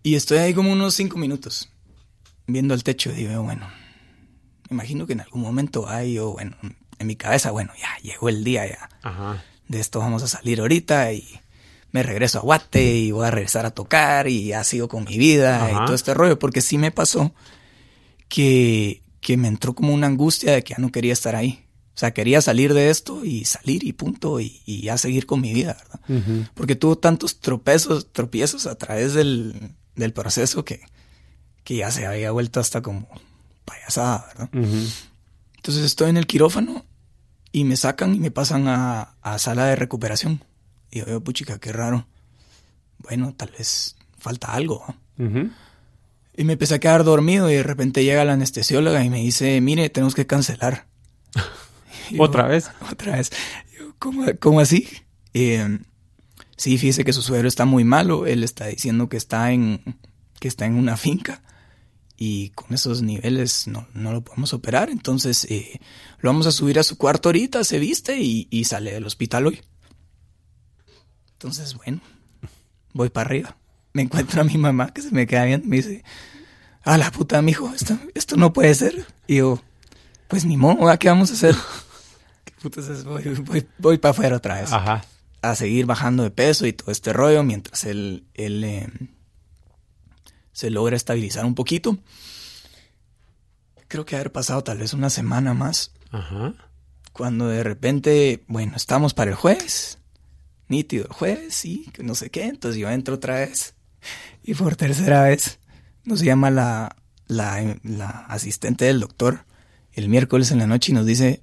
y 0.01 0.15
estoy 0.15 0.39
ahí 0.39 0.53
como 0.53 0.71
unos 0.71 0.93
cinco 0.93 1.17
minutos 1.17 1.69
viendo 2.47 2.73
el 2.73 2.83
techo, 2.83 3.11
digo, 3.11 3.41
bueno, 3.41 3.67
me 4.69 4.75
imagino 4.75 5.07
que 5.07 5.13
en 5.13 5.21
algún 5.21 5.41
momento 5.41 5.87
hay, 5.87 6.17
o 6.19 6.31
bueno, 6.31 6.55
en 6.99 7.07
mi 7.07 7.15
cabeza, 7.15 7.51
bueno, 7.51 7.71
ya 7.79 7.97
llegó 8.01 8.29
el 8.29 8.43
día 8.43 8.67
ya. 8.67 8.89
De 9.67 9.79
esto 9.79 9.99
vamos 9.99 10.23
a 10.23 10.27
salir 10.27 10.59
ahorita 10.59 11.13
y 11.13 11.39
me 11.91 12.03
regreso 12.03 12.39
a 12.39 12.41
Guate 12.41 12.97
y 12.97 13.11
voy 13.11 13.25
a 13.25 13.31
regresar 13.31 13.65
a 13.65 13.71
tocar 13.71 14.27
y 14.27 14.47
ya 14.47 14.63
sigo 14.63 14.87
con 14.87 15.05
mi 15.05 15.17
vida 15.17 15.69
y 15.71 15.85
todo 15.85 15.93
este 15.93 16.13
rollo, 16.13 16.39
porque 16.39 16.61
sí 16.61 16.77
me 16.77 16.91
pasó 16.91 17.33
que, 18.27 19.03
que 19.21 19.37
me 19.37 19.47
entró 19.47 19.73
como 19.75 19.93
una 19.93 20.07
angustia 20.07 20.53
de 20.53 20.63
que 20.63 20.73
ya 20.73 20.79
no 20.79 20.91
quería 20.91 21.13
estar 21.13 21.35
ahí. 21.35 21.65
O 21.95 21.97
sea, 21.97 22.11
quería 22.11 22.41
salir 22.41 22.73
de 22.73 22.89
esto 22.89 23.23
y 23.23 23.45
salir 23.45 23.83
y 23.83 23.93
punto 23.93 24.39
y, 24.39 24.61
ya 24.65 24.97
seguir 24.97 25.27
con 25.27 25.41
mi 25.41 25.53
vida, 25.53 25.77
¿verdad? 25.79 26.47
Porque 26.55 26.75
tuvo 26.75 26.97
tantos 26.97 27.39
tropezos, 27.39 28.11
tropiezos 28.11 28.65
a 28.65 28.75
través 28.75 29.13
del, 29.13 29.75
del 29.95 30.11
proceso 30.11 30.65
que, 30.65 30.81
que 31.63 31.75
ya 31.75 31.91
se 31.91 32.07
había 32.07 32.31
vuelto 32.31 32.59
hasta 32.59 32.81
como 32.81 33.07
payasada, 33.65 34.25
¿verdad? 34.29 34.49
Entonces 35.55 35.83
estoy 35.85 36.09
en 36.09 36.17
el 36.17 36.25
quirófano 36.25 36.83
y 37.53 37.63
me 37.63 37.77
sacan 37.77 38.15
y 38.15 38.19
me 38.19 38.31
pasan 38.31 38.67
a, 38.67 39.15
a 39.21 39.37
sala 39.37 39.67
de 39.67 39.77
recuperación. 39.77 40.43
Y 40.91 41.05
yo 41.05 41.21
puchica, 41.23 41.59
qué 41.59 41.71
raro. 41.71 42.07
Bueno, 42.97 43.33
tal 43.37 43.51
vez 43.57 43.95
falta 44.17 44.53
algo. 44.53 44.83
Y 46.35 46.43
me 46.43 46.53
empecé 46.53 46.75
a 46.75 46.79
quedar 46.79 47.03
dormido 47.03 47.49
y 47.51 47.53
de 47.53 47.63
repente 47.63 48.03
llega 48.03 48.25
la 48.25 48.33
anestesióloga 48.33 49.05
y 49.05 49.09
me 49.11 49.19
dice, 49.19 49.61
mire, 49.61 49.89
tenemos 49.91 50.15
que 50.15 50.25
cancelar. 50.25 50.87
¿Otra 52.17 52.47
vez? 52.47 52.71
Otra 52.91 53.17
vez. 53.17 53.31
¿cómo, 53.99 54.25
¿Cómo, 54.39 54.59
así? 54.59 54.89
Eh, 55.35 55.79
sí, 56.57 56.79
fíjese 56.79 57.05
que 57.05 57.13
su 57.13 57.21
suegro 57.21 57.47
está 57.47 57.65
muy 57.65 57.83
malo. 57.83 58.25
Él 58.25 58.43
está 58.43 58.65
diciendo 58.65 59.09
que 59.09 59.17
está 59.17 59.51
en, 59.51 59.97
que 60.39 60.47
está 60.47 60.65
en 60.65 60.73
una 60.73 60.97
finca 60.97 61.42
y 62.17 62.49
con 62.49 62.73
esos 62.73 63.01
niveles 63.01 63.67
no, 63.67 63.87
lo 63.93 64.21
podemos 64.21 64.53
operar. 64.53 64.89
Entonces 64.89 65.45
eh, 65.49 65.79
lo 66.19 66.29
vamos 66.29 66.47
a 66.47 66.51
subir 66.51 66.79
a 66.79 66.83
su 66.83 66.97
cuarto 66.97 67.29
ahorita, 67.29 67.63
se 67.63 67.79
viste 67.79 68.17
y, 68.19 68.63
sale 68.65 68.91
del 68.91 69.05
hospital 69.05 69.47
hoy. 69.47 69.61
Entonces, 71.33 71.75
bueno, 71.75 72.01
voy 72.93 73.09
para 73.09 73.27
arriba. 73.27 73.57
Me 73.93 74.03
encuentro 74.03 74.41
a 74.41 74.43
mi 74.43 74.57
mamá 74.57 74.93
que 74.93 75.01
se 75.01 75.11
me 75.11 75.27
queda 75.27 75.45
viendo 75.45 75.67
me 75.67 75.77
dice, 75.77 76.03
a 76.83 76.97
la 76.97 77.11
puta, 77.11 77.41
mijo, 77.41 77.71
esto, 77.73 77.97
esto 78.13 78.37
no 78.37 78.53
puede 78.53 78.73
ser. 78.73 79.05
Y 79.27 79.37
yo, 79.37 79.61
pues 80.27 80.45
ni 80.45 80.57
modo, 80.57 80.97
¿qué 80.97 81.09
vamos 81.09 81.31
a 81.31 81.33
hacer? 81.33 81.55
Voy, 83.03 83.67
voy, 83.77 83.97
para 83.97 84.11
afuera 84.11 84.37
otra 84.37 84.61
vez. 84.61 84.71
Ajá. 84.71 85.03
A 85.41 85.53
seguir 85.53 85.85
bajando 85.85 86.23
de 86.23 86.31
peso 86.31 86.65
y 86.65 86.71
todo 86.71 86.91
este 86.91 87.11
rollo 87.11 87.43
mientras 87.43 87.83
él, 87.83 88.25
él 88.35 88.63
eh, 88.63 88.89
se 90.53 90.69
logra 90.69 90.95
estabilizar 90.95 91.45
un 91.45 91.55
poquito. 91.55 91.97
Creo 93.87 94.05
que 94.05 94.15
haber 94.15 94.31
pasado 94.31 94.63
tal 94.63 94.77
vez 94.77 94.93
una 94.93 95.09
semana 95.09 95.53
más. 95.53 95.91
Ajá. 96.11 96.53
Cuando 97.11 97.47
de 97.47 97.63
repente, 97.63 98.43
bueno, 98.47 98.73
estamos 98.75 99.13
para 99.13 99.31
el 99.31 99.35
jueves. 99.35 99.99
Nítido 100.67 101.05
el 101.05 101.11
jueves, 101.13 101.53
sí, 101.53 101.89
que 101.93 102.03
no 102.03 102.15
sé 102.15 102.29
qué. 102.29 102.45
Entonces 102.45 102.79
yo 102.79 102.89
entro 102.89 103.15
otra 103.15 103.35
vez. 103.35 103.75
Y 104.43 104.53
por 104.53 104.75
tercera 104.75 105.23
vez 105.23 105.59
nos 106.05 106.21
llama 106.21 106.49
la, 106.49 106.95
la, 107.27 107.77
la 107.83 108.09
asistente 108.09 108.85
del 108.85 108.99
doctor 108.99 109.45
el 109.93 110.09
miércoles 110.09 110.51
en 110.51 110.59
la 110.59 110.67
noche 110.67 110.91
y 110.91 110.95
nos 110.95 111.05
dice, 111.05 111.41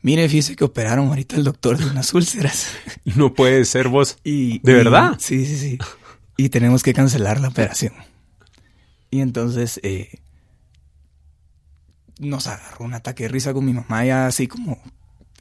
mire, 0.00 0.28
fíjese 0.28 0.56
que 0.56 0.64
operaron 0.64 1.08
ahorita 1.08 1.36
el 1.36 1.44
doctor 1.44 1.78
de 1.78 1.86
unas 1.86 2.12
úlceras. 2.14 2.68
No 3.04 3.34
puede 3.34 3.64
ser 3.64 3.88
vos. 3.88 4.16
Y, 4.24 4.60
¿De 4.60 4.74
verdad? 4.74 5.16
Sí, 5.18 5.44
sí, 5.44 5.58
sí. 5.58 5.78
y 6.36 6.48
tenemos 6.48 6.82
que 6.82 6.94
cancelar 6.94 7.40
la 7.40 7.48
operación. 7.48 7.92
Y 9.12 9.20
entonces 9.20 9.78
eh, 9.82 10.22
nos 12.18 12.46
agarró 12.46 12.86
un 12.86 12.94
ataque 12.94 13.24
de 13.24 13.28
risa 13.28 13.52
con 13.52 13.62
mi 13.62 13.74
mamá 13.74 14.06
ya 14.06 14.26
así 14.26 14.48
como, 14.48 14.82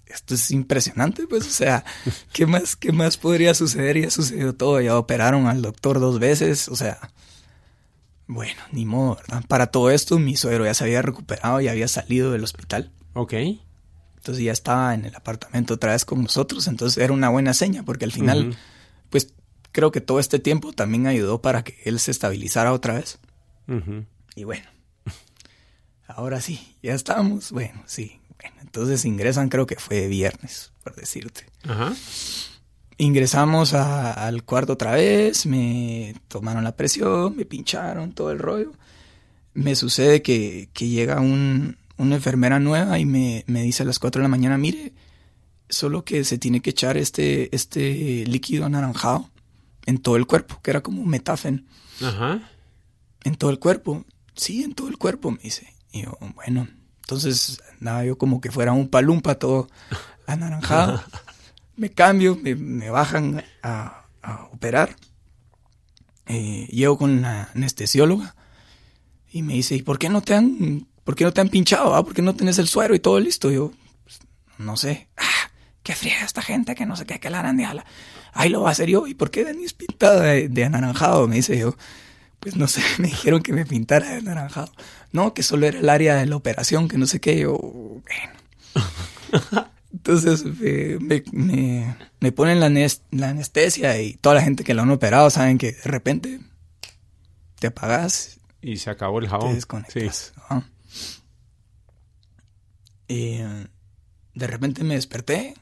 esto 0.07 0.35
es 0.35 0.51
impresionante, 0.51 1.25
pues, 1.25 1.47
o 1.47 1.49
sea, 1.49 1.85
¿qué 2.33 2.45
más, 2.45 2.75
qué 2.75 2.91
más 2.91 3.15
podría 3.15 3.53
suceder? 3.53 3.97
Ya 3.97 4.11
sucedió 4.11 4.53
todo, 4.53 4.81
ya 4.81 4.97
operaron 4.97 5.47
al 5.47 5.61
doctor 5.61 6.01
dos 6.01 6.19
veces, 6.19 6.67
o 6.67 6.75
sea, 6.75 6.99
bueno, 8.27 8.59
ni 8.73 8.85
modo, 8.85 9.15
¿verdad? 9.15 9.45
Para 9.47 9.67
todo 9.67 9.89
esto, 9.89 10.19
mi 10.19 10.35
suegro 10.35 10.65
ya 10.65 10.73
se 10.73 10.83
había 10.83 11.01
recuperado 11.01 11.61
y 11.61 11.69
había 11.69 11.87
salido 11.87 12.33
del 12.33 12.43
hospital. 12.43 12.91
Ok. 13.13 13.35
Entonces 14.17 14.43
ya 14.43 14.51
estaba 14.51 14.93
en 14.93 15.05
el 15.05 15.15
apartamento 15.15 15.75
otra 15.75 15.93
vez 15.93 16.03
con 16.03 16.21
nosotros, 16.21 16.67
entonces 16.67 17.01
era 17.01 17.13
una 17.13 17.29
buena 17.29 17.53
seña, 17.53 17.83
porque 17.83 18.03
al 18.03 18.11
final, 18.11 18.57
pues, 19.09 19.33
creo 19.71 19.93
que 19.93 20.01
todo 20.01 20.19
este 20.19 20.39
tiempo 20.39 20.73
también 20.73 21.07
ayudó 21.07 21.41
para 21.41 21.63
que 21.63 21.79
él 21.85 22.01
se 22.01 22.11
estabilizara 22.11 22.73
otra 22.73 22.95
vez. 22.95 23.17
Y 24.35 24.43
bueno, 24.43 24.65
ahora 26.07 26.41
sí, 26.41 26.75
ya 26.81 26.93
estamos, 26.93 27.51
bueno, 27.51 27.83
sí, 27.85 28.19
entonces 28.61 29.05
ingresan, 29.05 29.49
creo 29.49 29.65
que 29.65 29.75
fue 29.75 30.07
viernes, 30.07 30.71
por 30.83 30.95
decirte. 30.95 31.45
Ajá. 31.63 31.93
Ingresamos 32.97 33.73
al 33.73 34.43
cuarto 34.43 34.73
otra 34.73 34.91
vez, 34.91 35.45
me 35.47 36.13
tomaron 36.27 36.63
la 36.63 36.75
presión, 36.75 37.35
me 37.35 37.45
pincharon 37.45 38.13
todo 38.13 38.31
el 38.31 38.39
rollo. 38.39 38.73
Me 39.53 39.75
sucede 39.75 40.21
que, 40.21 40.69
llega 40.75 41.19
una 41.19 41.75
enfermera 42.15 42.59
nueva 42.59 42.99
y 42.99 43.05
me, 43.05 43.43
dice 43.47 43.83
a 43.83 43.87
las 43.87 43.97
4 43.97 44.19
de 44.19 44.23
la 44.23 44.29
mañana, 44.29 44.57
mire, 44.57 44.93
solo 45.67 46.05
que 46.05 46.23
se 46.23 46.37
tiene 46.37 46.61
que 46.61 46.69
echar 46.69 46.95
este, 46.95 47.53
este 47.55 48.23
líquido 48.27 48.65
anaranjado 48.65 49.29
en 49.87 49.97
todo 49.97 50.15
el 50.15 50.27
cuerpo, 50.27 50.59
que 50.61 50.69
era 50.69 50.81
como 50.81 51.01
un 51.01 51.09
metafen. 51.09 51.65
Ajá. 52.01 52.50
En 53.23 53.35
todo 53.35 53.51
el 53.51 53.59
cuerpo. 53.59 54.05
Sí, 54.35 54.63
en 54.63 54.73
todo 54.73 54.87
el 54.87 54.97
cuerpo, 54.97 55.31
me 55.31 55.39
dice. 55.39 55.73
Y 55.91 56.03
yo, 56.03 56.17
bueno, 56.35 56.67
entonces 57.01 57.61
nada, 57.79 58.05
yo 58.05 58.17
como 58.17 58.39
que 58.39 58.51
fuera 58.51 58.71
un 58.71 58.87
palumpa 58.87 59.35
todo 59.35 59.67
anaranjado. 60.25 61.03
me 61.75 61.89
cambio, 61.89 62.37
me, 62.41 62.89
bajan 62.89 63.43
a, 63.61 64.05
operar. 64.53 64.95
Eh, 66.27 66.67
llego 66.71 66.97
con 66.97 67.21
la 67.21 67.49
anestesióloga 67.53 68.35
y 69.31 69.41
me 69.41 69.53
dice, 69.53 69.75
¿y 69.75 69.81
por 69.81 69.99
qué 69.99 70.07
no 70.07 70.21
te 70.21 70.35
han, 70.35 70.87
por 71.03 71.15
qué 71.15 71.25
no 71.25 71.33
te 71.33 71.41
han 71.41 71.49
pinchado? 71.49 71.95
Ah? 71.95 72.03
¿Por 72.05 72.13
qué 72.13 72.21
no 72.21 72.35
tienes 72.35 72.59
el 72.59 72.67
suero 72.67 72.95
y 72.95 72.99
todo 72.99 73.19
listo? 73.19 73.51
yo, 73.51 73.73
pues, 74.03 74.19
no 74.57 74.77
sé. 74.77 75.09
Ah, 75.17 75.51
qué 75.83 75.95
fría 75.95 76.23
esta 76.23 76.41
gente 76.41 76.75
que 76.75 76.85
no 76.85 76.95
sé 76.95 77.05
qué, 77.05 77.19
que 77.19 77.29
la 77.29 77.39
arandeala. 77.39 77.85
Ahí 78.33 78.49
lo 78.49 78.61
va 78.61 78.69
a 78.69 78.71
hacer 78.71 78.89
yo. 78.89 79.07
¿Y 79.07 79.13
por 79.13 79.31
qué 79.31 79.43
venís 79.43 79.73
pintada 79.73 80.21
de, 80.21 80.47
de 80.47 80.63
anaranjado? 80.63 81.27
Me 81.27 81.35
dice 81.35 81.57
yo. 81.57 81.75
Pues 82.41 82.55
no 82.55 82.67
sé, 82.67 82.81
me 82.97 83.07
dijeron 83.07 83.41
que 83.41 83.53
me 83.53 83.65
pintara 83.65 84.09
de 84.09 84.17
anaranjado. 84.17 84.71
No, 85.13 85.33
que 85.33 85.43
solo 85.43 85.67
era 85.67 85.79
el 85.79 85.89
área 85.89 86.15
de 86.15 86.25
la 86.25 86.35
operación, 86.35 86.89
que 86.89 86.97
no 86.97 87.05
sé 87.05 87.21
qué. 87.21 87.39
Yo, 87.39 87.57
bueno. 87.57 88.01
Entonces 89.93 90.45
me, 90.45 91.23
me, 92.19 92.31
ponen 92.31 92.59
la, 92.59 92.69
la, 92.69 93.29
anestesia 93.29 94.01
y 94.01 94.13
toda 94.13 94.35
la 94.35 94.41
gente 94.41 94.63
que 94.63 94.73
lo 94.73 94.81
han 94.81 94.89
operado 94.89 95.29
saben 95.29 95.57
que 95.57 95.73
de 95.73 95.83
repente 95.83 96.39
te 97.59 97.67
apagas. 97.67 98.39
Y 98.61 98.77
se 98.77 98.89
acabó 98.89 99.19
el 99.19 99.27
jabón. 99.27 99.49
Te 99.49 99.55
desconectas. 99.55 100.33
Y 103.07 103.39
de 104.33 104.47
repente 104.47 104.83
me 104.83 104.95
desperté. 104.95 105.55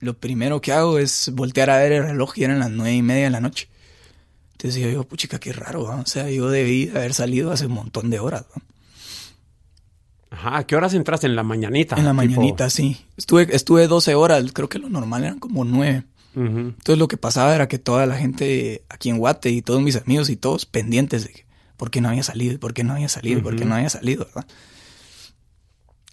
Lo 0.00 0.18
primero 0.18 0.60
que 0.60 0.72
hago 0.72 0.98
es 0.98 1.30
voltear 1.34 1.68
a 1.70 1.76
ver 1.76 1.92
el 1.92 2.04
reloj 2.04 2.32
y 2.36 2.44
eran 2.44 2.58
las 2.58 2.70
nueve 2.70 2.94
y 2.94 3.02
media 3.02 3.24
de 3.24 3.30
la 3.30 3.40
noche. 3.40 3.68
Entonces 4.62 4.92
yo, 4.92 5.02
puchica, 5.02 5.40
qué 5.40 5.52
raro, 5.52 5.82
o 5.82 6.06
sea, 6.06 6.30
yo 6.30 6.48
debí 6.48 6.88
haber 6.90 7.14
salido 7.14 7.50
hace 7.50 7.66
un 7.66 7.72
montón 7.72 8.10
de 8.10 8.20
horas. 8.20 8.44
Ajá, 10.30 10.58
¿a 10.58 10.66
qué 10.68 10.76
horas 10.76 10.94
entraste? 10.94 11.26
¿En 11.26 11.34
la 11.34 11.42
mañanita? 11.42 11.96
En 11.96 12.04
la 12.04 12.12
mañanita, 12.12 12.70
sí. 12.70 12.96
Estuve, 13.16 13.48
estuve 13.50 13.88
12 13.88 14.14
horas, 14.14 14.44
creo 14.52 14.68
que 14.68 14.78
lo 14.78 14.88
normal 14.88 15.24
eran 15.24 15.40
como 15.40 15.64
9. 15.64 16.04
Entonces 16.36 16.96
lo 16.96 17.08
que 17.08 17.16
pasaba 17.16 17.54
era 17.56 17.66
que 17.66 17.80
toda 17.80 18.06
la 18.06 18.16
gente 18.16 18.84
aquí 18.88 19.10
en 19.10 19.18
Guate 19.18 19.50
y 19.50 19.62
todos 19.62 19.82
mis 19.82 19.96
amigos 19.96 20.30
y 20.30 20.36
todos 20.36 20.64
pendientes 20.64 21.24
de 21.24 21.44
por 21.76 21.90
qué 21.90 22.00
no 22.00 22.08
había 22.08 22.22
salido, 22.22 22.58
por 22.60 22.72
qué 22.72 22.84
no 22.84 22.92
había 22.94 23.08
salido, 23.08 23.42
por 23.42 23.56
qué 23.56 23.64
no 23.64 23.74
había 23.74 23.90
salido, 23.90 24.26
¿verdad? 24.26 24.46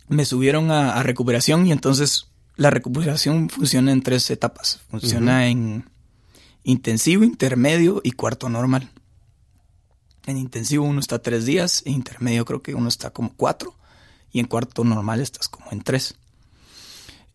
Me 0.08 0.26
subieron 0.26 0.72
a, 0.72 1.04
recuperación 1.04 1.68
y 1.68 1.72
entonces 1.72 2.32
la 2.56 2.72
recuperación 2.72 3.48
funciona 3.50 3.92
en 3.92 4.02
tres 4.02 4.30
etapas. 4.32 4.82
Funciona 4.90 5.48
en 5.48 5.86
intensivo, 6.64 7.24
intermedio 7.24 8.02
y 8.04 8.12
cuarto 8.12 8.50
normal. 8.50 8.90
En 10.26 10.38
intensivo 10.38 10.86
uno 10.86 11.00
está 11.00 11.22
tres 11.22 11.46
días, 11.46 11.84
en 11.86 11.94
intermedio 11.94 12.46
creo 12.46 12.62
que 12.62 12.76
uno 12.76 12.88
está 12.88 13.12
como 13.12 13.34
cuatro 13.36 13.76
y 14.32 14.40
en 14.40 14.48
cuarto 14.48 14.84
normal 14.84 15.22
estás 15.22 15.48
como 15.48 15.72
en 15.72 15.82
tres. 15.82 16.16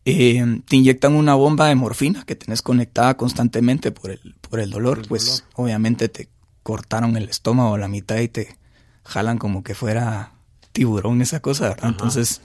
Eh, 0.05 0.61
te 0.67 0.75
inyectan 0.75 1.15
una 1.15 1.33
bomba 1.33 1.67
de 1.67 1.75
morfina 1.75 2.23
que 2.25 2.35
tenés 2.35 2.61
conectada 2.61 3.17
constantemente 3.17 3.91
por 3.91 4.11
el, 4.11 4.35
por 4.39 4.59
el 4.59 4.69
dolor, 4.69 5.07
pues 5.07 5.43
obviamente 5.55 6.09
te 6.09 6.29
cortaron 6.61 7.17
el 7.17 7.27
estómago 7.27 7.73
a 7.73 7.79
la 7.79 7.87
mitad 7.87 8.17
y 8.19 8.27
te 8.27 8.57
jalan 9.03 9.39
como 9.39 9.63
que 9.63 9.73
fuera 9.73 10.33
tiburón 10.71 11.21
esa 11.21 11.39
cosa, 11.39 11.69
¿verdad? 11.69 11.89
Entonces, 11.89 12.41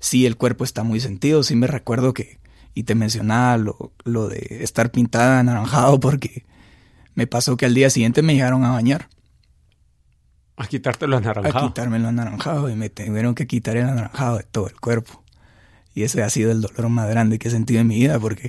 sí, 0.00 0.26
el 0.26 0.36
cuerpo 0.36 0.64
está 0.64 0.82
muy 0.82 1.00
sentido, 1.00 1.42
sí 1.42 1.56
me 1.56 1.66
recuerdo 1.66 2.12
que 2.12 2.37
y 2.78 2.84
te 2.84 2.94
mencionaba 2.94 3.56
lo, 3.56 3.92
lo 4.04 4.28
de 4.28 4.58
estar 4.62 4.92
pintada 4.92 5.40
anaranjado 5.40 5.98
porque 5.98 6.46
me 7.16 7.26
pasó 7.26 7.56
que 7.56 7.66
al 7.66 7.74
día 7.74 7.90
siguiente 7.90 8.22
me 8.22 8.34
llegaron 8.34 8.64
a 8.64 8.70
bañar. 8.70 9.08
A 10.56 10.68
quitarte 10.68 11.08
lo 11.08 11.16
anaranjado. 11.16 11.58
A 11.58 11.68
quitarme 11.68 11.98
lo 11.98 12.06
anaranjado 12.06 12.70
y 12.70 12.76
me 12.76 12.88
tuvieron 12.88 13.34
que 13.34 13.48
quitar 13.48 13.76
el 13.76 13.88
anaranjado 13.88 14.36
de 14.36 14.44
todo 14.44 14.68
el 14.68 14.78
cuerpo. 14.78 15.24
Y 15.92 16.04
ese 16.04 16.22
ha 16.22 16.30
sido 16.30 16.52
el 16.52 16.60
dolor 16.60 16.88
más 16.88 17.10
grande 17.10 17.40
que 17.40 17.48
he 17.48 17.50
sentido 17.50 17.80
en 17.80 17.88
mi 17.88 17.96
vida 17.96 18.16
porque 18.20 18.48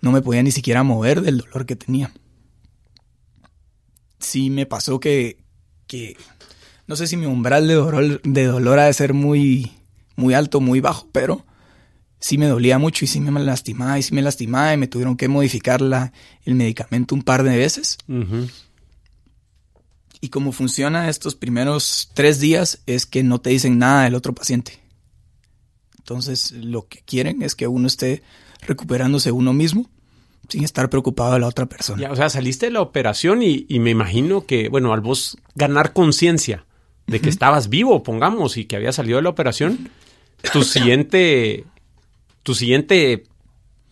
no 0.00 0.10
me 0.10 0.22
podía 0.22 0.42
ni 0.42 0.52
siquiera 0.52 0.82
mover 0.82 1.20
del 1.20 1.36
dolor 1.36 1.66
que 1.66 1.76
tenía. 1.76 2.10
Sí 4.20 4.48
me 4.48 4.64
pasó 4.64 5.00
que, 5.00 5.44
que 5.86 6.16
no 6.86 6.96
sé 6.96 7.06
si 7.06 7.18
mi 7.18 7.26
umbral 7.26 7.68
de 7.68 7.74
dolor, 7.74 8.22
de 8.22 8.44
dolor 8.46 8.78
ha 8.78 8.86
de 8.86 8.94
ser 8.94 9.12
muy, 9.12 9.70
muy 10.16 10.32
alto, 10.32 10.62
muy 10.62 10.80
bajo, 10.80 11.10
pero 11.12 11.44
sí 12.20 12.38
me 12.38 12.46
dolía 12.46 12.78
mucho 12.78 13.04
y 13.04 13.08
sí 13.08 13.20
me 13.20 13.40
lastimaba 13.40 13.98
y 13.98 14.02
sí 14.02 14.14
me 14.14 14.22
lastimaba 14.22 14.72
y 14.72 14.76
me 14.76 14.86
tuvieron 14.86 15.16
que 15.16 15.28
modificar 15.28 15.80
la, 15.80 16.12
el 16.44 16.54
medicamento 16.54 17.14
un 17.14 17.22
par 17.22 17.42
de 17.42 17.56
veces. 17.56 17.98
Y 20.20 20.28
cómo 20.28 20.52
funciona 20.52 21.08
estos 21.08 21.34
primeros 21.34 22.10
tres 22.14 22.38
días 22.40 22.82
es 22.86 23.06
que 23.06 23.22
no 23.22 23.40
te 23.40 23.50
dicen 23.50 23.78
nada 23.78 24.04
del 24.04 24.14
otro 24.14 24.34
paciente. 24.34 24.78
Entonces 25.98 26.52
lo 26.52 26.86
que 26.86 27.00
quieren 27.02 27.42
es 27.42 27.54
que 27.54 27.66
uno 27.66 27.86
esté 27.86 28.22
recuperándose 28.66 29.32
uno 29.32 29.52
mismo 29.52 29.88
sin 30.48 30.64
estar 30.64 30.90
preocupado 30.90 31.34
de 31.34 31.40
la 31.40 31.46
otra 31.46 31.66
persona. 31.66 32.02
Ya, 32.02 32.10
o 32.10 32.16
sea, 32.16 32.28
saliste 32.28 32.66
de 32.66 32.72
la 32.72 32.82
operación 32.82 33.42
y, 33.42 33.66
me 33.78 33.90
imagino 33.90 34.44
que, 34.46 34.68
bueno, 34.68 34.92
al 34.92 35.00
vos 35.00 35.38
ganar 35.54 35.92
conciencia 35.92 36.66
de 37.06 37.20
que 37.20 37.28
estabas 37.28 37.68
vivo, 37.68 38.02
pongamos, 38.02 38.56
y 38.56 38.64
que 38.64 38.76
había 38.76 38.92
salido 38.92 39.16
de 39.16 39.22
la 39.22 39.30
operación, 39.30 39.88
tu 40.52 40.62
siguiente 40.64 41.64
tu 42.42 42.54
siguiente 42.54 43.24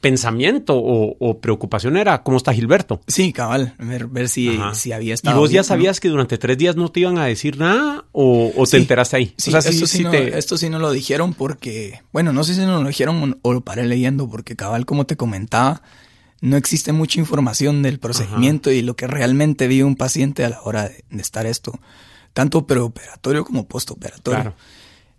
pensamiento 0.00 0.74
o, 0.76 1.40
preocupación 1.40 1.96
era 1.96 2.22
cómo 2.22 2.36
está 2.36 2.52
Gilberto. 2.52 3.00
Sí, 3.08 3.32
cabal, 3.32 3.74
ver, 3.78 4.28
si, 4.28 4.58
si, 4.74 4.92
había 4.92 5.14
estado. 5.14 5.36
¿Y 5.36 5.40
vos 5.40 5.50
ya 5.50 5.64
sabías 5.64 5.98
que 5.98 6.08
durante 6.08 6.38
tres 6.38 6.56
días 6.56 6.76
no 6.76 6.90
te 6.90 7.00
iban 7.00 7.18
a 7.18 7.24
decir 7.24 7.58
nada 7.58 8.04
o, 8.12 8.52
te 8.70 8.76
enteraste 8.76 9.16
ahí? 9.16 9.34
Sí, 9.36 9.52
esto, 9.54 9.86
sí, 9.86 10.04
no, 10.04 10.12
esto 10.12 10.56
sí 10.56 10.70
no 10.70 10.78
lo 10.78 10.92
dijeron 10.92 11.34
porque, 11.34 12.00
bueno, 12.12 12.32
no 12.32 12.44
sé 12.44 12.54
si 12.54 12.60
no 12.60 12.80
lo 12.80 12.88
dijeron 12.88 13.38
o 13.42 13.52
lo 13.52 13.60
paré 13.62 13.86
leyendo 13.86 14.28
porque 14.28 14.54
cabal, 14.54 14.86
como 14.86 15.04
te 15.04 15.16
comentaba, 15.16 15.82
no 16.40 16.56
existe 16.56 16.92
mucha 16.92 17.18
información 17.18 17.82
del 17.82 17.98
procedimiento 17.98 18.70
y 18.70 18.82
lo 18.82 18.94
que 18.94 19.08
realmente 19.08 19.66
vive 19.66 19.82
un 19.82 19.96
paciente 19.96 20.44
a 20.44 20.50
la 20.50 20.62
hora 20.62 20.88
de, 20.88 21.04
estar 21.20 21.46
esto, 21.46 21.78
tanto 22.34 22.66
preoperatorio 22.66 23.44
como 23.44 23.66
postoperatorio. 23.66 24.42
Claro. 24.42 24.56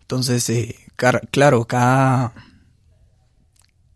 Entonces, 0.02 0.50
eh, 0.50 0.76
claro, 1.32 1.66
cada 1.66 2.34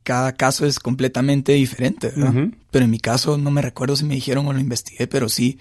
cada 0.03 0.33
caso 0.33 0.65
es 0.65 0.79
completamente 0.79 1.53
diferente, 1.53 2.11
¿verdad? 2.15 2.49
Pero 2.71 2.85
en 2.85 2.91
mi 2.91 2.99
caso 2.99 3.37
no 3.37 3.51
me 3.51 3.61
recuerdo 3.61 3.95
si 3.95 4.05
me 4.05 4.15
dijeron 4.15 4.47
o 4.47 4.53
lo 4.53 4.59
investigué, 4.59 5.07
pero 5.07 5.29
sí 5.29 5.57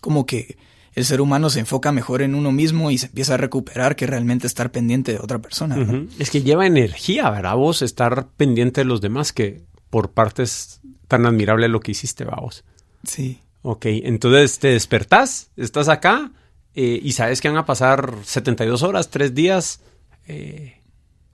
como 0.00 0.26
que 0.26 0.56
el 0.94 1.04
ser 1.04 1.20
humano 1.20 1.50
se 1.50 1.60
enfoca 1.60 1.92
mejor 1.92 2.22
en 2.22 2.34
uno 2.34 2.52
mismo 2.52 2.90
y 2.90 2.98
se 2.98 3.06
empieza 3.06 3.34
a 3.34 3.36
recuperar 3.36 3.96
que 3.96 4.06
realmente 4.06 4.46
estar 4.46 4.72
pendiente 4.72 5.12
de 5.12 5.18
otra 5.18 5.38
persona. 5.38 5.76
Es 6.18 6.30
que 6.30 6.42
lleva 6.42 6.66
energía, 6.66 7.30
¿verdad? 7.30 7.54
Vos 7.56 7.82
estar 7.82 8.28
pendiente 8.36 8.80
de 8.80 8.86
los 8.86 9.00
demás, 9.00 9.32
que 9.32 9.62
por 9.88 10.10
parte 10.10 10.42
es 10.42 10.80
tan 11.06 11.26
admirable 11.26 11.68
lo 11.68 11.80
que 11.80 11.92
hiciste, 11.92 12.24
vos. 12.24 12.64
Sí. 13.04 13.40
Ok, 13.62 13.86
entonces 13.86 14.58
te 14.58 14.68
despertás, 14.68 15.50
estás 15.56 15.88
acá 15.88 16.32
eh, 16.74 16.98
y 17.02 17.12
sabes 17.12 17.40
que 17.40 17.48
van 17.48 17.58
a 17.58 17.66
pasar 17.66 18.14
72 18.24 18.82
horas, 18.82 19.10
3 19.10 19.34
días. 19.34 19.80
Eh, 20.26 20.79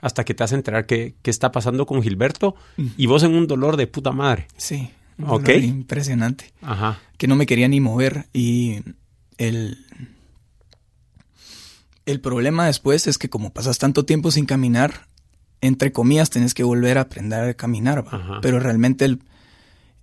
hasta 0.07 0.25
que 0.25 0.35
te 0.35 0.45
hace 0.45 0.55
enterar 0.55 0.87
qué, 0.87 1.15
está 1.25 1.53
pasando 1.53 1.87
con 1.87 2.03
Gilberto 2.03 2.55
y 2.97 3.07
vos 3.07 3.23
en 3.23 3.35
un 3.35 3.47
dolor 3.47 3.77
de 3.77 3.87
puta 3.87 4.13
madre. 4.13 4.49
Sí, 4.57 4.91
Ok. 5.25 5.49
Impresionante. 5.49 6.53
Ajá. 6.63 6.99
Que 7.17 7.27
no 7.27 7.37
me 7.37 7.47
quería 7.47 7.69
ni 7.69 7.81
mover. 7.81 8.27
Y 8.35 8.83
el, 9.39 9.79
el 12.05 12.21
problema 12.21 12.67
después 12.67 13.07
es 13.07 13.19
que 13.19 13.29
como 13.31 13.51
pasas 13.53 13.79
tanto 13.79 14.05
tiempo 14.05 14.31
sin 14.31 14.47
caminar, 14.47 15.07
entre 15.61 15.91
comillas 15.93 16.31
tenés 16.31 16.55
que 16.55 16.63
volver 16.65 16.99
a 16.99 17.03
aprender 17.03 17.41
a 17.49 17.55
caminar. 17.55 18.05
Pero 18.43 18.61
realmente 18.61 19.05
el, 19.07 19.21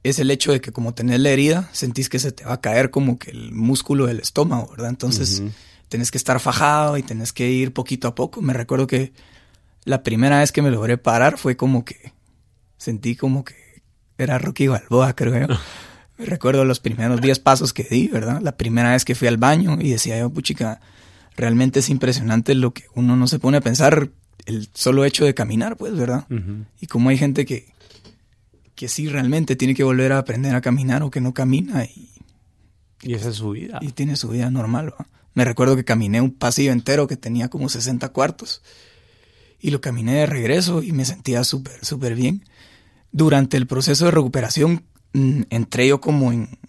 es 0.03 0.19
el 0.19 0.31
hecho 0.31 0.51
de 0.51 0.61
que 0.61 0.71
como 0.71 0.93
tenés 0.93 1.19
la 1.19 1.29
herida, 1.29 1.69
sentís 1.71 2.09
que 2.09 2.19
se 2.19 2.31
te 2.31 2.43
va 2.43 2.53
a 2.53 2.61
caer 2.61 2.89
como 2.89 3.19
que 3.19 3.31
el 3.31 3.51
músculo 3.53 4.07
del 4.07 4.19
estómago, 4.19 4.71
¿verdad? 4.71 4.89
Entonces 4.89 5.39
Ujú. 5.39 5.51
tenés 5.89 6.11
que 6.11 6.17
estar 6.17 6.39
fajado 6.39 6.97
y 6.97 7.03
tenés 7.03 7.31
que 7.33 7.49
ir 7.51 7.71
poquito 7.71 8.07
a 8.07 8.15
poco. 8.15 8.41
Me 8.41 8.53
recuerdo 8.53 8.87
que 8.87 9.13
la 9.85 10.03
primera 10.03 10.39
vez 10.39 10.51
que 10.51 10.61
me 10.61 10.71
logré 10.71 10.97
parar 10.97 11.37
fue 11.37 11.55
como 11.55 11.85
que 11.85 12.13
sentí 12.77 13.15
como 13.15 13.43
que 13.43 13.81
era 14.17 14.37
Rocky 14.37 14.67
Balboa, 14.67 15.13
creo 15.13 15.47
yo. 15.47 15.55
Me 16.17 16.25
recuerdo 16.25 16.65
los 16.65 16.79
primeros 16.79 17.21
10 17.21 17.39
pasos 17.39 17.73
que 17.73 17.83
di, 17.83 18.07
¿verdad? 18.07 18.41
La 18.41 18.55
primera 18.57 18.91
vez 18.91 19.05
que 19.05 19.15
fui 19.15 19.27
al 19.27 19.37
baño 19.37 19.77
y 19.81 19.91
decía 19.91 20.17
yo, 20.19 20.29
puchica, 20.29 20.79
realmente 21.35 21.79
es 21.79 21.89
impresionante 21.89 22.55
lo 22.55 22.73
que 22.73 22.85
uno 22.95 23.15
no 23.15 23.27
se 23.27 23.39
pone 23.39 23.57
a 23.57 23.61
pensar, 23.61 24.09
el 24.45 24.69
solo 24.73 25.05
hecho 25.05 25.25
de 25.25 25.33
caminar, 25.33 25.77
pues, 25.77 25.95
¿verdad? 25.95 26.27
Y 26.79 26.87
como 26.87 27.09
hay 27.09 27.17
gente 27.17 27.45
que, 27.45 27.73
que 28.75 28.87
sí 28.87 29.07
realmente 29.07 29.55
tiene 29.55 29.75
que 29.75 29.83
volver 29.83 30.11
a 30.11 30.19
aprender 30.19 30.55
a 30.55 30.61
caminar 30.61 31.03
o 31.03 31.11
que 31.11 31.21
no 31.21 31.33
camina 31.33 31.85
y, 31.85 32.09
Y 33.01 33.13
esa 33.13 33.29
es 33.29 33.35
su 33.35 33.51
vida. 33.51 33.79
y 33.81 33.91
tiene 33.91 34.15
su 34.15 34.29
vida 34.29 34.49
normal. 34.51 34.93
Me 35.33 35.45
recuerdo 35.45 35.75
que 35.75 35.83
caminé 35.83 36.21
un 36.21 36.31
pasillo 36.31 36.71
entero 36.71 37.07
que 37.07 37.17
tenía 37.17 37.49
como 37.49 37.69
60 37.69 38.09
cuartos 38.09 38.61
y 39.63 39.71
lo 39.71 39.79
caminé 39.79 40.15
de 40.15 40.25
regreso 40.25 40.83
y 40.83 40.91
me 40.91 41.05
sentía 41.05 41.45
súper, 41.45 41.83
súper 41.85 42.15
bien. 42.15 42.43
Durante 43.13 43.55
el 43.55 43.65
proceso 43.65 44.03
de 44.05 44.11
recuperación 44.11 44.83
mm, 45.13 45.43
entré 45.49 45.87
yo 45.87 46.01
como 46.01 46.33
en, 46.33 46.59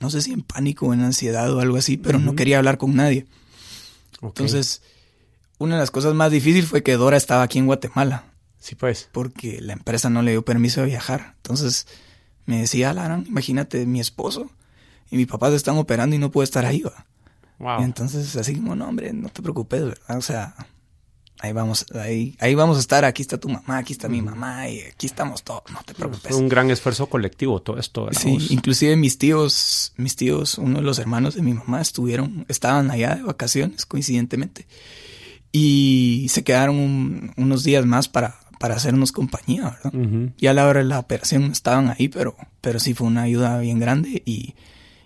no 0.00 0.10
sé 0.10 0.20
si 0.20 0.32
en 0.32 0.42
pánico 0.42 0.86
o 0.86 0.92
en 0.92 1.02
ansiedad 1.02 1.54
o 1.54 1.60
algo 1.60 1.76
así, 1.76 1.96
pero 1.96 2.18
no 2.18 2.34
quería 2.34 2.58
hablar 2.58 2.78
con 2.78 2.96
nadie. 2.96 3.26
Entonces, 4.20 4.82
una 5.58 5.76
de 5.76 5.80
las 5.82 5.92
cosas 5.92 6.14
más 6.14 6.32
difíciles 6.32 6.68
fue 6.68 6.82
que 6.82 6.96
Dora 6.96 7.16
estaba 7.16 7.44
aquí 7.44 7.60
en 7.60 7.66
Guatemala 7.66 8.24
Sí, 8.58 8.74
pues. 8.74 9.08
porque 9.12 9.60
la 9.60 9.74
empresa 9.74 10.10
no 10.10 10.20
le 10.22 10.32
dio 10.32 10.44
permiso 10.44 10.80
de 10.80 10.88
viajar. 10.88 11.34
Entonces 11.36 11.86
me 12.44 12.58
decía, 12.58 12.90
Alan, 12.90 13.24
imagínate, 13.28 13.86
mi 13.86 14.00
esposo 14.00 14.50
y 15.12 15.16
mi 15.16 15.26
papá 15.26 15.50
se 15.50 15.56
están 15.56 15.76
operando 15.78 16.16
y 16.16 16.18
no 16.18 16.32
puede 16.32 16.44
estar 16.46 16.64
ahí. 16.64 16.80
¿va?". 16.82 17.06
Wow. 17.60 17.82
Y 17.82 17.84
entonces 17.84 18.34
así 18.34 18.56
como, 18.56 18.74
no, 18.74 18.88
hombre, 18.88 19.12
no 19.12 19.28
te 19.28 19.42
preocupes, 19.42 19.84
¿verdad? 19.84 20.18
O 20.18 20.22
sea, 20.22 20.56
ahí 21.40 21.52
vamos, 21.52 21.86
ahí, 21.94 22.36
ahí 22.40 22.54
vamos 22.54 22.76
a 22.76 22.80
estar, 22.80 23.04
aquí 23.04 23.22
está 23.22 23.38
tu 23.38 23.48
mamá, 23.48 23.78
aquí 23.78 23.92
está 23.92 24.08
mi 24.08 24.22
mamá 24.22 24.68
y 24.68 24.80
aquí 24.80 25.06
estamos 25.06 25.42
todos, 25.42 25.62
no 25.72 25.80
te 25.84 25.94
preocupes. 25.94 26.30
Fue 26.32 26.36
un 26.40 26.48
gran 26.48 26.70
esfuerzo 26.70 27.06
colectivo 27.06 27.60
todo 27.62 27.78
esto. 27.78 28.08
Sí, 28.12 28.36
inclusive 28.50 28.96
mis 28.96 29.18
tíos, 29.18 29.92
mis 29.96 30.16
tíos, 30.16 30.58
uno 30.58 30.78
de 30.78 30.84
los 30.84 30.98
hermanos 30.98 31.34
de 31.34 31.42
mi 31.42 31.52
mamá 31.54 31.80
estuvieron, 31.80 32.46
estaban 32.48 32.90
allá 32.90 33.14
de 33.16 33.22
vacaciones, 33.22 33.84
coincidentemente, 33.86 34.66
y 35.52 36.26
se 36.30 36.44
quedaron 36.44 36.76
un- 36.76 37.32
unos 37.36 37.64
días 37.64 37.84
más 37.86 38.08
para, 38.08 38.38
para 38.58 38.74
hacernos 38.76 39.12
compañía, 39.12 39.78
¿verdad? 39.82 40.32
Ya 40.38 40.50
a 40.50 40.54
la 40.54 40.66
hora 40.66 40.80
de 40.80 40.86
la 40.86 40.98
operación 40.98 41.44
estaban 41.52 41.88
ahí, 41.90 42.08
pero, 42.08 42.36
pero 42.60 42.78
sí 42.80 42.94
fue 42.94 43.06
una 43.06 43.22
ayuda 43.22 43.58
bien 43.60 43.78
grande 43.78 44.22
y, 44.24 44.54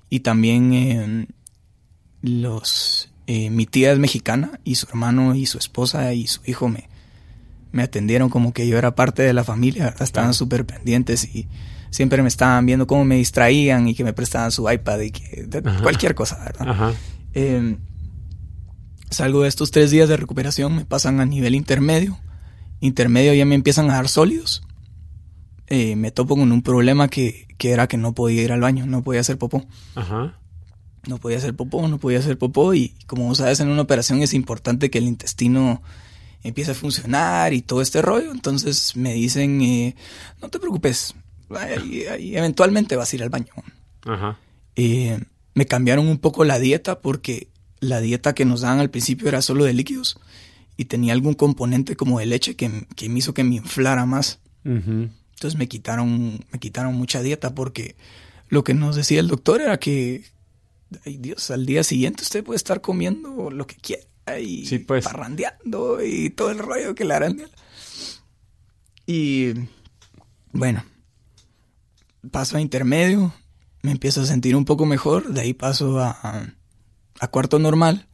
y 0.09 0.20
también 0.20 0.72
eh, 0.72 1.26
los, 2.22 3.09
eh, 3.33 3.49
mi 3.51 3.64
tía 3.66 3.93
es 3.93 3.99
mexicana 4.01 4.59
y 4.64 4.74
su 4.74 4.87
hermano 4.89 5.35
y 5.37 5.47
su 5.47 5.57
esposa 5.59 6.12
y 6.14 6.26
su 6.26 6.41
hijo 6.47 6.68
me, 6.68 6.89
me 7.70 7.83
atendieron 7.85 8.28
como 8.28 8.53
que 8.53 8.66
yo 8.66 8.76
era 8.76 8.95
parte 8.97 9.22
de 9.22 9.33
la 9.33 9.45
familia, 9.45 9.85
¿verdad? 9.85 10.03
estaban 10.03 10.35
súper 10.35 10.66
pendientes 10.66 11.33
y 11.35 11.47
siempre 11.91 12.22
me 12.22 12.28
estaban 12.28 12.66
viendo 12.66 12.87
cómo 12.87 13.05
me 13.05 13.16
distraían 13.16 13.87
y 13.89 13.95
que 13.95 14.03
me 14.05 14.12
prestaban 14.12 14.51
su 14.51 14.68
iPad 14.70 15.01
y 15.01 15.11
que 15.12 15.45
de- 15.47 15.62
cualquier 15.83 16.14
cosa, 16.16 16.39
¿verdad? 16.45 16.68
Ajá. 16.70 16.93
Eh, 17.35 17.76
salgo 19.11 19.43
de 19.43 19.49
estos 19.49 19.70
tres 19.70 19.91
días 19.91 20.09
de 20.09 20.16
recuperación, 20.16 20.74
me 20.76 20.85
pasan 20.85 21.20
a 21.20 21.24
nivel 21.26 21.55
intermedio. 21.55 22.18
Intermedio 22.81 23.35
ya 23.35 23.45
me 23.45 23.55
empiezan 23.55 23.91
a 23.91 23.95
dar 23.95 24.09
sólidos. 24.09 24.62
Eh, 25.66 25.95
me 25.97 26.11
topo 26.11 26.37
con 26.37 26.51
un 26.51 26.62
problema 26.62 27.09
que, 27.09 27.47
que 27.59 27.70
era 27.70 27.87
que 27.87 27.97
no 27.97 28.12
podía 28.14 28.43
ir 28.43 28.53
al 28.53 28.61
baño, 28.61 28.87
no 28.87 29.03
podía 29.03 29.20
hacer 29.20 29.39
popó. 29.39 29.64
Ajá. 29.95 30.37
No 31.07 31.18
podía 31.18 31.38
hacer 31.38 31.55
popó, 31.55 31.86
no 31.88 31.98
podía 31.98 32.18
hacer 32.18 32.38
popó. 32.38 32.74
Y 32.74 32.94
como 33.07 33.34
sabes, 33.34 33.61
en 33.61 33.68
una 33.68 33.82
operación 33.82 34.22
es 34.22 34.34
importante 34.34 34.90
que 34.90 34.98
el 34.98 35.05
intestino 35.05 35.82
empiece 36.42 36.72
a 36.72 36.74
funcionar 36.74 37.53
y 37.53 37.62
todo 37.62 37.82
este 37.82 38.03
rollo. 38.03 38.32
Entonces 38.32 38.96
me 38.96 39.14
dicen, 39.14 39.61
eh, 39.62 39.96
no 40.40 40.48
te 40.48 40.59
preocupes, 40.59 41.14
eventualmente 41.51 42.96
vas 42.96 43.12
a 43.12 43.16
ir 43.16 43.22
al 43.22 43.30
baño. 43.30 43.53
Ajá. 44.05 44.38
Eh, 44.76 45.18
me 45.55 45.66
cambiaron 45.66 46.09
un 46.09 46.18
poco 46.18 46.44
la 46.44 46.59
dieta 46.59 47.01
porque 47.01 47.48
la 47.80 48.01
dieta 48.01 48.34
que 48.34 48.44
nos 48.44 48.61
daban 48.61 48.78
al 48.78 48.90
principio 48.90 49.28
era 49.28 49.42
solo 49.42 49.64
de 49.64 49.72
líquidos 49.72 50.18
y 50.76 50.86
tenía 50.86 51.12
algún 51.12 51.34
componente 51.34 51.96
como 51.96 52.18
de 52.18 52.26
leche 52.26 52.57
que, 52.57 52.86
que 52.96 53.09
me 53.09 53.18
hizo 53.18 53.34
que 53.34 53.44
me 53.44 53.57
inflara 53.57 54.07
más. 54.07 54.38
Entonces 54.64 55.59
me 55.59 55.68
quitaron, 55.68 56.44
me 56.53 56.59
quitaron 56.59 56.94
mucha 56.94 57.22
dieta 57.22 57.55
porque 57.55 57.96
lo 58.48 58.64
que 58.64 58.74
nos 58.74 58.96
decía 58.96 59.20
el 59.20 59.28
doctor 59.28 59.61
era 59.61 59.78
que, 59.78 60.24
ay 61.05 61.16
Dios, 61.18 61.51
al 61.51 61.66
día 61.66 61.82
siguiente 61.84 62.22
usted 62.22 62.43
puede 62.45 62.57
estar 62.57 62.80
comiendo 62.80 63.51
lo 63.51 63.66
que 63.66 63.76
quiera 63.76 64.03
y 64.41 64.66
Sí, 64.66 64.78
pues. 64.78 65.05
parrandeando 65.05 66.03
y 66.05 66.30
todo 66.30 66.51
el 66.51 66.59
rollo 66.59 66.95
que 66.95 67.05
le 67.05 67.14
harán. 67.14 67.43
Y 69.07 69.53
bueno, 70.53 70.84
paso 72.30 72.57
a 72.57 72.61
intermedio, 72.61 73.32
me 73.82 73.91
empiezo 73.93 74.20
a 74.22 74.26
sentir 74.26 74.55
un 74.57 74.64
poco 74.64 74.86
mejor, 74.86 75.32
de 75.32 75.41
ahí 75.41 75.53
paso 75.55 75.99
a, 76.01 76.11
a, 76.11 76.55
a 77.18 77.28
cuarto 77.28 77.59
normal. 77.59 78.07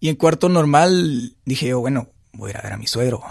Y 0.00 0.08
en 0.08 0.16
cuarto 0.16 0.48
normal 0.48 1.36
dije 1.44 1.68
yo, 1.68 1.80
bueno, 1.80 2.08
voy 2.32 2.48
a 2.48 2.50
ir 2.50 2.56
a 2.58 2.62
ver 2.62 2.72
a 2.72 2.76
mi 2.76 2.86
suegro. 2.86 3.22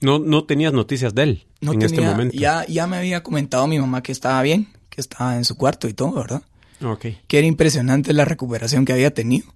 No, 0.00 0.18
no 0.18 0.44
tenías 0.44 0.72
noticias 0.72 1.14
de 1.14 1.22
él 1.22 1.46
No 1.60 1.72
en 1.72 1.78
tenía, 1.78 1.86
este 1.96 2.00
momento. 2.06 2.36
Ya, 2.36 2.66
ya 2.66 2.86
me 2.86 2.96
había 2.98 3.22
comentado 3.22 3.66
mi 3.68 3.78
mamá 3.78 4.02
que 4.02 4.12
estaba 4.12 4.42
bien, 4.42 4.68
que 4.90 5.00
estaba 5.00 5.36
en 5.36 5.44
su 5.44 5.56
cuarto 5.56 5.88
y 5.88 5.94
todo, 5.94 6.12
¿verdad? 6.12 6.42
Que 7.26 7.38
era 7.38 7.46
impresionante 7.46 8.12
la 8.12 8.24
recuperación 8.24 8.84
que 8.84 8.92
había 8.92 9.12
tenido. 9.12 9.48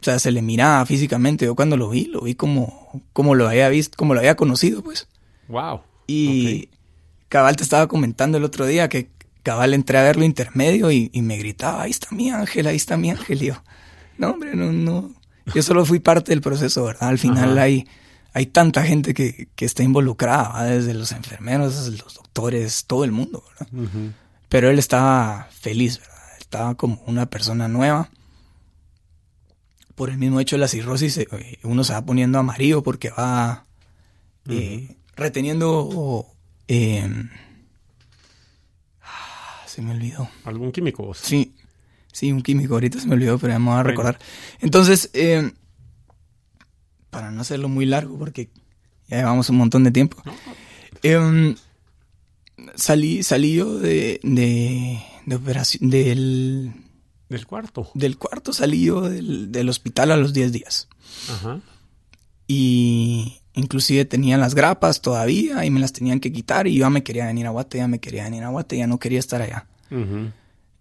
O 0.00 0.04
sea, 0.04 0.18
se 0.18 0.30
le 0.30 0.42
miraba 0.42 0.84
físicamente. 0.86 1.46
Yo 1.46 1.54
cuando 1.54 1.76
lo 1.76 1.88
vi, 1.88 2.06
lo 2.06 2.20
vi 2.20 2.34
como, 2.34 3.02
como 3.12 3.34
lo 3.34 3.48
había 3.48 3.68
visto, 3.68 3.96
como 3.96 4.14
lo 4.14 4.20
había 4.20 4.36
conocido, 4.36 4.82
pues. 4.82 5.08
Wow. 5.48 5.80
Y 6.06 6.68
Cabal 7.28 7.56
te 7.56 7.62
estaba 7.62 7.88
comentando 7.88 8.38
el 8.38 8.44
otro 8.44 8.66
día 8.66 8.88
que 8.88 9.10
Cabal 9.42 9.74
entré 9.74 9.98
a 9.98 10.02
verlo 10.02 10.24
intermedio 10.24 10.90
y, 10.90 11.10
y 11.12 11.22
me 11.22 11.36
gritaba, 11.36 11.82
ahí 11.82 11.90
está 11.90 12.08
mi 12.10 12.30
ángel, 12.30 12.66
ahí 12.66 12.76
está 12.76 12.96
mi 12.96 13.10
ángel. 13.10 13.42
Y 13.42 13.46
yo, 13.46 13.62
no, 14.18 14.30
hombre, 14.30 14.54
no, 14.54 14.72
no. 14.72 15.10
Yo 15.54 15.62
solo 15.62 15.84
fui 15.84 16.00
parte 16.00 16.32
del 16.32 16.40
proceso, 16.40 16.84
¿verdad? 16.84 17.08
Al 17.08 17.18
final 17.18 17.52
Ajá. 17.52 17.62
hay, 17.62 17.86
hay 18.32 18.46
tanta 18.46 18.82
gente 18.82 19.14
que, 19.14 19.48
que 19.54 19.64
está 19.64 19.82
involucrada, 19.82 20.48
¿va? 20.48 20.64
desde 20.64 20.94
los 20.94 21.12
enfermeros, 21.12 21.88
los 21.88 22.14
doctores, 22.14 22.84
todo 22.86 23.04
el 23.04 23.12
mundo, 23.12 23.44
¿verdad? 23.50 23.86
Pero 24.48 24.70
él 24.70 24.78
estaba 24.78 25.48
feliz, 25.52 26.00
¿verdad? 26.00 26.15
Estaba 26.46 26.74
como 26.76 27.02
una 27.06 27.26
persona 27.26 27.68
nueva. 27.68 28.08
Por 29.94 30.10
el 30.10 30.18
mismo 30.18 30.40
hecho 30.40 30.56
de 30.56 30.60
la 30.60 30.68
cirrosis, 30.68 31.18
eh, 31.18 31.58
uno 31.64 31.82
se 31.82 31.92
va 31.92 32.04
poniendo 32.04 32.38
amarillo 32.38 32.82
porque 32.82 33.10
va 33.10 33.66
eh, 34.48 34.96
reteniendo... 35.16 36.26
eh, 36.68 37.10
ah, 39.02 39.62
se 39.66 39.82
me 39.82 39.90
olvidó. 39.92 40.28
¿Algún 40.44 40.70
químico 40.72 41.02
vos? 41.04 41.18
Sí, 41.18 41.54
sí, 42.12 42.30
un 42.30 42.42
químico. 42.42 42.74
Ahorita 42.74 43.00
se 43.00 43.06
me 43.06 43.14
olvidó, 43.14 43.38
pero 43.38 43.52
ya 43.54 43.58
me 43.58 43.64
voy 43.66 43.72
a 43.74 43.76
Bueno. 43.78 43.88
recordar. 43.90 44.18
Entonces, 44.60 45.10
eh, 45.14 45.50
para 47.10 47.30
no 47.30 47.40
hacerlo 47.40 47.68
muy 47.68 47.86
largo, 47.86 48.18
porque 48.18 48.50
ya 49.08 49.16
llevamos 49.18 49.48
un 49.50 49.56
montón 49.56 49.82
de 49.84 49.90
tiempo. 49.90 50.22
em, 51.02 51.56
salí, 52.74 53.22
salí 53.22 53.54
yo 53.54 53.78
de, 53.78 54.20
de, 54.22 55.00
de 55.26 55.36
operación, 55.36 55.90
del, 55.90 56.72
Del 57.28 57.46
cuarto. 57.46 57.90
del 57.94 58.18
cuarto, 58.18 58.52
salí 58.52 58.84
yo 58.84 59.02
del, 59.02 59.52
del 59.52 59.68
hospital 59.68 60.12
a 60.12 60.16
los 60.16 60.32
10 60.32 60.52
días. 60.52 60.88
Ajá. 61.30 61.60
Y 62.48 63.40
inclusive 63.54 64.04
tenían 64.04 64.40
las 64.40 64.54
grapas 64.54 65.00
todavía 65.00 65.64
y 65.64 65.70
me 65.70 65.80
las 65.80 65.92
tenían 65.92 66.20
que 66.20 66.32
quitar 66.32 66.66
y 66.66 66.74
yo 66.74 66.80
ya 66.80 66.90
me 66.90 67.02
quería 67.02 67.26
venir 67.26 67.46
a 67.46 67.50
Guate, 67.50 67.78
ya 67.78 67.88
me 67.88 67.98
quería 68.00 68.24
venir 68.24 68.44
a 68.44 68.50
Guate, 68.50 68.76
ya 68.76 68.86
no 68.86 68.98
quería 68.98 69.18
estar 69.18 69.42
allá. 69.42 69.66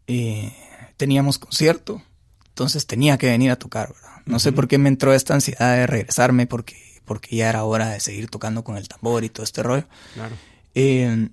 Eh, 0.07 0.53
teníamos 0.97 1.39
concierto, 1.39 2.01
entonces 2.49 2.85
tenía 2.85 3.17
que 3.17 3.27
venir 3.27 3.49
a 3.51 3.55
tocar, 3.57 3.93
¿verdad? 3.93 4.21
No 4.25 4.39
sé 4.39 4.51
por 4.51 4.67
qué 4.67 4.77
me 4.77 4.89
entró 4.89 5.13
esta 5.13 5.33
ansiedad 5.33 5.75
de 5.75 5.87
regresarme, 5.87 6.47
porque, 6.47 6.75
porque 7.05 7.35
ya 7.35 7.49
era 7.49 7.63
hora 7.63 7.89
de 7.89 7.99
seguir 7.99 8.29
tocando 8.29 8.63
con 8.63 8.77
el 8.77 8.87
tambor 8.87 9.23
y 9.23 9.29
todo 9.29 9.43
este 9.43 9.61
rollo. 9.63 9.85
Claro. 10.13 10.35
Eh, 10.73 11.29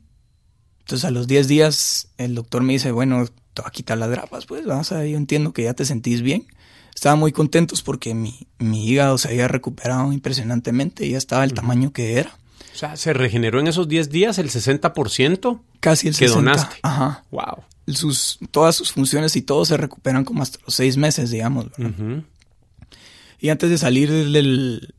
entonces 0.82 1.04
a 1.04 1.10
los 1.10 1.26
10 1.26 1.48
días 1.48 2.08
el 2.18 2.34
doctor 2.34 2.62
me 2.62 2.74
dice, 2.74 2.90
bueno, 2.90 3.24
te 3.54 3.62
va 3.62 3.68
a 3.68 3.72
quitar 3.72 3.98
las 3.98 4.10
grapas, 4.10 4.46
pues, 4.46 4.62
¿verdad? 4.62 4.80
o 4.80 4.84
sea, 4.84 5.04
yo 5.06 5.16
entiendo 5.16 5.52
que 5.52 5.64
ya 5.64 5.74
te 5.74 5.84
sentís 5.84 6.22
bien. 6.22 6.46
Estaban 6.94 7.18
muy 7.18 7.32
contentos 7.32 7.82
porque 7.82 8.14
mi, 8.14 8.46
mi 8.58 8.86
hígado 8.86 9.16
se 9.16 9.28
había 9.28 9.48
recuperado 9.48 10.12
impresionantemente, 10.12 11.08
ya 11.08 11.18
estaba 11.18 11.44
el 11.44 11.54
tamaño 11.54 11.92
que 11.92 12.18
era. 12.18 12.36
O 12.74 12.76
sea, 12.76 12.96
se 12.96 13.12
regeneró 13.12 13.60
en 13.60 13.68
esos 13.68 13.88
10 13.88 14.10
días 14.10 14.38
el 14.38 14.50
60%. 14.50 15.60
Casi 15.80 16.08
el 16.08 16.16
que 16.16 16.26
60%. 16.26 16.34
donaste. 16.34 16.76
Ajá. 16.82 17.24
Wow. 17.30 17.64
Sus, 17.88 18.38
todas 18.50 18.76
sus 18.76 18.92
funciones 18.92 19.36
y 19.36 19.42
todo 19.42 19.64
se 19.64 19.76
recuperan 19.76 20.24
como 20.24 20.42
hasta 20.42 20.58
los 20.64 20.74
seis 20.74 20.96
meses, 20.96 21.30
digamos. 21.30 21.70
¿verdad? 21.76 21.94
Ujú. 21.98 22.24
Y 23.40 23.48
antes 23.48 23.70
de 23.70 23.78
salir 23.78 24.10
del, 24.10 24.94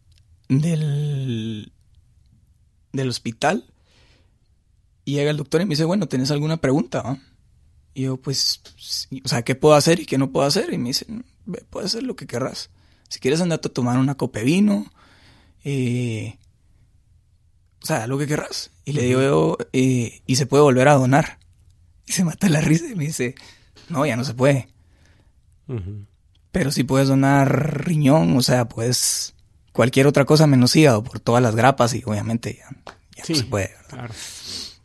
del, 0.50 1.72
del 2.92 3.10
hospital, 3.10 3.66
llega 5.12 5.32
el 5.32 5.38
doctor 5.38 5.62
y 5.62 5.66
me 5.66 5.72
dice, 5.72 5.86
bueno, 5.86 6.08
¿tenés 6.08 6.32
alguna 6.32 6.58
pregunta? 6.58 7.02
va?" 7.02 7.18
Y 7.94 8.04
yo, 8.04 8.18
pues, 8.18 8.62
sí, 8.78 9.22
o 9.24 9.28
sea, 9.28 9.44
¿qué 9.44 9.54
puedo 9.56 9.76
hacer 9.76 10.00
y 10.00 10.06
qué 10.06 10.18
no 10.18 10.32
puedo 10.32 10.46
hacer? 10.48 10.74
Y 10.74 10.78
me 10.78 10.90
dice, 10.90 11.06
"Ve, 11.46 11.64
puedes 11.70 11.92
hacer 11.92 12.04
lo 12.04 12.16
que 12.16 12.26
querrás. 12.26 12.70
Si 13.10 13.20
quieres 13.20 13.40
andarte 13.42 13.68
a 13.68 13.74
tomar 13.74 13.98
una 14.00 14.16
copa 14.16 14.40
de 14.40 14.46
vino, 14.46 14.92
eh, 15.64 16.38
o 17.82 17.86
sea, 17.86 18.08
lo 18.08 18.18
que 18.18 18.26
querrás. 18.28 18.72
Y 18.86 18.94
le 18.94 19.04
digo 19.04 19.58
eh, 19.74 20.22
y 20.26 20.36
se 20.38 20.46
puede 20.46 20.64
volver 20.64 20.88
a 20.88 20.96
donar. 20.96 21.38
Y 22.08 22.14
se 22.14 22.24
mata 22.24 22.50
la 22.50 22.62
risa 22.62 22.86
y 22.90 22.96
me 22.96 23.06
dice, 23.06 23.36
no, 23.90 24.06
ya 24.06 24.16
no 24.16 24.24
se 24.24 24.34
puede. 24.34 24.70
Pero 26.52 26.72
si 26.72 26.84
puedes 26.84 27.08
donar 27.08 27.86
riñón, 27.86 28.36
o 28.38 28.42
sea, 28.42 28.68
pues 28.68 29.34
cualquier 29.72 30.08
otra 30.08 30.26
cosa 30.26 30.46
menos 30.48 30.76
hígado 30.76 31.04
por 31.04 31.20
todas 31.20 31.42
las 31.42 31.56
grapas 31.56 31.94
y 31.96 32.04
obviamente 32.06 32.60
ya, 32.60 32.94
ya 33.16 33.24
Sí. 33.26 33.34
no 33.34 33.40
se 33.40 33.46
puede. 33.46 33.68
¿verdad? 33.70 33.90
Claro. 33.90 34.14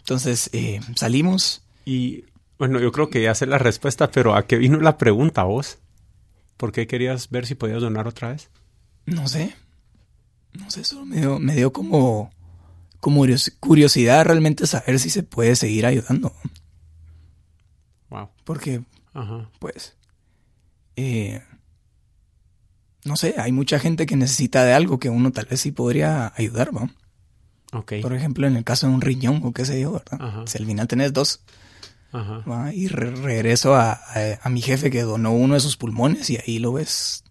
Entonces 0.09 0.49
eh, 0.55 0.81
salimos. 0.97 1.61
Y 1.85 2.25
bueno, 2.59 2.81
yo 2.81 2.93
creo 2.93 3.11
que 3.11 3.21
ya 3.21 3.35
sé 3.35 3.45
la 3.45 3.59
respuesta, 3.59 4.11
pero 4.11 4.35
¿a 4.35 4.47
qué 4.47 4.57
vino 4.57 4.81
la 4.81 4.97
pregunta 4.97 5.43
vos? 5.43 5.77
¿Por 6.57 6.73
qué 6.73 6.87
querías 6.87 7.29
ver 7.29 7.45
si 7.45 7.55
podías 7.55 7.83
donar 7.83 8.09
otra 8.09 8.31
vez? 8.31 8.49
No 9.05 9.29
sé. 9.29 9.55
No 10.55 10.71
sé, 10.71 10.83
solo 10.85 11.05
me 11.05 11.17
dio, 11.19 11.39
me 11.39 11.55
dio 11.55 11.75
como, 11.75 12.31
como 13.01 13.21
curios- 13.21 13.53
curiosidad 13.61 14.25
realmente 14.25 14.67
saber 14.67 14.99
si 14.99 15.11
se 15.11 15.25
puede 15.25 15.55
seguir 15.57 15.85
ayudando. 15.85 16.33
Wow. 18.09 18.31
Porque, 18.45 18.83
Ajá. 19.13 19.51
pues, 19.59 19.95
eh, 20.97 21.43
no 23.05 23.17
sé, 23.17 23.35
hay 23.37 23.53
mucha 23.53 23.79
gente 23.79 24.07
que 24.07 24.17
necesita 24.17 24.65
de 24.65 24.73
algo 24.73 24.99
que 24.99 25.11
uno 25.11 25.33
tal 25.33 25.45
vez 25.45 25.61
sí 25.61 25.71
podría 25.71 26.33
ayudar, 26.35 26.73
¿no? 26.73 26.89
Por 27.71 28.14
ejemplo, 28.14 28.47
en 28.47 28.57
el 28.57 28.64
caso 28.64 28.87
de 28.87 28.95
un 28.95 29.01
riñón 29.01 29.41
o 29.45 29.53
qué 29.53 29.64
sé 29.64 29.81
yo, 29.81 29.93
¿verdad? 29.93 30.19
Ajá. 30.21 30.47
Si 30.47 30.59
al 30.59 30.66
final 30.66 30.89
tenés 30.89 31.12
dos, 31.12 31.41
Ajá. 32.12 32.43
¿va? 32.51 32.73
y 32.73 32.89
re- 32.89 33.11
regreso 33.14 33.75
a, 33.75 33.93
a- 33.93 34.39
a 34.43 34.49
mi 34.49 34.62
jefe 34.62 34.91
que 34.91 35.03
donó 35.03 35.33
uno 35.33 35.55
de 35.55 35.61
sus 35.61 35.77
pulmones 35.77 36.31
y 36.31 36.37
ahí 36.39 36.59
lo 36.59 36.73
ves 36.73 37.25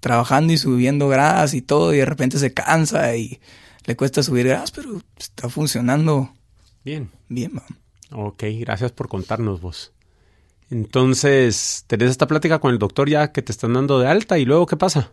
trabajando 0.00 0.52
y 0.52 0.58
subiendo 0.58 1.08
gradas 1.08 1.54
y 1.54 1.62
todo 1.62 1.94
y 1.94 1.98
de 1.98 2.04
repente 2.04 2.38
se 2.38 2.52
cansa 2.52 3.16
y 3.16 3.40
le 3.84 3.96
cuesta 3.96 4.22
subir 4.22 4.48
gradas, 4.48 4.72
pero 4.72 5.00
está 5.16 5.48
funcionando 5.48 6.32
Bien. 6.84 7.10
bien. 7.28 7.52
¿va? 7.56 7.64
Ok, 8.12 8.42
gracias 8.60 8.92
por 8.92 9.08
contarnos 9.08 9.60
vos. 9.60 9.92
Entonces, 10.70 11.84
tenés 11.86 12.10
esta 12.10 12.26
plática 12.26 12.58
con 12.58 12.72
el 12.72 12.78
doctor 12.78 13.08
ya 13.08 13.30
que 13.32 13.42
te 13.42 13.52
están 13.52 13.72
dando 13.74 13.98
de 14.00 14.08
alta 14.08 14.38
y 14.38 14.44
luego 14.44 14.66
¿qué 14.66 14.76
pasa? 14.76 15.12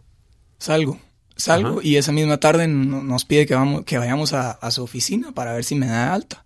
Salgo, 0.58 1.00
salgo 1.36 1.80
Ajá. 1.80 1.88
y 1.88 1.98
esa 1.98 2.12
misma 2.12 2.38
tarde 2.40 2.68
no- 2.68 3.04
nos 3.04 3.26
pide 3.26 3.46
que, 3.46 3.56
vamos, 3.56 3.84
que 3.86 3.98
vayamos 3.98 4.34
a, 4.34 4.52
a 4.52 4.72
su 4.72 4.84
oficina 4.84 5.32
para 5.34 5.54
ver 5.54 5.64
si 5.64 5.76
me 5.76 5.88
da 5.88 6.06
de 6.06 6.12
alta. 6.12 6.46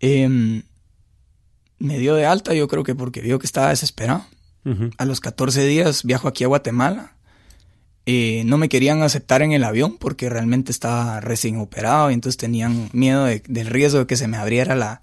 Em, 0.00 0.62
me 1.78 1.98
dio 1.98 2.14
de 2.14 2.26
alta 2.26 2.54
yo 2.54 2.68
creo 2.68 2.82
que 2.84 2.94
porque 2.94 3.20
vio 3.20 3.38
que 3.38 3.46
estaba 3.46 3.68
desesperado. 3.70 4.24
Ujú. 4.66 4.88
a 4.96 5.04
los 5.04 5.20
14 5.20 5.66
días 5.66 6.04
viajo 6.04 6.26
aquí 6.26 6.42
a 6.42 6.46
Guatemala. 6.46 7.12
Eh, 8.06 8.44
no 8.46 8.56
me 8.56 8.70
querían 8.70 9.02
aceptar 9.02 9.42
en 9.42 9.52
el 9.52 9.62
avión 9.62 9.96
porque 9.98 10.30
realmente 10.30 10.72
estaba 10.72 11.20
recién 11.20 11.58
operado 11.58 12.10
y 12.10 12.14
entonces 12.14 12.38
tenían 12.38 12.88
miedo 12.94 13.24
de- 13.26 13.42
del 13.46 13.66
riesgo 13.66 13.98
de 14.00 14.06
que 14.06 14.16
se 14.16 14.26
me 14.26 14.38
abriera 14.38 14.74
la, 14.74 15.02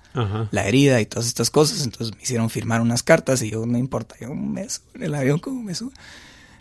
la 0.51 0.67
herida 0.67 0.99
y 0.99 1.05
todas 1.05 1.27
estas 1.27 1.51
cosas. 1.51 1.83
Entonces 1.83 2.15
me 2.15 2.23
hicieron 2.23 2.49
firmar 2.49 2.81
unas 2.81 3.03
cartas 3.03 3.43
y 3.43 3.51
yo, 3.51 3.65
no 3.67 3.77
importa, 3.77 4.15
yo 4.19 4.33
me 4.33 4.67
subo 4.67 4.85
en 4.95 5.03
el 5.03 5.13
avión 5.15 5.37
como 5.37 5.61
me 5.61 5.75
subo. 5.75 5.91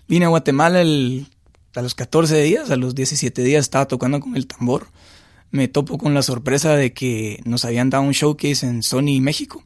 Vine 0.06 0.26
a 0.26 0.28
Guatemala 0.28 0.82
el- 0.82 1.26
a 1.74 1.82
los 1.82 1.94
14 1.94 2.42
días, 2.42 2.70
a 2.70 2.76
los 2.76 2.94
17 2.94 3.42
días 3.42 3.62
estaba 3.62 3.86
tocando 3.86 4.20
con 4.20 4.36
el 4.36 4.46
tambor. 4.46 4.88
Me 5.50 5.68
topo 5.68 5.98
con 5.98 6.14
la 6.14 6.22
sorpresa 6.22 6.76
de 6.76 6.92
que 6.92 7.40
nos 7.44 7.64
habían 7.64 7.90
dado 7.90 8.04
un 8.04 8.12
showcase 8.12 8.66
en 8.66 8.82
Sony 8.82 9.20
México 9.20 9.64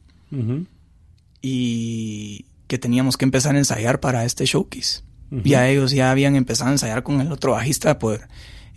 y 1.41 2.45
que 2.67 2.79
teníamos 2.79 3.17
que 3.17 3.25
empezar 3.25 3.55
a 3.55 3.59
ensayar 3.59 3.99
para 3.99 4.25
este 4.25 4.45
showcase. 4.45 5.03
Ya 5.43 5.67
ellos 5.67 5.91
ya 5.91 6.11
habían 6.11 6.35
empezado 6.35 6.69
a 6.69 6.73
ensayar 6.73 7.03
con 7.03 7.19
el 7.19 7.31
otro 7.31 7.51
bajista, 7.51 7.99
pues 7.99 8.21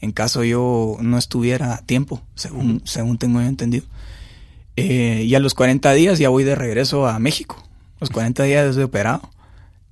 en 0.01 0.12
caso 0.12 0.45
yo 0.45 0.97
no 1.01 1.18
estuviera 1.18 1.74
a 1.74 1.83
tiempo, 1.83 2.22
según, 2.35 2.83
según 2.85 3.18
tengo 3.18 3.41
yo 3.41 3.47
entendido. 3.47 3.87
Eh, 4.76 5.24
y 5.24 5.35
a 5.35 5.41
los 5.41 5.55
40 5.55 5.93
días 5.93 6.18
ya 6.18 6.29
voy 6.29 6.45
de 6.45 6.55
regreso 6.55 7.07
a 7.07 7.18
México. 7.18 7.62
Los 8.01 8.11
40 8.11 8.45
días 8.45 8.66
desde 8.66 8.85
operado. 8.85 9.31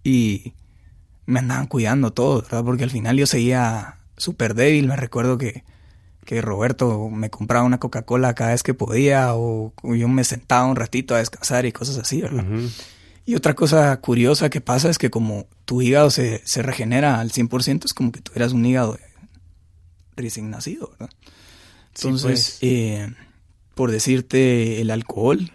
Y 0.04 0.52
me 1.26 1.40
andaban 1.40 1.66
cuidando 1.66 2.12
todo, 2.12 2.42
¿verdad? 2.42 2.64
Porque 2.64 2.84
al 2.84 2.90
final 2.90 3.16
yo 3.16 3.26
seguía 3.26 3.98
súper 4.16 4.54
débil. 4.54 4.86
Me 4.86 4.96
recuerdo 4.96 5.38
que, 5.38 5.64
que 6.24 6.40
Roberto 6.40 7.08
me 7.10 7.30
compraba 7.30 7.64
una 7.64 7.78
Coca-Cola 7.78 8.34
cada 8.34 8.50
vez 8.50 8.62
que 8.62 8.74
podía 8.74 9.34
o, 9.34 9.72
o 9.82 9.94
yo 9.94 10.08
me 10.08 10.24
sentaba 10.24 10.66
un 10.66 10.76
ratito 10.76 11.14
a 11.14 11.18
descansar 11.18 11.66
y 11.66 11.72
cosas 11.72 11.98
así, 11.98 12.22
¿verdad? 12.22 12.44
Y 13.24 13.34
otra 13.34 13.54
cosa 13.54 13.96
curiosa 14.00 14.50
que 14.50 14.60
pasa 14.60 14.88
es 14.88 14.98
que 14.98 15.10
como 15.10 15.46
tu 15.64 15.82
hígado 15.82 16.10
se, 16.10 16.42
se 16.46 16.62
regenera 16.62 17.18
al 17.20 17.32
100%, 17.32 17.84
es 17.84 17.92
como 17.92 18.12
que 18.12 18.20
tuvieras 18.20 18.52
un 18.52 18.64
hígado 18.64 18.96
recién 20.16 20.50
nacido, 20.50 20.90
¿verdad? 20.92 21.10
Sí, 21.94 22.08
Entonces, 22.08 22.28
pues. 22.28 22.58
eh, 22.62 23.12
por 23.74 23.90
decirte, 23.90 24.80
el 24.80 24.90
alcohol, 24.90 25.52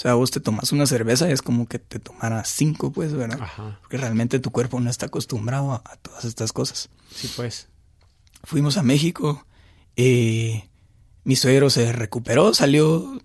sea, 0.00 0.14
vos 0.14 0.30
te 0.30 0.40
tomas 0.40 0.72
una 0.72 0.86
cerveza 0.86 1.28
y 1.28 1.32
es 1.32 1.42
como 1.42 1.66
que 1.66 1.78
te 1.78 1.98
tomaras 1.98 2.48
cinco, 2.48 2.90
pues, 2.90 3.12
¿verdad? 3.12 3.40
Ajá. 3.40 3.78
Porque 3.82 3.98
realmente 3.98 4.38
tu 4.38 4.50
cuerpo 4.50 4.80
no 4.80 4.88
está 4.88 5.06
acostumbrado 5.06 5.72
a, 5.72 5.82
a 5.84 5.96
todas 5.96 6.24
estas 6.24 6.52
cosas. 6.52 6.88
Sí, 7.14 7.30
pues. 7.36 7.68
Fuimos 8.44 8.78
a 8.78 8.82
México, 8.82 9.44
eh, 9.96 10.70
mi 11.24 11.36
suegro 11.36 11.68
se 11.68 11.92
recuperó, 11.92 12.54
salió 12.54 13.20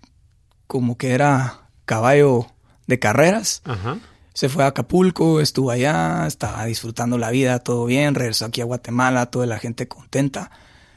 como 0.67 0.97
que 0.97 1.11
era 1.11 1.69
caballo 1.86 2.47
de 2.88 2.99
carreras. 2.99 3.61
Ajá. 3.63 3.97
Se 4.34 4.49
fue 4.49 4.65
a 4.65 4.67
Acapulco, 4.67 5.39
estuvo 5.39 5.71
allá, 5.71 6.28
estaba 6.28 6.65
disfrutando 6.65 7.17
la 7.17 7.32
vida, 7.32 7.59
todo 7.59 7.86
bien, 7.86 8.15
regresó 8.15 8.43
aquí 8.43 8.59
a 8.59 8.65
Guatemala, 8.65 9.28
toda 9.28 9.45
la 9.45 9.59
gente 9.59 9.88
contenta. 9.88 10.51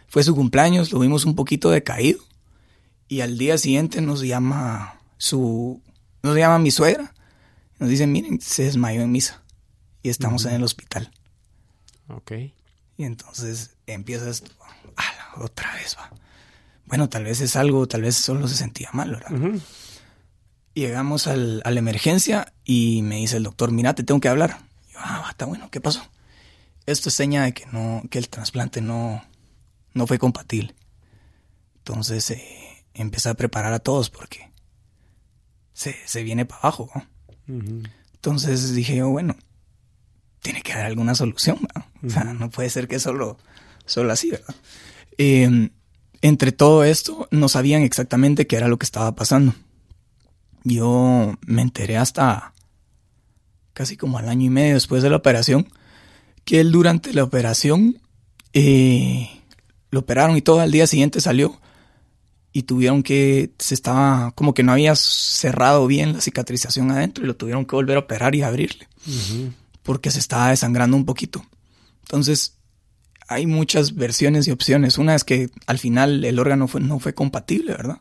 Fue 0.08 0.24
su 0.24 0.34
cumpleaños, 0.34 0.90
lo 0.90 0.98
vimos 0.98 1.24
un 1.24 1.36
poquito 1.36 1.70
decaído. 1.70 2.18
Y 3.06 3.20
al 3.20 3.38
día 3.38 3.56
siguiente 3.56 4.00
nos 4.00 4.22
llama 4.22 4.97
su. 5.18 5.82
Nos 6.22 6.36
llama 6.36 6.58
mi 6.58 6.70
suegra. 6.70 7.12
Nos 7.78 7.90
dice, 7.90 8.06
miren, 8.06 8.40
se 8.40 8.64
desmayó 8.64 9.02
en 9.02 9.12
misa. 9.12 9.42
Y 10.02 10.08
estamos 10.08 10.44
en 10.46 10.54
el 10.54 10.62
hospital. 10.64 11.12
Ok. 12.08 12.32
Y 12.96 13.04
entonces 13.04 13.76
empiezas, 13.86 14.42
"Ala, 14.96 15.44
otra 15.44 15.74
vez 15.74 15.96
va. 15.98 16.10
Bueno, 16.86 17.08
tal 17.08 17.24
vez 17.24 17.40
es 17.40 17.54
algo, 17.56 17.86
tal 17.86 18.02
vez 18.02 18.16
solo 18.16 18.48
se 18.48 18.56
sentía 18.56 18.88
mal, 18.92 19.10
¿verdad? 19.10 19.30
Llegamos 20.74 21.26
al- 21.26 21.60
a 21.64 21.70
la 21.70 21.78
emergencia 21.80 22.52
y 22.64 23.02
me 23.02 23.16
dice 23.16 23.36
el 23.36 23.42
doctor, 23.42 23.72
mira, 23.72 23.94
te 23.94 24.04
tengo 24.04 24.20
que 24.20 24.28
hablar. 24.28 24.58
Y 24.88 24.92
yo, 24.94 24.98
ah, 25.02 25.26
está 25.30 25.44
bueno, 25.44 25.70
¿qué 25.70 25.80
pasó? 25.80 26.02
Esto 26.86 27.08
es 27.08 27.14
seña 27.14 27.44
de 27.44 27.52
que 27.52 27.66
no, 27.66 28.02
que 28.10 28.18
el 28.18 28.28
trasplante 28.28 28.80
no, 28.80 29.22
no 29.92 30.06
fue 30.06 30.18
compatible. 30.18 30.74
Entonces 31.78 32.30
eh, 32.30 32.84
empecé 32.94 33.28
a 33.28 33.34
preparar 33.34 33.72
a 33.72 33.78
todos 33.80 34.08
porque 34.10 34.50
se, 35.78 35.94
se 36.06 36.24
viene 36.24 36.44
para 36.44 36.60
abajo. 36.62 36.90
Entonces 37.46 38.74
dije 38.74 38.96
yo, 38.96 39.10
bueno, 39.10 39.36
tiene 40.42 40.60
que 40.60 40.72
haber 40.72 40.86
alguna 40.86 41.14
solución. 41.14 41.58
¿no? 41.72 42.08
O 42.08 42.10
sea, 42.10 42.24
no 42.24 42.50
puede 42.50 42.68
ser 42.68 42.88
que 42.88 42.98
solo, 42.98 43.38
solo 43.86 44.12
así, 44.12 44.30
¿verdad? 44.30 44.56
Eh, 45.18 45.70
entre 46.20 46.50
todo 46.50 46.82
esto, 46.82 47.28
no 47.30 47.48
sabían 47.48 47.82
exactamente 47.82 48.48
qué 48.48 48.56
era 48.56 48.66
lo 48.66 48.76
que 48.76 48.86
estaba 48.86 49.14
pasando. 49.14 49.54
Yo 50.64 51.38
me 51.46 51.62
enteré 51.62 51.96
hasta 51.96 52.54
casi 53.72 53.96
como 53.96 54.18
al 54.18 54.28
año 54.28 54.46
y 54.46 54.50
medio 54.50 54.74
después 54.74 55.04
de 55.04 55.10
la 55.10 55.16
operación, 55.16 55.68
que 56.44 56.58
él 56.58 56.72
durante 56.72 57.12
la 57.12 57.22
operación 57.22 58.00
eh, 58.52 59.30
lo 59.92 60.00
operaron 60.00 60.36
y 60.36 60.42
todo 60.42 60.58
al 60.58 60.72
día 60.72 60.88
siguiente 60.88 61.20
salió 61.20 61.60
y 62.58 62.62
tuvieron 62.64 63.02
que, 63.02 63.50
se 63.58 63.74
estaba 63.74 64.32
como 64.32 64.52
que 64.54 64.62
no 64.64 64.72
había 64.72 64.94
cerrado 64.96 65.86
bien 65.86 66.12
la 66.14 66.20
cicatrización 66.20 66.90
adentro 66.90 67.22
y 67.22 67.26
lo 67.28 67.36
tuvieron 67.36 67.64
que 67.64 67.76
volver 67.76 67.96
a 67.96 68.00
operar 68.00 68.34
y 68.34 68.42
abrirle 68.42 68.88
porque 69.82 70.10
se 70.10 70.18
estaba 70.18 70.50
desangrando 70.50 70.96
un 70.96 71.04
poquito. 71.04 71.44
Entonces, 72.02 72.54
hay 73.28 73.46
muchas 73.46 73.94
versiones 73.94 74.48
y 74.48 74.50
opciones. 74.50 74.98
Una 74.98 75.14
es 75.14 75.22
que 75.24 75.50
al 75.66 75.78
final 75.78 76.24
el 76.24 76.38
órgano 76.38 76.66
fue- 76.68 76.80
no 76.80 76.98
fue 76.98 77.14
compatible, 77.14 77.72
¿verdad? 77.72 77.98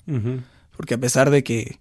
Porque 0.75 0.95
a 0.95 0.97
pesar 0.97 1.29
de 1.29 1.43
que 1.43 1.79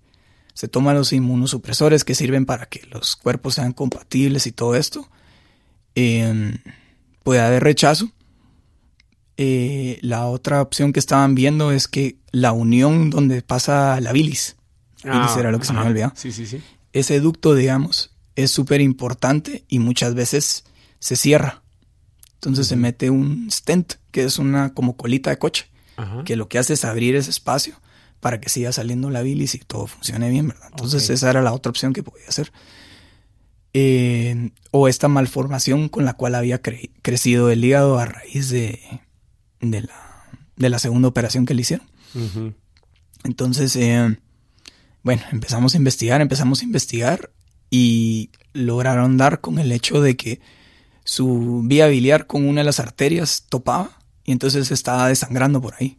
se 0.54 0.68
toman 0.68 0.96
los 0.96 1.12
inmunosupresores 1.12 2.04
que 2.04 2.14
sirven 2.14 2.44
para 2.46 2.66
que 2.66 2.82
los 2.90 3.14
cuerpos 3.16 3.54
sean 3.54 3.72
compatibles 3.72 4.46
y 4.46 4.52
todo 4.52 4.74
esto, 4.76 5.08
eh, 5.94 6.58
puede 7.22 7.40
haber 7.40 7.62
rechazo. 7.62 8.10
Eh, 9.36 9.98
la 10.02 10.26
otra 10.26 10.62
opción 10.62 10.92
que 10.92 11.00
estaban 11.00 11.34
viendo 11.34 11.70
es 11.72 11.88
que 11.88 12.16
la 12.32 12.52
unión 12.52 13.10
donde 13.10 13.42
pasa 13.42 14.00
la 14.00 14.12
bilis, 14.12 14.56
bilis 15.04 15.32
Ah, 15.34 15.36
era 15.40 15.50
lo 15.52 15.58
que 15.58 15.66
se 15.66 15.72
me 15.72 15.80
había 15.80 15.90
olvidado, 15.90 16.12
Sí, 16.16 16.32
sí, 16.32 16.46
sí. 16.46 16.60
ese 16.92 17.20
ducto, 17.20 17.54
digamos, 17.54 18.10
es 18.34 18.50
súper 18.50 18.80
importante 18.80 19.64
y 19.68 19.78
muchas 19.78 20.14
veces 20.14 20.64
se 20.98 21.16
cierra. 21.16 21.62
Entonces 22.34 22.66
se 22.66 22.76
mete 22.76 23.10
un 23.10 23.50
stent, 23.50 23.94
que 24.10 24.24
es 24.24 24.38
una 24.38 24.72
como 24.74 24.96
colita 24.96 25.30
de 25.30 25.38
coche, 25.38 25.66
que 26.24 26.36
lo 26.36 26.48
que 26.48 26.58
hace 26.58 26.74
es 26.74 26.84
abrir 26.84 27.16
ese 27.16 27.30
espacio 27.30 27.80
para 28.20 28.40
que 28.40 28.48
siga 28.50 28.72
saliendo 28.72 29.08
la 29.10 29.22
bilis 29.22 29.54
y 29.54 29.58
todo 29.58 29.86
funcione 29.86 30.28
bien, 30.30 30.48
¿verdad? 30.48 30.68
Entonces 30.70 31.08
esa 31.10 31.30
era 31.30 31.42
la 31.42 31.52
otra 31.52 31.70
opción 31.70 31.92
que 31.92 32.02
podía 32.02 32.26
hacer. 32.28 32.52
Eh, 33.72 34.50
o 34.70 34.88
esta 34.88 35.08
malformación 35.08 35.88
con 35.90 36.04
la 36.06 36.14
cual 36.14 36.34
había 36.34 36.62
cre- 36.62 36.90
crecido 37.02 37.50
el 37.50 37.62
hígado 37.64 37.98
a 37.98 38.06
raíz 38.06 38.48
de, 38.48 38.80
de, 39.70 39.82
la, 39.82 40.28
de 40.56 40.70
la 40.70 40.78
segunda 40.78 41.08
operación 41.08 41.46
que 41.46 41.54
le 41.54 41.62
hicieron. 41.62 41.86
Entonces, 43.24 43.74
eh, 43.76 44.18
bueno, 45.02 45.22
empezamos 45.32 45.74
a 45.74 45.76
investigar, 45.76 46.20
empezamos 46.20 46.62
a 46.62 46.64
investigar 46.64 47.30
y 47.70 48.30
lograron 48.52 49.16
dar 49.16 49.40
con 49.40 49.58
el 49.58 49.72
hecho 49.72 50.00
de 50.00 50.16
que 50.16 50.40
su 51.04 51.62
vía 51.64 51.86
biliar 51.86 52.26
con 52.26 52.46
una 52.46 52.60
de 52.60 52.64
las 52.64 52.80
arterias 52.80 53.44
topaba 53.48 53.98
y 54.24 54.32
entonces 54.32 54.70
estaba 54.70 55.08
desangrando 55.08 55.60
por 55.60 55.74
ahí. 55.78 55.98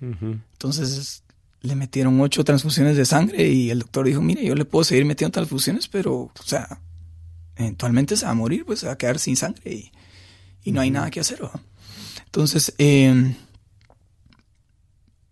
Entonces 0.00 1.24
le 1.62 1.74
metieron 1.74 2.20
ocho 2.20 2.44
transfusiones 2.44 2.96
de 2.96 3.04
sangre 3.04 3.48
y 3.48 3.70
el 3.70 3.80
doctor 3.80 4.06
dijo, 4.06 4.22
mire, 4.22 4.44
yo 4.44 4.54
le 4.54 4.64
puedo 4.64 4.84
seguir 4.84 5.04
metiendo 5.04 5.32
transfusiones, 5.32 5.88
pero, 5.88 6.14
o 6.14 6.32
sea, 6.44 6.80
eventualmente 7.56 8.16
se 8.16 8.26
va 8.26 8.32
a 8.32 8.34
morir, 8.34 8.64
pues 8.64 8.80
se 8.80 8.86
va 8.86 8.92
a 8.92 8.98
quedar 8.98 9.18
sin 9.18 9.36
sangre 9.36 9.72
y, 9.72 9.92
y 10.62 10.72
no 10.72 10.80
hay 10.80 10.90
nada 10.90 11.10
que 11.10 11.20
hacer. 11.20 11.42
¿va? 11.42 11.52
Entonces, 12.36 12.74
eh, 12.76 13.34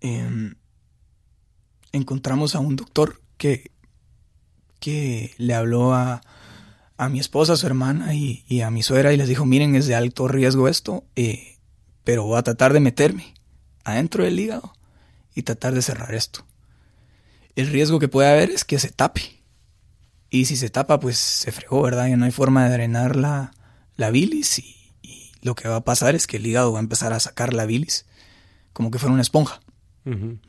eh, 0.00 0.54
encontramos 1.92 2.54
a 2.54 2.60
un 2.60 2.76
doctor 2.76 3.20
que, 3.36 3.70
que 4.80 5.34
le 5.36 5.52
habló 5.52 5.92
a, 5.92 6.22
a 6.96 7.08
mi 7.10 7.20
esposa, 7.20 7.52
a 7.52 7.56
su 7.56 7.66
hermana 7.66 8.14
y, 8.14 8.62
a 8.62 8.70
mi 8.70 8.82
suegra 8.82 9.12
y 9.12 9.18
les 9.18 9.28
dijo, 9.28 9.44
miren, 9.44 9.74
es 9.74 9.86
de 9.86 9.94
alto 9.94 10.28
riesgo 10.28 10.66
esto, 10.66 11.04
eh, 11.14 11.58
pero 12.04 12.24
voy 12.24 12.38
a 12.38 12.42
tratar 12.42 12.72
de 12.72 12.80
meterme 12.80 13.34
adentro 13.84 14.24
del 14.24 14.40
hígado 14.40 14.72
y 15.34 15.42
tratar 15.42 15.74
de 15.74 15.82
cerrar 15.82 16.14
esto. 16.14 16.46
El 17.54 17.66
riesgo 17.66 17.98
que 17.98 18.08
puede 18.08 18.30
haber 18.30 18.48
es 18.50 18.64
que 18.64 18.78
se 18.78 18.88
tape. 18.88 19.42
Y 20.30 20.46
si 20.46 20.56
se 20.56 20.70
tapa, 20.70 21.00
pues 21.00 21.18
se 21.18 21.52
fregó, 21.52 21.82
¿verdad? 21.82 22.08
Ya 22.08 22.16
no 22.16 22.24
hay 22.24 22.30
forma 22.32 22.64
de 22.64 22.72
drenar 22.72 23.16
la, 23.16 23.52
la 23.94 24.10
bilis 24.10 24.58
y 24.58 24.83
lo 25.44 25.54
que 25.54 25.68
va 25.68 25.76
a 25.76 25.84
pasar 25.84 26.16
es 26.16 26.26
que 26.26 26.38
el 26.38 26.46
hígado 26.46 26.72
va 26.72 26.80
a 26.80 26.82
empezar 26.82 27.12
a 27.12 27.20
sacar 27.20 27.54
la 27.54 27.64
bilis 27.66 28.06
como 28.72 28.90
que 28.90 28.98
fuera 28.98 29.12
una 29.12 29.22
esponja. 29.22 29.60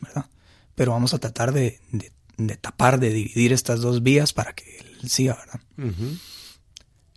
¿verdad? 0.01 0.25
Pero 0.73 0.91
vamos 0.93 1.13
a 1.13 1.19
tratar 1.19 1.51
de, 1.53 1.79
de- 1.91 2.11
de 2.37 2.57
tapar, 2.57 2.99
de 2.99 3.11
dividir 3.11 3.53
estas 3.53 3.79
dos 3.79 4.03
vías 4.03 4.33
para 4.33 4.53
que 4.53 4.79
él 4.79 5.09
siga, 5.09 5.35
¿verdad? 5.35 5.61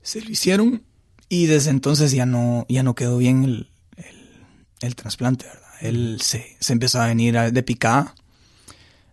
Se 0.02 0.20
lo 0.20 0.30
hicieron 0.30 0.84
y 1.28 1.46
desde 1.46 1.70
entonces 1.70 2.12
ya 2.12 2.24
no, 2.26 2.66
ya 2.68 2.82
no 2.84 2.94
quedó 2.94 3.18
bien 3.18 3.42
el, 3.44 3.70
el, 3.96 4.46
el 4.80 4.94
trasplante, 4.94 5.46
¿verdad? 5.46 5.62
Él 5.80 6.18
se, 6.22 6.56
se 6.60 6.72
empezó 6.72 7.00
a 7.00 7.06
venir 7.08 7.36
a- 7.38 7.50
de 7.50 7.62
picada. 7.64 8.14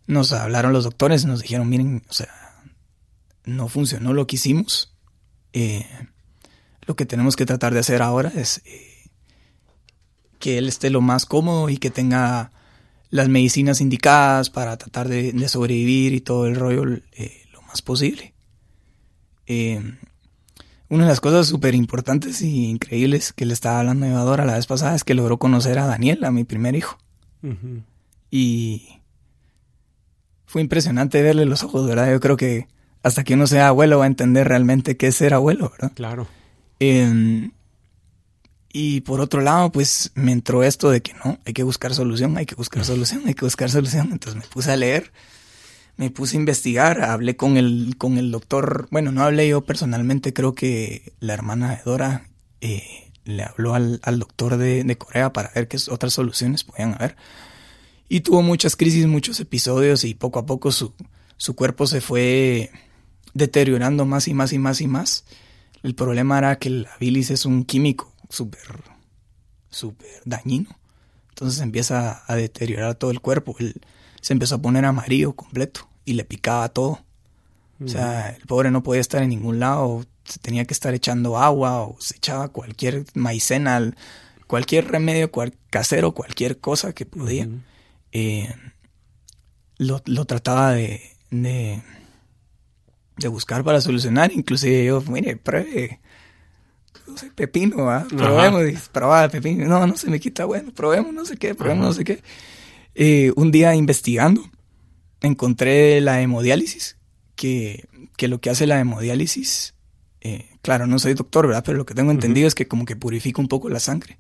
Nos 0.08 0.32
hablaron 0.32 0.74
los 0.74 0.84
doctores, 0.84 1.26
nos 1.26 1.42
dijeron, 1.42 1.68
miren, 1.70 2.04
o 2.08 2.14
sea, 2.14 2.30
no 3.46 3.68
funcionó 3.68 4.14
lo 4.14 4.28
que 4.28 4.36
hicimos. 4.36 4.94
Eh, 5.54 5.86
lo 6.86 6.96
que 6.96 7.06
tenemos 7.06 7.36
que 7.36 7.46
tratar 7.46 7.74
de 7.74 7.80
hacer 7.80 8.02
ahora 8.02 8.32
es 8.36 8.62
eh, 8.66 9.10
que 10.40 10.58
él 10.58 10.68
esté 10.68 10.90
lo 10.90 11.02
más 11.02 11.26
cómodo 11.26 11.70
y 11.70 11.78
que 11.78 11.90
tenga 11.90 12.52
las 13.10 13.30
medicinas 13.30 13.82
indicadas 13.82 14.50
para 14.50 14.78
tratar 14.78 15.08
de, 15.08 15.32
de 15.32 15.50
sobrevivir 15.50 16.14
y 16.14 16.22
todo 16.22 16.48
el 16.48 16.56
rollo 16.56 17.02
eh, 17.14 17.44
lo 17.52 17.62
más 17.64 17.82
posible. 17.82 18.34
Eh, 19.48 19.82
una 20.90 21.04
de 21.04 21.10
las 21.10 21.22
cosas 21.22 21.48
súper 21.48 21.76
importantes 21.76 22.42
y 22.42 22.70
increíbles 22.70 23.34
que 23.34 23.46
le 23.46 23.54
estaba 23.54 23.80
hablando 23.80 24.06
a 24.06 24.24
Dora 24.24 24.46
la 24.46 24.56
vez 24.56 24.68
pasada 24.68 24.96
es 24.96 25.04
que 25.04 25.14
logró 25.14 25.38
conocer 25.38 25.80
a 25.80 25.88
Daniel, 25.88 26.24
a 26.24 26.32
mi 26.32 26.44
primer 26.44 26.76
hijo. 26.76 26.98
Y 28.32 29.02
fue 30.46 30.62
impresionante 30.62 31.22
verle 31.22 31.46
los 31.46 31.64
ojos, 31.64 31.88
¿verdad? 31.88 32.12
Yo 32.12 32.20
creo 32.20 32.38
que 32.38 32.68
hasta 33.04 33.24
que 33.24 33.36
uno 33.36 33.46
sea 33.46 33.68
abuelo 33.68 34.00
va 34.00 34.06
a 34.06 34.08
entender 34.08 34.48
realmente 34.48 34.98
qué 34.98 35.08
es 35.08 35.16
ser 35.16 35.34
abuelo, 35.34 35.70
¿verdad? 35.70 35.92
Claro. 35.94 36.28
Eh, 36.80 37.50
y 38.78 39.00
por 39.02 39.22
otro 39.22 39.40
lado, 39.40 39.72
pues 39.72 40.12
me 40.16 40.34
entró 40.34 40.62
esto 40.62 40.90
de 40.90 41.02
que 41.02 41.14
no, 41.24 41.40
hay 41.46 41.54
que 41.54 41.64
buscar 41.64 41.94
solución, 41.94 42.36
hay 42.36 42.46
que 42.46 42.56
buscar 42.56 42.84
solución, 42.84 43.22
hay 43.26 43.34
que 43.34 43.46
buscar 43.46 43.72
solución. 43.72 44.10
Entonces 44.12 44.36
me 44.42 44.46
puse 44.50 44.70
a 44.70 44.76
leer, 44.76 45.14
me 45.96 46.10
puse 46.10 46.36
a 46.36 46.42
investigar, 46.42 47.02
hablé 47.02 47.38
con 47.38 47.56
el, 47.56 47.96
con 47.98 48.18
el 48.18 48.32
doctor, 48.32 48.90
bueno, 48.92 49.14
no 49.14 49.24
hablé 49.24 49.48
yo 49.48 49.62
personalmente, 49.62 50.34
creo 50.34 50.56
que 50.56 51.14
la 51.22 51.34
hermana 51.34 51.72
de 51.72 51.84
Dora 51.86 52.28
eh, 52.60 53.14
le 53.24 53.44
habló 53.44 53.76
al, 53.76 54.02
al 54.04 54.20
doctor 54.20 54.58
de, 54.58 54.84
de 54.84 54.98
Corea 54.98 55.32
para 55.32 55.52
ver 55.56 55.70
qué 55.70 55.78
otras 55.90 56.12
soluciones 56.12 56.66
podían 56.66 56.96
haber. 56.96 57.16
Y 58.10 58.20
tuvo 58.20 58.42
muchas 58.42 58.76
crisis, 58.76 59.08
muchos 59.08 59.40
episodios 59.40 60.04
y 60.04 60.16
poco 60.16 60.40
a 60.40 60.46
poco 60.46 60.74
su, 60.74 60.94
su 61.38 61.56
cuerpo 61.56 61.88
se 61.88 62.02
fue 62.02 62.72
deteriorando 63.34 64.04
más 64.04 64.28
y 64.28 64.34
más 64.34 64.52
y 64.52 64.60
más 64.60 64.82
y 64.82 64.88
más. 64.88 65.24
El 65.86 65.94
problema 65.94 66.40
era 66.40 66.58
que 66.58 66.72
la 66.72 66.90
bilis 67.00 67.30
es 67.30 67.46
un 67.46 67.64
químico 67.64 68.12
súper, 68.28 68.82
súper 69.70 70.20
dañino. 70.26 70.80
Entonces 71.30 71.62
empieza 71.62 72.24
a 72.26 72.36
deteriorar 72.36 72.96
todo 72.96 73.12
el 73.12 73.22
cuerpo. 73.22 73.56
Él 73.60 73.80
se 74.20 74.34
empezó 74.34 74.56
a 74.56 74.62
poner 74.64 74.84
amarillo 74.84 75.34
completo 75.34 75.88
y 76.04 76.14
le 76.14 76.26
picaba 76.26 76.70
todo. 76.70 77.06
O 77.84 77.88
sea, 77.88 78.32
el 78.32 78.42
pobre 78.48 78.72
no 78.72 78.82
podía 78.82 79.00
estar 79.00 79.22
en 79.22 79.30
ningún 79.30 79.60
lado. 79.60 80.04
Se 80.24 80.40
tenía 80.40 80.66
que 80.66 80.74
estar 80.74 80.96
echando 80.96 81.38
agua 81.38 81.84
o 81.84 81.98
se 82.00 82.18
echaba 82.18 82.48
cualquier 82.48 83.06
maicena, 83.14 83.94
cualquier 84.48 84.88
remedio 84.88 85.30
cual, 85.30 85.54
casero, 85.70 86.16
cualquier 86.16 86.60
cosa 86.60 86.94
que 86.94 87.06
podía. 87.06 87.48
Eh, 88.12 88.52
lo, 89.78 90.02
lo 90.06 90.26
trataba 90.26 90.72
de, 90.72 91.04
de, 91.30 91.84
de 93.18 93.28
buscar 93.28 93.64
para 93.64 93.82
solucionar. 93.82 94.32
Inclusive 94.32 94.86
yo, 94.86 95.02
mire, 95.02 95.38
pruebe 95.38 96.00
no 97.08 97.18
sé, 97.18 97.32
pepino, 97.34 97.86
¿va? 97.86 98.06
probemos, 98.06 98.64
y 98.68 98.78
probaba 98.92 99.30
pepino, 99.30 99.66
no, 99.66 99.86
no 99.86 99.98
se 99.98 100.10
me 100.10 100.20
quita, 100.20 100.46
bueno, 100.46 100.72
probemos 100.74 101.14
no 101.14 101.26
sé 101.26 101.38
qué, 101.38 101.54
probemos 101.56 101.84
Ajá. 101.84 101.90
no 101.90 101.94
sé 101.94 102.04
qué. 102.04 102.22
Eh, 102.96 103.32
un 103.36 103.52
día 103.52 103.76
investigando, 103.76 104.44
encontré 105.22 106.02
la 106.02 106.22
hemodiálisis, 106.22 106.98
que, 107.36 107.88
que 108.18 108.28
lo 108.28 108.40
que 108.40 108.50
hace 108.50 108.66
la 108.66 108.80
hemodiálisis, 108.80 109.76
eh, 110.22 110.50
claro, 110.62 110.88
no 110.88 110.98
soy 111.00 111.14
doctor, 111.14 111.48
¿verdad? 111.48 111.64
Pero 111.66 111.78
lo 111.78 111.86
que 111.86 111.94
tengo 111.94 112.12
entendido 112.12 112.48
es 112.48 112.56
que 112.56 112.68
como 112.68 112.86
que 112.86 112.96
purifica 112.96 113.42
un 113.42 113.48
poco 113.48 113.70
la 113.70 113.80
sangre. 113.80 114.18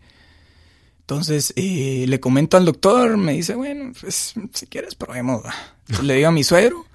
Entonces 1.00 1.54
eh, 1.56 2.06
le 2.08 2.20
comento 2.20 2.58
al 2.58 2.66
doctor, 2.66 3.18
me 3.18 3.34
dice, 3.34 3.56
bueno, 3.56 3.94
pues 4.00 4.34
si 4.54 4.68
quieres 4.68 4.96
probemos, 4.96 5.44
¿va? 5.46 5.54
Entonces, 5.82 6.06
le 6.06 6.16
digo 6.16 6.30
a 6.30 6.32
mi 6.32 6.44
suegro, 6.44 6.86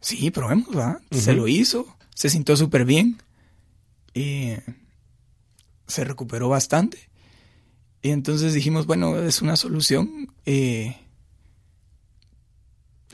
sí, 0.00 0.30
probemos, 0.30 0.76
¿va? 0.76 1.00
Se 1.10 1.32
lo 1.32 1.48
hizo, 1.48 1.86
se 2.14 2.30
sintió 2.30 2.56
súper 2.56 2.84
bien. 2.84 3.20
Eh, 4.14 4.62
se 5.86 6.04
recuperó 6.04 6.48
bastante. 6.48 7.08
Y 8.02 8.10
entonces 8.10 8.54
dijimos, 8.54 8.86
bueno, 8.86 9.16
es 9.16 9.42
una 9.42 9.56
solución 9.56 10.32
eh, 10.44 10.96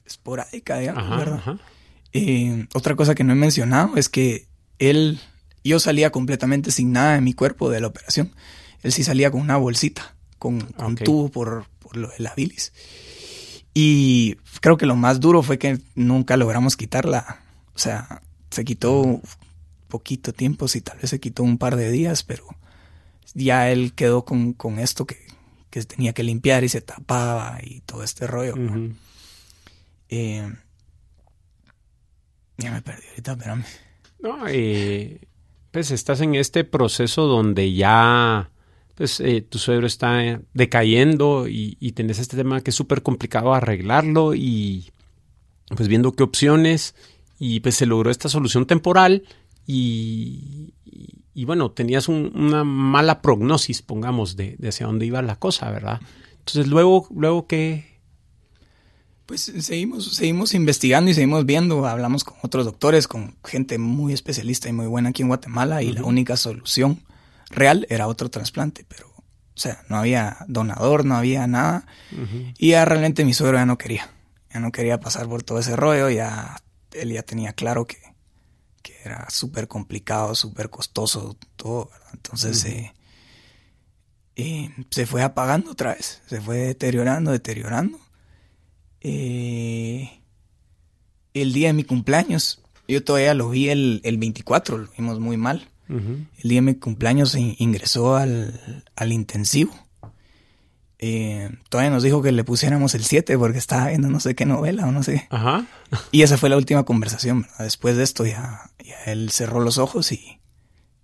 esporádica, 0.04 0.78
digamos, 0.78 1.04
Ajá, 1.04 1.16
¿verdad? 1.16 1.38
ajá. 1.38 1.58
Eh, 2.12 2.66
otra 2.74 2.94
cosa 2.94 3.14
que 3.14 3.24
no 3.24 3.32
he 3.32 3.36
mencionado 3.36 3.96
es 3.96 4.08
que 4.08 4.46
él, 4.78 5.18
yo 5.64 5.80
salía 5.80 6.12
completamente 6.12 6.70
sin 6.70 6.92
nada 6.92 7.16
en 7.16 7.24
mi 7.24 7.32
cuerpo 7.32 7.70
de 7.70 7.80
la 7.80 7.86
operación. 7.86 8.34
Él 8.82 8.92
sí 8.92 9.02
salía 9.02 9.30
con 9.30 9.40
una 9.40 9.56
bolsita, 9.56 10.14
con, 10.38 10.60
con 10.60 10.96
tubo 10.96 11.30
por, 11.30 11.66
por 11.78 11.96
lo 11.96 12.08
de 12.08 12.18
la 12.18 12.34
bilis. 12.34 12.72
Y 13.74 14.36
creo 14.60 14.76
que 14.76 14.86
lo 14.86 14.96
más 14.96 15.20
duro 15.20 15.42
fue 15.42 15.58
que 15.58 15.78
nunca 15.94 16.36
logramos 16.36 16.76
quitarla. 16.76 17.42
O 17.74 17.78
sea, 17.78 18.22
se 18.50 18.64
quitó 18.64 19.20
poquito 19.88 20.32
tiempo, 20.32 20.68
sí, 20.68 20.80
tal 20.80 20.98
vez 20.98 21.10
se 21.10 21.20
quitó 21.20 21.42
un 21.42 21.58
par 21.58 21.76
de 21.76 21.90
días, 21.90 22.22
pero 22.22 22.46
ya 23.34 23.70
él 23.70 23.92
quedó 23.94 24.24
con, 24.24 24.52
con 24.52 24.78
esto 24.78 25.06
que, 25.06 25.18
que 25.70 25.82
tenía 25.84 26.12
que 26.12 26.22
limpiar 26.22 26.64
y 26.64 26.68
se 26.68 26.80
tapaba 26.80 27.58
y 27.62 27.80
todo 27.80 28.02
este 28.02 28.26
rollo. 28.26 28.54
Eh, 30.08 30.52
ya 32.58 32.72
me 32.72 32.82
perdí 32.82 33.06
ahorita, 33.08 33.32
espérame. 33.32 33.64
No, 34.20 34.44
eh, 34.48 35.20
pues 35.70 35.90
estás 35.90 36.20
en 36.20 36.34
este 36.34 36.64
proceso 36.64 37.26
donde 37.26 37.72
ya 37.72 38.50
pues 38.94 39.20
eh, 39.20 39.40
tu 39.42 39.58
suegro 39.58 39.86
está 39.86 40.24
eh, 40.24 40.40
decayendo 40.54 41.48
y, 41.48 41.76
y 41.80 41.92
tenés 41.92 42.18
este 42.18 42.36
tema 42.36 42.60
que 42.60 42.70
es 42.70 42.76
súper 42.76 43.02
complicado 43.02 43.54
arreglarlo 43.54 44.34
y 44.34 44.90
pues 45.74 45.88
viendo 45.88 46.12
qué 46.12 46.22
opciones. 46.22 46.94
Y 47.38 47.60
pues 47.60 47.74
se 47.74 47.86
logró 47.86 48.10
esta 48.10 48.28
solución 48.28 48.66
temporal 48.66 49.24
y, 49.66 50.74
y- 50.84 51.18
y 51.34 51.44
bueno, 51.46 51.70
tenías 51.70 52.08
una 52.08 52.62
mala 52.62 53.22
prognosis, 53.22 53.80
pongamos, 53.80 54.36
de, 54.36 54.54
de, 54.58 54.68
hacia 54.68 54.86
dónde 54.86 55.06
iba 55.06 55.22
la 55.22 55.36
cosa, 55.36 55.70
¿verdad? 55.70 56.00
Entonces, 56.40 56.66
luego, 56.68 57.08
luego 57.14 57.46
que... 57.46 58.00
Pues 59.24 59.40
seguimos, 59.60 60.14
seguimos 60.14 60.52
investigando 60.52 61.10
y 61.10 61.14
seguimos 61.14 61.46
viendo, 61.46 61.86
hablamos 61.86 62.22
con 62.24 62.36
otros 62.42 62.66
doctores, 62.66 63.08
con 63.08 63.36
gente 63.44 63.78
muy 63.78 64.12
especialista 64.12 64.68
y 64.68 64.72
muy 64.72 64.86
buena 64.86 65.08
aquí 65.08 65.22
en 65.22 65.28
Guatemala 65.28 65.82
y 65.82 65.92
la 65.92 66.04
única 66.04 66.36
solución 66.36 67.00
real 67.52 67.86
era 67.88 68.06
otro 68.08 68.30
trasplante, 68.30 68.84
pero, 68.88 69.08
o 69.08 69.24
sea, 69.54 69.84
no 69.88 69.96
había 69.96 70.38
donador, 70.48 71.04
no 71.04 71.16
había 71.16 71.46
nada 71.46 71.86
y 72.58 72.70
ya 72.70 72.84
realmente 72.84 73.24
mi 73.24 73.34
suegro 73.34 73.58
ya 73.58 73.66
no 73.66 73.78
quería, 73.78 74.10
ya 74.52 74.60
no 74.60 74.72
quería 74.72 75.00
pasar 75.00 75.28
por 75.28 75.42
todo 75.42 75.58
ese 75.58 75.76
rollo, 75.76 76.10
ya 76.10 76.56
él 76.92 77.12
ya 77.12 77.22
tenía 77.22 77.52
claro 77.52 77.86
que 77.86 78.12
que 78.82 78.96
era 79.04 79.30
súper 79.30 79.68
complicado, 79.68 80.34
súper 80.34 80.68
costoso, 80.68 81.36
todo, 81.56 81.90
Entonces 82.12 82.66
eh, 84.36 84.70
se 84.90 85.06
fue 85.06 85.22
apagando 85.22 85.70
otra 85.70 85.94
vez, 85.94 86.20
se 86.26 86.40
fue 86.40 86.58
deteriorando, 86.58 87.30
deteriorando. 87.30 87.98
Eh, 89.00 90.20
el 91.34 91.52
día 91.52 91.68
de 91.68 91.74
mi 91.74 91.84
cumpleaños, 91.84 92.60
yo 92.88 93.02
todavía 93.02 93.34
lo 93.34 93.50
vi 93.50 93.68
el, 93.70 94.00
el 94.04 94.18
24, 94.18 94.78
lo 94.78 94.88
vimos 94.96 95.20
muy 95.20 95.36
mal. 95.36 95.68
El 95.88 96.28
día 96.42 96.58
de 96.58 96.62
mi 96.62 96.74
cumpleaños 96.76 97.34
ingresó 97.34 98.16
al, 98.16 98.84
al 98.96 99.12
intensivo. 99.12 99.72
Eh, 101.04 101.50
todavía 101.68 101.90
nos 101.90 102.04
dijo 102.04 102.22
que 102.22 102.30
le 102.30 102.44
pusiéramos 102.44 102.94
el 102.94 103.04
7 103.04 103.36
porque 103.36 103.58
estaba 103.58 103.88
viendo 103.88 104.08
no 104.08 104.20
sé 104.20 104.36
qué 104.36 104.46
novela 104.46 104.86
o 104.86 104.92
no 104.92 105.02
sé. 105.02 105.26
Ajá. 105.30 105.66
Y 106.12 106.22
esa 106.22 106.38
fue 106.38 106.48
la 106.48 106.56
última 106.56 106.84
conversación. 106.84 107.46
Después 107.58 107.96
de 107.96 108.04
esto 108.04 108.24
ya, 108.24 108.70
él 109.04 109.30
cerró 109.32 109.60
los 109.60 109.78
ojos 109.78 110.12
y, 110.12 110.40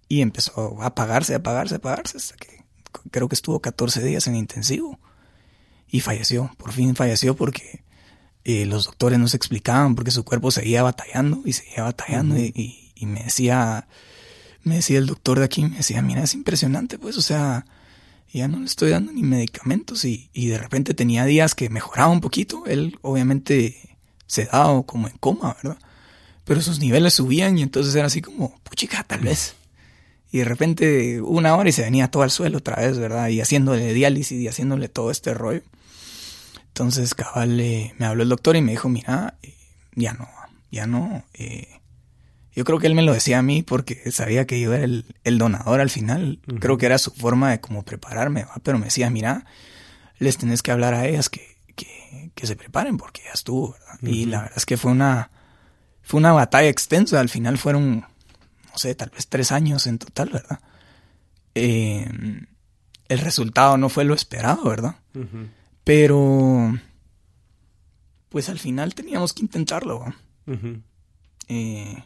y 0.08 0.22
empezó 0.22 0.80
a 0.80 0.86
apagarse, 0.86 1.34
a 1.34 1.38
apagarse, 1.38 1.74
a 1.74 1.78
apagarse 1.78 2.16
hasta 2.16 2.36
que 2.36 2.64
creo 3.10 3.28
que 3.28 3.34
estuvo 3.34 3.60
14 3.60 4.04
días 4.04 4.28
en 4.28 4.36
intensivo 4.36 5.00
y 5.88 5.98
falleció. 5.98 6.52
Por 6.58 6.70
fin 6.70 6.94
falleció 6.94 7.34
porque 7.34 7.82
eh, 8.44 8.66
los 8.66 8.84
doctores 8.84 9.18
no 9.18 9.26
se 9.26 9.36
explicaban 9.36 9.96
porque 9.96 10.12
su 10.12 10.24
cuerpo 10.24 10.52
seguía 10.52 10.84
batallando 10.84 11.42
y 11.44 11.54
seguía 11.54 11.82
batallando 11.82 12.38
y, 12.38 12.92
y 12.94 13.06
me 13.06 13.24
decía, 13.24 13.88
me 14.68 14.76
decía 14.76 14.98
el 14.98 15.06
doctor 15.06 15.38
de 15.38 15.44
aquí, 15.44 15.64
me 15.64 15.78
decía, 15.78 16.02
mira, 16.02 16.22
es 16.22 16.34
impresionante, 16.34 16.98
pues, 16.98 17.16
o 17.16 17.22
sea 17.22 17.64
ya 18.32 18.48
no 18.48 18.58
le 18.58 18.66
estoy 18.66 18.90
dando 18.90 19.12
ni 19.12 19.22
medicamentos 19.22 20.04
y, 20.04 20.28
y, 20.32 20.48
de 20.48 20.58
repente 20.58 20.94
tenía 20.94 21.24
días 21.24 21.54
que 21.54 21.70
mejoraba 21.70 22.10
un 22.10 22.20
poquito. 22.20 22.64
Él 22.66 22.98
obviamente 23.02 23.96
se 24.26 24.44
daba 24.44 24.82
como 24.82 25.08
en 25.08 25.16
coma, 25.18 25.56
¿verdad? 25.62 25.78
Pero 26.44 26.60
sus 26.60 26.78
niveles 26.78 27.14
subían 27.14 27.58
y 27.58 27.62
entonces 27.62 27.94
era 27.94 28.06
así 28.06 28.20
como, 28.20 28.58
puchica, 28.64 29.02
tal 29.04 29.20
vez. 29.20 29.54
Y 30.30 30.38
de 30.38 30.44
repente 30.44 31.22
una 31.22 31.56
hora 31.56 31.70
y 31.70 31.72
se 31.72 31.82
venía 31.82 32.10
todo 32.10 32.22
al 32.22 32.30
suelo 32.30 32.58
otra 32.58 32.76
vez, 32.76 32.98
¿verdad? 32.98 33.28
Y 33.28 33.40
haciéndole 33.40 33.94
diálisis 33.94 34.40
y 34.40 34.48
haciéndole 34.48 34.88
todo 34.88 35.10
este 35.10 35.32
rollo. 35.32 35.62
Entonces, 36.68 37.14
cabal, 37.14 37.56
me 37.56 38.06
habló 38.06 38.22
el 38.22 38.28
doctor 38.28 38.56
y 38.56 38.62
me 38.62 38.72
dijo, 38.72 38.88
mira, 38.88 39.38
eh, 39.42 39.54
ya 39.94 40.12
no, 40.12 40.28
ya 40.70 40.86
no, 40.86 41.24
eh, 41.34 41.77
yo 42.58 42.64
creo 42.64 42.80
que 42.80 42.88
él 42.88 42.96
me 42.96 43.02
lo 43.02 43.12
decía 43.12 43.38
a 43.38 43.42
mí 43.42 43.62
porque 43.62 44.10
sabía 44.10 44.44
que 44.44 44.60
yo 44.60 44.74
era 44.74 44.82
el, 44.84 45.38
donador 45.38 45.80
al 45.80 45.90
final. 45.90 46.40
Creo 46.58 46.76
que 46.76 46.86
era 46.86 46.98
su 46.98 47.12
forma 47.12 47.52
de 47.52 47.60
como 47.60 47.84
prepararme, 47.84 48.46
pero 48.64 48.80
me 48.80 48.86
decía, 48.86 49.08
mira, 49.10 49.46
les 50.18 50.38
tenés 50.38 50.60
que 50.60 50.72
hablar 50.72 50.92
a 50.92 51.06
ellas 51.06 51.28
que, 51.28 51.56
que, 51.76 52.46
se 52.48 52.56
preparen 52.56 52.96
porque 52.96 53.22
ya 53.24 53.30
estuvo, 53.30 53.74
¿verdad? 53.74 53.98
Y 54.02 54.26
la 54.26 54.40
verdad 54.40 54.56
es 54.56 54.66
que 54.66 54.76
fue 54.76 54.90
una, 54.90 55.30
fue 56.02 56.18
una 56.18 56.32
batalla 56.32 56.68
extensa. 56.68 57.20
Al 57.20 57.28
final 57.28 57.58
fueron, 57.58 58.00
no 58.00 58.74
sé, 58.74 58.92
tal 58.96 59.10
vez 59.10 59.28
tres 59.28 59.52
años 59.52 59.86
en 59.86 59.98
total, 59.98 60.30
¿verdad? 60.30 60.58
Eh, 61.54 62.10
el 63.06 63.18
resultado 63.20 63.78
no 63.78 63.88
fue 63.88 64.02
lo 64.02 64.14
esperado, 64.14 64.64
¿verdad? 64.64 64.96
Pero, 65.84 66.76
pues 68.30 68.48
al 68.48 68.58
final 68.58 68.96
teníamos 68.96 69.32
que 69.32 69.42
intentarlo, 69.42 70.00
¿verdad? 70.00 70.80
eh, 71.46 72.02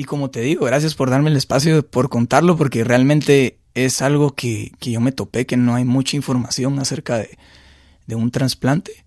y 0.00 0.04
como 0.04 0.30
te 0.30 0.40
digo, 0.40 0.64
gracias 0.64 0.94
por 0.94 1.10
darme 1.10 1.28
el 1.28 1.36
espacio, 1.36 1.86
por 1.86 2.08
contarlo, 2.08 2.56
porque 2.56 2.84
realmente 2.84 3.58
es 3.74 4.00
algo 4.00 4.34
que, 4.34 4.72
yo 4.80 4.98
me 4.98 5.12
topé, 5.12 5.44
que 5.44 5.58
no 5.58 5.74
hay 5.74 5.84
mucha 5.84 6.16
información 6.16 6.78
acerca 6.78 7.18
de, 7.18 8.14
un 8.14 8.30
trasplante. 8.30 9.04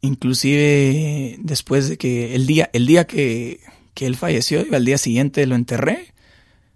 Inclusive 0.00 1.36
después 1.38 1.88
de 1.88 1.98
que 1.98 2.34
el 2.34 2.48
día, 2.48 2.68
el 2.72 2.84
día 2.84 3.06
que, 3.06 3.60
él 3.94 4.16
falleció 4.16 4.66
y 4.68 4.74
al 4.74 4.84
día 4.84 4.98
siguiente 4.98 5.46
lo 5.46 5.54
enterré, 5.54 6.12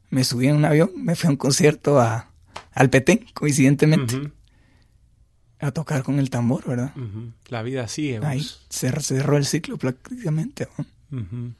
me 0.08 0.22
subí 0.22 0.46
en 0.46 0.54
un 0.54 0.64
avión, 0.64 0.92
me 0.94 1.16
fui 1.16 1.26
a 1.26 1.30
un 1.30 1.36
concierto 1.36 1.98
a, 1.98 2.30
al 2.74 2.90
Petén, 2.90 3.26
coincidentemente. 3.34 4.30
A 5.58 5.72
tocar 5.72 6.04
con 6.04 6.20
el 6.20 6.30
tambor, 6.30 6.64
¿verdad? 6.64 6.92
La 7.48 7.62
vida 7.62 7.88
sigue. 7.88 8.20
Ahí 8.22 8.46
se 8.68 8.92
cerró 9.00 9.36
el 9.36 9.46
ciclo 9.46 9.78
prácticamente. 9.78 10.68
No, 11.10 11.56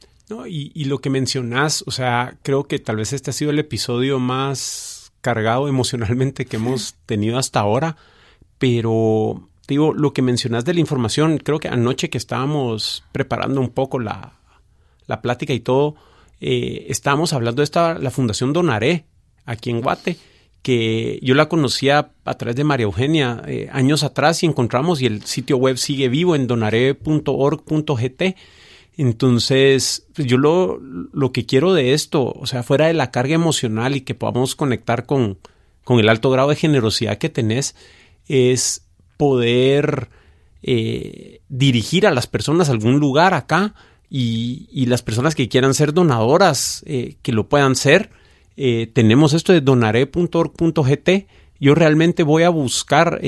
y, 0.47 0.85
lo 0.85 0.99
que 0.99 1.11
mencionas, 1.11 1.85
o 1.87 1.91
sea, 1.91 2.37
creo 2.43 2.65
que 2.65 2.79
tal 2.79 2.97
vez 2.97 3.13
este 3.13 3.31
ha 3.31 3.33
sido 3.33 3.51
el 3.51 3.59
episodio 3.59 4.19
más 4.19 5.13
cargado 5.21 5.69
emocionalmente 5.69 6.47
que 6.47 6.57
hemos 6.57 6.97
tenido 7.07 7.39
hasta 7.39 7.61
ahora, 7.61 7.97
pero 8.59 9.49
digo, 9.67 9.93
lo 9.93 10.13
que 10.13 10.23
mencionas 10.23 10.65
de 10.65 10.75
la 10.75 10.81
información, 10.81 11.39
creo 11.39 11.59
que 11.59 11.69
anoche 11.69 12.11
que 12.11 12.19
estábamos 12.19 13.05
preparando 13.13 13.61
un 13.61 13.71
poco 13.71 13.99
la, 13.99 14.35
la 15.07 15.23
plática 15.23 15.53
y 15.53 15.61
todo, 15.61 15.97
eh, 16.41 16.87
estábamos 16.89 17.33
hablando 17.33 17.61
de 17.61 17.65
esta, 17.65 17.99
la 17.99 18.11
Fundación 18.11 18.53
Donaré, 18.53 19.07
aquí 19.45 19.71
en 19.71 19.81
Guate, 19.81 20.19
que 20.63 21.19
yo 21.23 21.35
la 21.35 21.49
conocía 21.49 22.11
a 22.25 22.35
través 22.35 22.57
de 22.57 22.65
María 22.65 22.85
Eugenia 22.85 23.43
eh, 23.47 23.69
años 23.73 24.03
atrás 24.03 24.43
y 24.43 24.47
encontramos 24.47 25.01
y 25.01 25.07
el 25.07 25.23
sitio 25.23 25.57
web 25.57 25.79
sigue 25.79 26.09
vivo 26.09 26.37
en 26.37 26.47
donaré.org.gt 26.47 28.23
entonces, 28.99 30.09
yo 30.17 30.39
lo, 30.39 30.81
lo 30.81 31.31
que 31.31 31.47
quiero 31.47 31.73
de 31.73 31.95
esto, 31.95 32.33
o 32.33 32.47
sea, 32.47 32.65
fuera 32.65 32.89
de 32.89 32.95
la 32.95 33.13
carga 33.13 33.37
emocional 33.37 33.95
y 33.95 34.01
que 34.01 34.17
podamos 34.17 34.57
conectar 34.57 35.07
con, 35.07 35.39
con 35.85 36.01
el 36.01 36.09
alto 36.09 36.31
grado 36.31 36.49
de 36.49 36.57
generosidad 36.57 37.17
que 37.17 37.29
tenés, 37.29 37.77
es 38.27 38.89
poder 39.17 40.09
eh, 40.65 41.43
dirigir 41.49 42.09
a 42.09 42.11
las 42.11 42.27
personas 42.27 42.69
a 42.69 42.73
algún 42.73 42.99
lugar 42.99 43.35
acá 43.35 43.73
y, 44.11 44.69
y 44.73 44.87
las 44.87 45.03
personas 45.03 45.37
que 45.37 45.49
quieran 45.49 45.75
ser 45.75 45.95
donadoras, 45.95 46.83
eh, 46.85 47.15
que 47.23 47.31
lo 47.31 47.49
puedan 47.49 47.77
ser. 47.77 48.11
Eh, 48.57 48.91
tenemos 48.93 49.33
esto 49.33 49.53
de 49.53 49.61
donaré.org.gt. 49.61 51.11
Yo 51.61 51.77
realmente 51.77 52.25
voy 52.25 52.43
a 52.43 52.51
buscar 52.51 53.21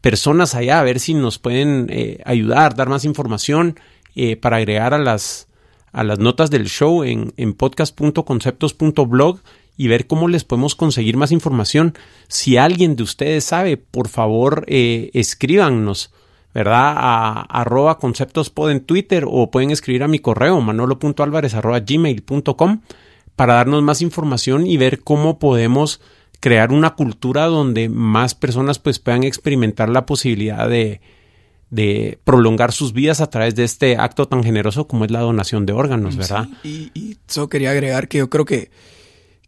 personas 0.00 0.56
allá 0.56 0.80
a 0.80 0.84
ver 0.84 0.98
si 0.98 1.14
nos 1.14 1.38
pueden 1.38 1.88
ayudar, 2.24 2.74
dar 2.74 2.88
más 2.88 3.04
información. 3.04 3.76
Eh, 4.16 4.36
para 4.36 4.58
agregar 4.58 4.94
a 4.94 4.98
las, 4.98 5.48
a 5.92 6.04
las 6.04 6.18
notas 6.18 6.50
del 6.50 6.68
show 6.68 7.02
en, 7.02 7.32
en 7.36 7.54
podcast.conceptos.blog 7.54 9.40
y 9.76 9.88
ver 9.88 10.06
cómo 10.06 10.28
les 10.28 10.44
podemos 10.44 10.74
conseguir 10.74 11.16
más 11.16 11.32
información. 11.32 11.94
Si 12.28 12.56
alguien 12.56 12.96
de 12.96 13.02
ustedes 13.02 13.44
sabe, 13.44 13.76
por 13.76 14.08
favor, 14.08 14.64
eh, 14.68 15.10
escríbanos, 15.14 16.12
¿verdad? 16.52 16.94
A, 16.96 17.40
arroba 17.42 17.98
conceptospod 17.98 18.70
en 18.70 18.80
Twitter 18.80 19.24
o 19.26 19.50
pueden 19.50 19.70
escribir 19.70 20.04
a 20.04 20.08
mi 20.08 20.20
correo 20.20 20.60
manolo.alvarez 20.60 21.54
arroba 21.54 21.82
para 23.36 23.54
darnos 23.54 23.82
más 23.82 24.00
información 24.00 24.66
y 24.66 24.76
ver 24.76 25.00
cómo 25.00 25.40
podemos 25.40 26.00
crear 26.38 26.72
una 26.72 26.94
cultura 26.94 27.46
donde 27.46 27.88
más 27.88 28.36
personas 28.36 28.78
pues 28.78 29.00
puedan 29.00 29.24
experimentar 29.24 29.88
la 29.88 30.06
posibilidad 30.06 30.68
de, 30.68 31.00
de 31.74 32.20
prolongar 32.22 32.70
sus 32.70 32.92
vidas 32.92 33.20
a 33.20 33.28
través 33.28 33.56
de 33.56 33.64
este 33.64 33.96
acto 33.96 34.28
tan 34.28 34.44
generoso 34.44 34.86
como 34.86 35.04
es 35.04 35.10
la 35.10 35.20
donación 35.20 35.66
de 35.66 35.72
órganos, 35.72 36.16
¿verdad? 36.16 36.48
y, 36.62 36.92
y 36.94 37.16
solo 37.26 37.48
quería 37.48 37.72
agregar 37.72 38.06
que 38.06 38.18
yo 38.18 38.30
creo 38.30 38.44
que, 38.44 38.70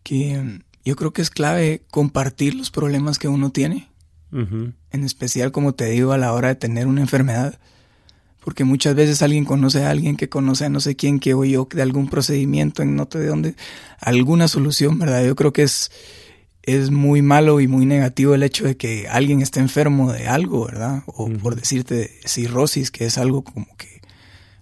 que 0.02 0.60
yo 0.84 0.96
creo 0.96 1.12
que 1.12 1.22
es 1.22 1.30
clave 1.30 1.82
compartir 1.90 2.54
los 2.54 2.70
problemas 2.70 3.18
que 3.18 3.28
uno 3.28 3.50
tiene. 3.50 3.88
En 4.32 4.74
especial, 5.04 5.50
como 5.50 5.74
te 5.74 5.86
digo, 5.86 6.12
a 6.12 6.18
la 6.18 6.32
hora 6.32 6.48
de 6.48 6.56
tener 6.56 6.86
una 6.86 7.00
enfermedad. 7.00 7.58
Porque 8.44 8.64
muchas 8.64 8.94
veces 8.94 9.22
alguien 9.22 9.44
conoce 9.44 9.84
a 9.84 9.90
alguien 9.90 10.16
que 10.16 10.28
conoce 10.28 10.66
a 10.66 10.68
no 10.68 10.78
sé 10.78 10.94
quién 10.94 11.20
que 11.20 11.34
oyó 11.34 11.66
de 11.72 11.82
algún 11.82 12.08
procedimiento 12.08 12.82
en 12.82 12.94
no 12.94 13.08
sé 13.10 13.18
de 13.18 13.26
dónde, 13.26 13.54
alguna 13.98 14.46
solución, 14.46 14.98
¿verdad? 14.98 15.24
Yo 15.24 15.34
creo 15.34 15.52
que 15.52 15.62
es, 15.62 15.90
es 16.66 16.90
muy 16.90 17.22
malo 17.22 17.60
y 17.60 17.68
muy 17.68 17.86
negativo 17.86 18.34
el 18.34 18.42
hecho 18.42 18.64
de 18.64 18.76
que 18.76 19.06
alguien 19.08 19.40
esté 19.40 19.60
enfermo 19.60 20.12
de 20.12 20.26
algo, 20.26 20.66
¿verdad? 20.66 21.04
O 21.06 21.30
por 21.30 21.54
decirte 21.54 22.10
cirrosis, 22.24 22.90
que 22.90 23.06
es 23.06 23.18
algo 23.18 23.42
como 23.42 23.66
que, 23.76 24.02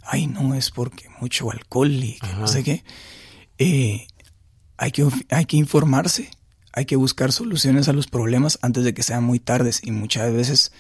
ay, 0.02 0.26
no, 0.26 0.54
es 0.54 0.70
porque 0.70 1.08
mucho 1.20 1.50
alcohol 1.50 1.90
y 1.90 2.18
que 2.18 2.32
no 2.38 2.46
sé 2.46 2.62
qué. 2.62 2.84
Eh, 3.56 4.06
hay, 4.76 4.92
que, 4.92 5.08
hay 5.30 5.46
que 5.46 5.56
informarse, 5.56 6.30
hay 6.74 6.84
que 6.84 6.96
buscar 6.96 7.32
soluciones 7.32 7.88
a 7.88 7.94
los 7.94 8.06
problemas 8.06 8.58
antes 8.60 8.84
de 8.84 8.92
que 8.92 9.02
sean 9.02 9.24
muy 9.24 9.40
tardes 9.40 9.80
y 9.82 9.90
muchas 9.90 10.30
veces 10.30 10.72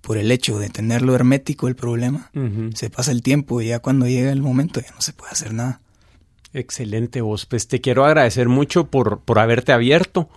por 0.00 0.16
el 0.16 0.32
hecho 0.32 0.58
de 0.58 0.70
tenerlo 0.70 1.14
hermético 1.14 1.68
el 1.68 1.76
problema, 1.76 2.30
se 2.74 2.88
pasa 2.88 3.12
el 3.12 3.22
tiempo 3.22 3.60
y 3.60 3.66
ya 3.66 3.80
cuando 3.80 4.06
llega 4.06 4.32
el 4.32 4.40
momento 4.40 4.80
ya 4.80 4.90
no 4.94 5.02
se 5.02 5.12
puede 5.12 5.32
hacer 5.32 5.52
nada. 5.52 5.82
Excelente 6.54 7.20
vos. 7.20 7.44
Pues 7.44 7.68
te 7.68 7.82
quiero 7.82 8.06
agradecer 8.06 8.48
mucho 8.48 8.86
por, 8.86 9.20
por 9.20 9.38
haberte 9.38 9.72
abierto. 9.72 10.30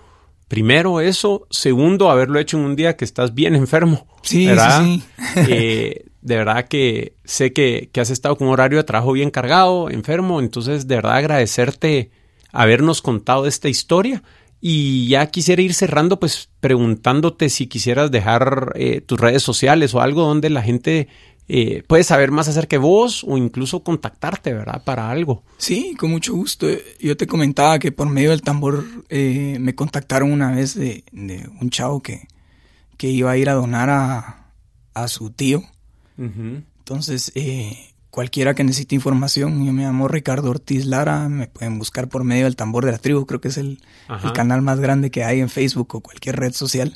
Primero 0.54 1.02
eso, 1.02 1.48
segundo 1.50 2.12
haberlo 2.12 2.38
hecho 2.38 2.60
en 2.60 2.66
un 2.66 2.76
día 2.76 2.96
que 2.96 3.06
estás 3.06 3.34
bien 3.34 3.56
enfermo. 3.56 4.06
Sí, 4.22 4.48
sí, 4.48 5.04
eh, 5.50 6.06
de 6.22 6.36
verdad 6.38 6.68
que 6.68 7.16
sé 7.24 7.54
que, 7.54 7.90
que, 7.92 8.00
has 8.00 8.12
estado 8.12 8.38
con 8.38 8.46
un 8.46 8.54
horario 8.54 8.78
de 8.78 8.84
trabajo 8.84 9.14
bien 9.14 9.32
cargado, 9.32 9.90
enfermo, 9.90 10.40
entonces 10.40 10.88
de 10.88 10.98
verdad 10.98 11.16
agradecerte 11.16 12.12
habernos 12.52 13.02
contado 13.02 13.48
esta 13.48 13.68
historia 13.68 14.22
y 14.62 15.08
ya 15.08 15.26
quisiera 15.26 15.64
ir 15.64 15.74
cerrando, 15.74 16.20
pues 16.20 16.52
preguntándote 16.60 17.50
si 17.50 17.66
quisieras 17.66 18.12
dejar 18.12 18.74
eh, 18.76 19.02
tus 19.02 19.20
redes 19.20 19.42
sociales 19.42 19.96
o 19.96 20.02
algo 20.02 20.22
donde 20.22 20.52
la 20.52 20.62
gente 20.62 21.08
eh, 21.48 21.84
puede 21.88 22.04
saber 22.04 22.32
más 22.32 22.48
acerca 22.48 22.76
de 22.76 22.82
vos 22.82 23.24
o 23.28 23.38
incluso 23.38 23.84
contactarte, 23.84 24.54
¿verdad? 24.54 24.84
Para 24.84 25.10
algo. 25.10 25.44
Sí, 25.58 25.96
con 25.98 26.12
mucho 26.12 26.34
gusto. 26.34 26.68
Yo 27.00 27.18
te 27.18 27.28
comentaba 27.28 27.80
que 27.80 27.92
por 27.92 28.10
medio 28.10 28.30
del 28.30 28.42
tambor 28.42 28.86
eh, 29.10 29.58
me 29.60 29.76
contactaron 29.76 30.32
una 30.32 30.52
vez 30.52 30.76
de, 30.76 31.04
un 31.12 31.70
chavo 31.70 32.02
que, 32.02 32.28
que, 32.98 33.10
iba 33.10 33.32
a 33.32 33.38
ir 33.38 33.50
a 33.50 33.54
donar 33.54 33.90
a, 33.90 34.52
a 34.94 35.08
su 35.08 35.32
tío. 35.32 35.64
Entonces, 36.18 37.32
eh, 37.36 37.94
cualquiera 38.10 38.54
que 38.54 38.64
necesite 38.64 38.96
información, 38.96 39.66
yo 39.66 39.74
me 39.74 39.84
llamo 39.84 40.08
Ricardo 40.08 40.50
Ortiz 40.50 40.86
Lara, 40.86 41.28
me 41.30 41.48
pueden 41.48 41.80
buscar 41.80 42.08
por 42.08 42.24
medio 42.24 42.46
del 42.46 42.56
tambor 42.56 42.86
de 42.86 42.92
la 42.92 43.00
tribu, 43.00 43.26
creo 43.26 43.42
que 43.42 43.48
es 43.48 43.58
el, 43.58 43.80
canal 44.34 44.62
más 44.62 44.80
grande 44.80 45.10
que 45.10 45.24
hay 45.24 45.40
en 45.40 45.50
Facebook 45.50 45.96
o 45.96 46.02
cualquier 46.02 46.38
red 46.38 46.54
social. 46.54 46.96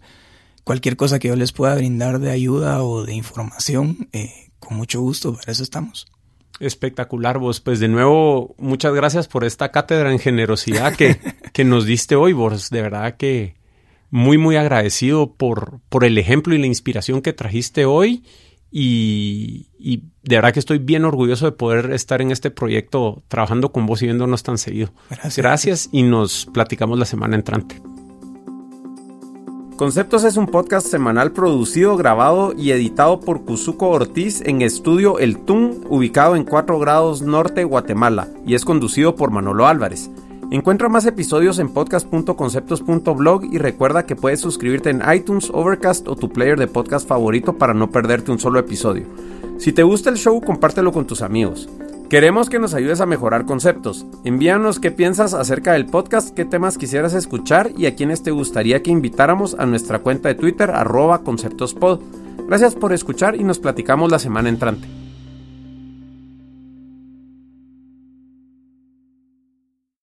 Cualquier 0.68 0.97
cosa 0.97 1.18
que 1.18 1.30
yo 1.30 1.38
les 1.38 1.53
pueda 1.53 1.76
brindar 1.76 2.20
de 2.20 2.30
ayuda 2.30 2.84
o 2.84 3.05
de 3.05 3.13
información, 3.13 4.09
eh, 4.11 4.49
con 4.59 4.76
mucho 4.76 4.99
gusto, 4.99 5.34
para 5.34 5.49
eso 5.49 5.63
estamos. 5.63 6.07
Espectacular, 6.59 7.39
vos. 7.39 7.61
Pues 7.61 7.80
de 7.80 7.88
nuevo, 7.88 8.53
muchas 8.57 8.93
gracias 8.93 9.30
por 9.30 9.45
esta 9.45 9.72
cátedra 9.72 10.11
en 10.11 10.20
generosidad 10.20 10.93
que, 10.93 11.22
que 11.53 11.63
nos 11.63 11.86
diste 11.86 12.18
hoy, 12.18 12.34
vos. 12.34 12.70
De 12.70 12.82
verdad 12.82 13.15
que 13.15 13.55
muy, 14.09 14.38
muy 14.38 14.57
agradecido 14.57 15.36
por, 15.36 15.80
por 15.88 16.03
el 16.03 16.18
ejemplo 16.18 16.53
y 16.53 16.57
la 16.57 16.68
inspiración 16.68 17.22
que 17.22 17.32
trajiste 17.32 17.86
hoy 17.86 18.26
y, 18.70 19.68
de 19.80 20.36
verdad 20.36 20.51
que 20.51 20.59
estoy 20.59 20.80
bien 20.80 21.05
orgulloso 21.05 21.45
de 21.45 21.53
poder 21.53 21.91
estar 21.93 22.22
en 22.22 22.32
este 22.32 22.51
proyecto 22.51 23.24
trabajando 23.30 23.72
con 23.72 23.86
vos 23.86 24.01
y 24.01 24.07
viéndonos 24.07 24.43
tan 24.43 24.57
seguido. 24.57 24.91
Gracias. 25.09 25.38
Gracias 25.38 25.89
y 25.93 26.03
nos 26.03 26.45
platicamos 26.47 26.99
la 26.99 27.05
semana 27.05 27.38
entrante. 27.38 27.82
Conceptos 29.78 30.23
es 30.23 30.38
un 30.38 30.47
podcast 30.47 30.88
semanal 30.88 31.34
producido, 31.34 31.97
grabado 31.97 32.51
y 32.57 32.71
editado 32.71 33.19
por 33.19 33.45
Cuzuco 33.45 33.89
Ortiz 33.89 34.41
en 34.43 34.63
Estudio 34.63 35.19
El 35.19 35.38
Tun, 35.38 35.86
ubicado 35.88 36.36
en 36.36 36.45
4 36.45 36.80
grados 36.80 37.21
norte, 37.21 37.63
Guatemala, 37.63 38.28
y 38.43 38.55
es 38.55 38.65
conducido 38.65 39.15
por 39.15 39.30
Manolo 39.30 39.67
Álvarez. 39.67 40.09
Encuentra 40.49 40.89
más 40.89 41.05
episodios 41.05 41.59
en 41.59 41.69
podcast.conceptos.blog 41.69 43.53
y 43.53 43.59
recuerda 43.59 44.07
que 44.07 44.15
puedes 44.15 44.39
suscribirte 44.39 44.89
en 44.89 45.03
iTunes, 45.13 45.51
Overcast 45.53 46.07
o 46.07 46.15
tu 46.15 46.30
player 46.30 46.57
de 46.57 46.65
podcast 46.65 47.07
favorito 47.07 47.59
para 47.59 47.75
no 47.75 47.91
perderte 47.91 48.32
un 48.32 48.39
solo 48.39 48.57
episodio. 48.57 49.05
Si 49.59 49.73
te 49.73 49.84
gusta 49.84 50.09
el 50.09 50.17
show, 50.17 50.41
compártelo 50.41 50.91
con 50.91 51.05
tus 51.05 51.21
amigos. 51.21 51.69
Queremos 52.10 52.49
que 52.49 52.58
nos 52.58 52.74
ayudes 52.74 53.01
a 53.01 53.05
mejorar 53.05 53.45
conceptos. 53.45 54.05
Envíanos 54.24 54.80
qué 54.80 54.91
piensas 54.91 55.34
acerca 55.34 55.74
del 55.74 55.88
podcast, 55.88 56.34
qué 56.34 56.45
temas 56.45 56.78
quisieras 56.78 57.14
escuchar 57.14 57.72
y 57.78 57.86
a 57.86 57.95
quienes 57.95 58.24
te 58.24 58.32
gustaría 58.32 58.82
que 58.82 58.91
invitáramos 58.91 59.58
a 59.60 59.66
nuestra 59.66 59.99
cuenta 59.99 60.30
de 60.30 60.36
Twitter 60.36 60.72
arroba 60.72 61.24
conceptospod. 61.24 61.99
Gracias 62.47 62.76
por 62.76 62.93
escuchar 62.93 63.36
y 63.36 63.43
nos 63.43 63.60
platicamos 63.60 64.10
la 64.10 64.20
semana 64.20 64.47
entrante. 64.47 64.88